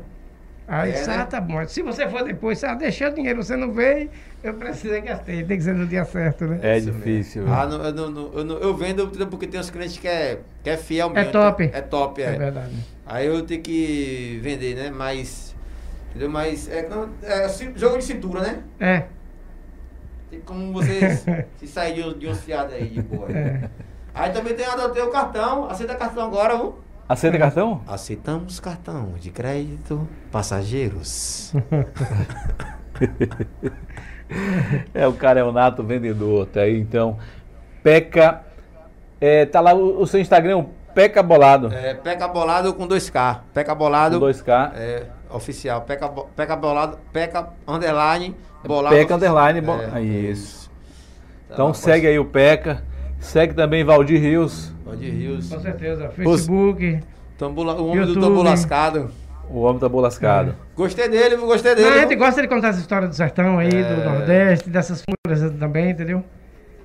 [0.72, 1.26] Aí, é, ah, né?
[1.26, 1.68] tá bom.
[1.68, 4.08] Se você for depois, ah, deixei o dinheiro, você não veio,
[4.44, 5.44] eu precisei gastei.
[5.44, 6.60] Tem que ser no dia certo, né?
[6.62, 7.52] É difícil.
[7.52, 10.70] Ah, não, eu, não, eu, não, eu, vendo porque tem uns clientes que é, que
[10.70, 11.28] é fiel mesmo.
[11.28, 11.70] É top.
[11.74, 12.36] É top, é.
[12.36, 12.76] É verdade.
[13.04, 14.92] Aí eu tenho que vender, né?
[14.92, 15.56] Mas.
[16.12, 16.30] Entendeu?
[16.30, 16.88] Mas é,
[17.24, 18.60] é jogo de cintura, né?
[18.80, 19.06] É.
[20.30, 21.18] Tem como você
[21.58, 23.28] se sair de, de um fiado aí de boa.
[23.32, 23.68] É.
[24.14, 26.76] Aí também tem, adotei o cartão, aceita cartão agora, viu?
[27.10, 27.82] Aceita cartão?
[27.88, 31.52] Aceitamos cartão de crédito passageiros.
[34.94, 37.18] é, o cara é o nato vendedor, tá aí então.
[37.82, 38.44] Peca.
[39.20, 41.74] É, tá lá o, o seu Instagram, Peca Bolado.
[41.74, 43.40] É, Peca Bolado com 2K.
[43.54, 44.20] Peca Bolado.
[44.20, 44.72] Com 2K.
[44.76, 45.82] É, oficial.
[45.82, 48.96] Peca, Peca Bolado, Peca Underline Bolado.
[48.96, 49.74] Peca Underline, bo...
[49.74, 50.70] é, isso.
[51.50, 52.84] Então tá, segue aí o Peca.
[53.20, 54.74] Segue também Valdir Rios.
[54.86, 55.50] Valdir Rios.
[55.50, 56.10] Com certeza.
[56.10, 57.00] Facebook.
[57.38, 58.16] Tambula, o homem YouTube.
[58.16, 59.12] do tambo lascado.
[59.50, 60.52] O homem tambo lascado.
[60.52, 60.54] É.
[60.76, 61.90] Gostei dele, gostei dele.
[61.90, 63.84] Não, a gente gosta de contar essa história do sertão aí, é.
[63.84, 66.24] do Nordeste, dessas coisas também, entendeu?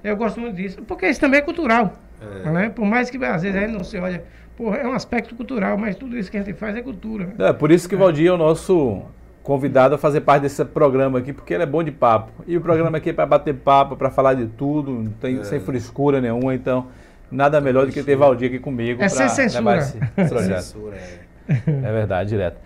[0.03, 0.82] Eu gosto muito disso.
[0.82, 1.93] Porque isso também é cultural.
[2.20, 2.51] É.
[2.51, 2.68] Né?
[2.70, 4.24] Por mais que às vezes a gente não se olha.
[4.57, 7.35] Porra, é um aspecto cultural, mas tudo isso que a gente faz é cultura.
[7.39, 9.03] É, por isso que o Valdir é o nosso
[9.45, 12.32] convidado a fazer parte desse programa aqui, porque ele é bom de papo.
[12.47, 15.45] E o programa aqui é para bater papo, para falar de tudo, não tem, é.
[15.45, 16.88] sem frescura nenhuma, então
[17.30, 20.62] nada melhor do que ter Valdir aqui comigo é para levar esse projeto.
[20.62, 21.59] Censura, é.
[21.66, 22.57] é verdade, direto.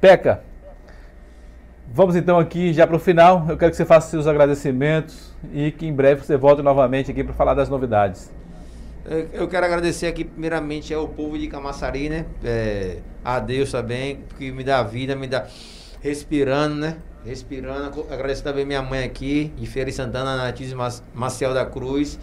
[0.00, 0.40] Peca,
[1.92, 3.46] vamos então aqui já para o final.
[3.48, 7.22] Eu quero que você faça seus agradecimentos e que em breve você volte novamente aqui
[7.22, 8.28] para falar das novidades.
[9.32, 12.24] Eu quero agradecer aqui primeiramente ao povo de Camaçari, né?
[12.42, 15.46] É, a Deus também, que me dá vida, me dá
[16.04, 16.96] respirando, né?
[17.24, 18.04] Respirando.
[18.10, 20.74] Agradecer também minha mãe aqui, de Feira Santana, Natis
[21.14, 22.18] Maciel da Cruz.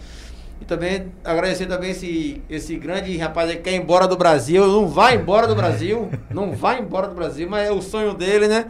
[0.60, 4.64] E também agradecer também esse, esse grande rapaz que quer ir embora do Brasil.
[4.68, 6.08] Não vai embora do Brasil.
[6.30, 8.66] não vai embora do Brasil, mas é o sonho dele, né?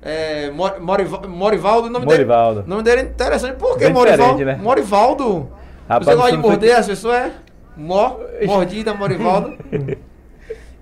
[0.00, 2.60] É, Morivaldo, Morivaldo, nome Morivaldo.
[2.60, 2.70] dele.
[2.70, 3.56] nome dele é interessante.
[3.56, 4.44] Por que Morivaldo?
[4.44, 4.54] Né?
[4.62, 5.50] Morivaldo.
[5.88, 6.80] Rapaz, Você gosta de morder fica...
[6.80, 7.16] as pessoas?
[7.16, 7.32] É?
[7.76, 9.56] Mor, mordida, Morivaldo.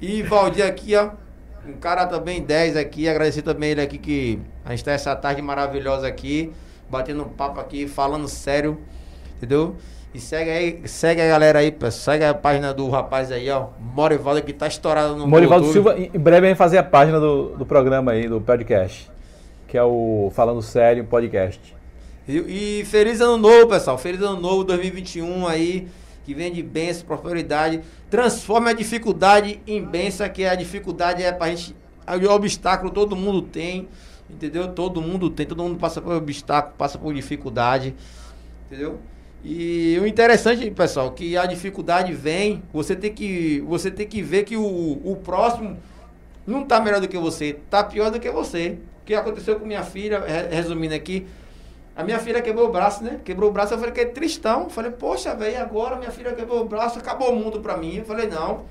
[0.00, 1.10] e Valdir aqui, ó
[1.66, 5.42] um cara também 10 aqui, agradecer também ele aqui que a gente tá essa tarde
[5.42, 6.52] maravilhosa aqui,
[6.88, 8.78] batendo um papo aqui, falando sério,
[9.36, 9.76] entendeu?
[10.12, 12.14] E segue aí, segue a galera aí, pessoal.
[12.14, 13.68] Segue a página do rapaz aí, ó.
[13.78, 17.64] Morivaldo que tá estourado no Morivaldo Silva, em breve vai fazer a página do, do
[17.64, 19.08] programa aí, do podcast.
[19.68, 21.76] Que é o Falando Sério Podcast.
[22.26, 23.96] E, e feliz ano novo, pessoal.
[23.96, 25.86] Feliz ano novo 2021 aí.
[26.24, 27.80] Que vem de bênção, prosperidade.
[28.10, 31.76] Transforme a dificuldade em bênção, que a dificuldade é pra gente.
[32.06, 33.88] O obstáculo todo mundo tem.
[34.28, 34.68] Entendeu?
[34.68, 37.94] Todo mundo tem, todo mundo passa por obstáculo, passa por dificuldade.
[38.66, 39.00] Entendeu?
[39.42, 44.44] E o interessante, pessoal, que a dificuldade vem, você tem que, você tem que ver
[44.44, 45.78] que o, o próximo
[46.46, 48.78] não está melhor do que você, está pior do que você.
[49.02, 51.26] O que aconteceu com minha filha, resumindo aqui,
[51.94, 53.20] a minha filha quebrou o braço, né?
[53.24, 54.70] Quebrou o braço, eu falei que é tristão.
[54.70, 57.96] Falei, poxa, velho, agora minha filha quebrou o braço, acabou o mundo pra mim.
[57.96, 58.64] Eu falei, não.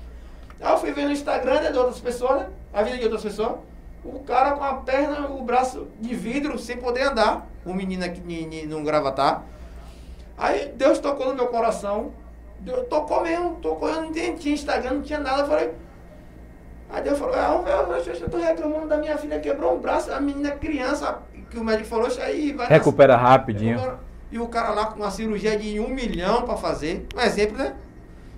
[0.60, 2.48] Aí eu fui ver no Instagram né, de outras pessoas, né?
[2.72, 3.56] A vida de outras pessoas.
[4.04, 7.46] O cara com a perna, o braço de vidro, sem poder andar.
[7.64, 8.20] O menino aqui
[8.66, 9.44] num gravatar.
[10.36, 12.12] Aí Deus tocou no meu coração.
[12.60, 15.42] Deus tocou mesmo, tocou, eu não tinha Instagram, não tinha nada.
[15.42, 15.70] Eu falei.
[16.90, 20.12] Aí Deus falou, ah, eu, eu, eu tô reclamando da minha filha, quebrou um braço,
[20.12, 22.68] a menina criança, que o médico falou, isso aí vai.
[22.68, 23.28] Recupera nascer.
[23.28, 23.98] rapidinho.
[24.32, 27.06] E o cara lá com uma cirurgia de um milhão para fazer.
[27.14, 27.74] Um exemplo, né?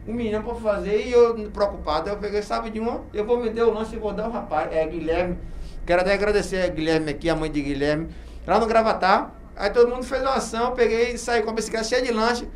[0.08, 2.08] Um milhão para fazer e eu preocupado.
[2.08, 3.02] Eu peguei, sabe de uma?
[3.12, 4.72] Eu vou vender o lanche e vou dar o rapaz.
[4.72, 5.38] É Guilherme.
[5.84, 8.08] Quero até agradecer a Guilherme aqui, a mãe de Guilherme.
[8.46, 11.84] Lá no Gravatar, Aí todo mundo fez uma ação, peguei e saí com a bicicleta
[11.84, 12.48] cheia de lanche,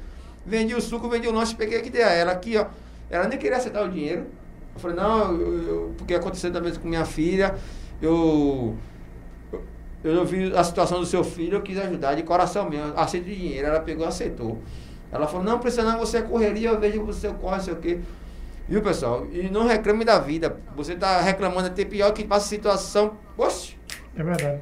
[0.45, 2.67] vendi o suco, vendi o lanche, peguei aqui dei a ela aqui, ó.
[3.11, 4.27] Ela nem queria aceitar o dinheiro.
[4.75, 7.55] Eu falei, não, eu, eu, porque aconteceu também com minha filha,
[8.01, 8.77] eu,
[10.09, 13.67] eu, vi a situação do seu filho, eu quis ajudar de coração mesmo, aceito dinheiro.
[13.69, 14.63] Ela pegou e aceitou.
[15.11, 17.77] Ela falou, não, precisa não, você é correria, eu vejo que você corre, sei o
[17.77, 18.01] quê.
[18.69, 19.27] Viu, pessoal?
[19.33, 20.59] E não reclame da vida.
[20.75, 23.17] Você está reclamando até pior que passa situação.
[23.39, 23.77] Oxe!
[24.17, 24.61] É verdade.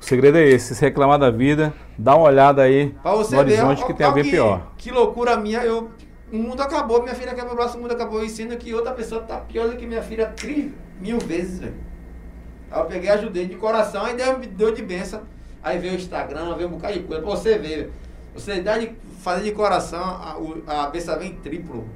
[0.00, 3.86] O segredo é esse, se reclamar da vida, dá uma olhada aí no horizonte ver,
[3.86, 4.72] que tem a ver pior.
[4.76, 5.90] Que loucura minha, eu,
[6.32, 8.92] o mundo acabou, minha filha quebrou o braço, o mundo acabou, e sendo que outra
[8.92, 11.91] pessoa tá pior do que minha filha tri, mil vezes, velho.
[12.72, 15.20] Aí eu peguei, ajudei de coração, aí deu, deu de benção.
[15.62, 17.92] Aí veio o Instagram, veio um bocado de coisa, pra você ver.
[18.34, 21.86] Você dá de fazer de coração, a, a benção vem triplo.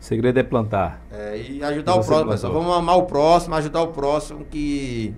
[0.00, 1.00] O segredo é plantar.
[1.10, 2.52] É, e ajudar o próximo, pessoal.
[2.52, 5.14] Vamos amar o próximo, ajudar o próximo, que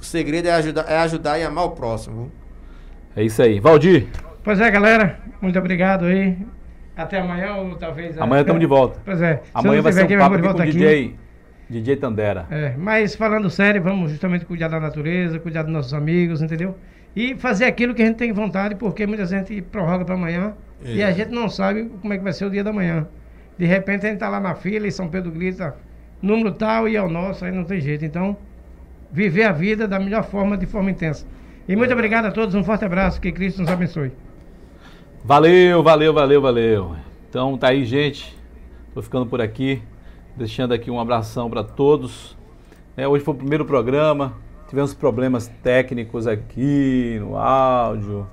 [0.00, 2.32] o segredo é ajudar, é ajudar e amar o próximo.
[3.14, 3.60] É isso aí.
[3.60, 4.06] Valdir.
[4.42, 5.20] Pois é, galera.
[5.40, 6.38] Muito obrigado aí.
[6.96, 8.16] Até amanhã ou talvez...
[8.16, 9.00] É, amanhã estamos de volta.
[9.04, 9.42] Pois é.
[9.52, 11.16] Amanhã vai ser um papo aqui com o DJ,
[11.68, 12.46] DJ Tandera.
[12.50, 16.76] É, mas falando sério, vamos justamente cuidar da natureza, cuidar dos nossos amigos, entendeu?
[17.14, 20.54] E fazer aquilo que a gente tem vontade, porque muita gente prorroga para amanhã
[20.84, 20.94] é.
[20.94, 23.06] e a gente não sabe como é que vai ser o dia da manhã.
[23.58, 25.74] De repente a gente tá lá na fila e São Pedro grita
[26.22, 28.04] número tal e é o nosso, aí não tem jeito.
[28.04, 28.36] Então,
[29.10, 31.26] viver a vida da melhor forma, de forma intensa.
[31.68, 34.12] E muito obrigado a todos, um forte abraço, que Cristo nos abençoe.
[35.24, 36.96] Valeu, valeu, valeu, valeu.
[37.28, 38.36] Então tá aí, gente.
[38.94, 39.82] Tô ficando por aqui,
[40.38, 42.36] deixando aqui um abração para todos.
[42.96, 44.34] É, hoje foi o primeiro programa,
[44.68, 48.26] tivemos problemas técnicos aqui no áudio,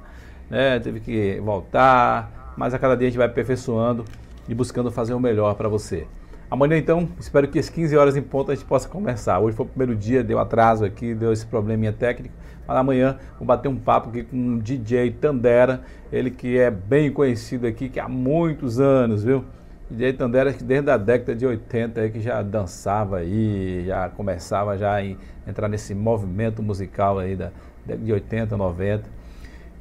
[0.49, 0.79] né?
[0.79, 4.05] Teve que voltar, mas a cada dia a gente vai aperfeiçoando
[4.47, 6.07] e buscando fazer o melhor para você.
[6.49, 9.39] Amanhã, então, espero que às 15 horas em ponto a gente possa começar.
[9.39, 12.35] Hoje foi o primeiro dia, deu atraso aqui, deu esse probleminha técnico.
[12.67, 17.11] Mas amanhã vou bater um papo aqui com o DJ Tandera, ele que é bem
[17.11, 19.43] conhecido aqui, que há muitos anos, viu?
[19.89, 24.77] DJ Tandera, que desde a década de 80 aí, que já dançava aí, já começava
[24.77, 25.03] já a
[25.47, 27.51] entrar nesse movimento musical aí da
[27.85, 29.03] década de 80, 90.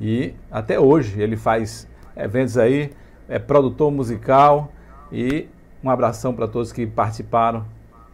[0.00, 2.90] E até hoje ele faz eventos aí,
[3.28, 4.70] é produtor musical
[5.10, 5.48] e
[5.82, 7.64] um abração para todos que participaram.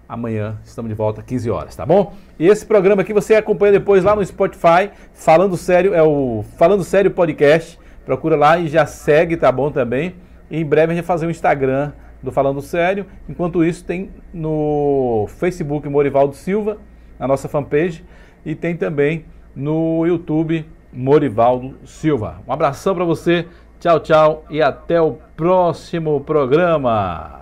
[0.09, 2.15] Amanhã estamos de volta às 15 horas, tá bom?
[2.39, 4.91] E esse programa aqui você acompanha depois lá no Spotify.
[5.13, 7.79] Falando Sério, é o Falando Sério Podcast.
[8.05, 10.15] Procura lá e já segue, tá bom também?
[10.51, 13.07] E em breve a gente vai fazer um Instagram do Falando Sério.
[13.29, 16.79] Enquanto isso, tem no Facebook Morivaldo Silva,
[17.19, 18.05] na nossa fanpage.
[18.45, 19.25] E tem também
[19.55, 22.43] no YouTube Morivaldo Silva.
[22.47, 23.47] Um abração para você.
[23.79, 27.40] Tchau, tchau e até o próximo programa.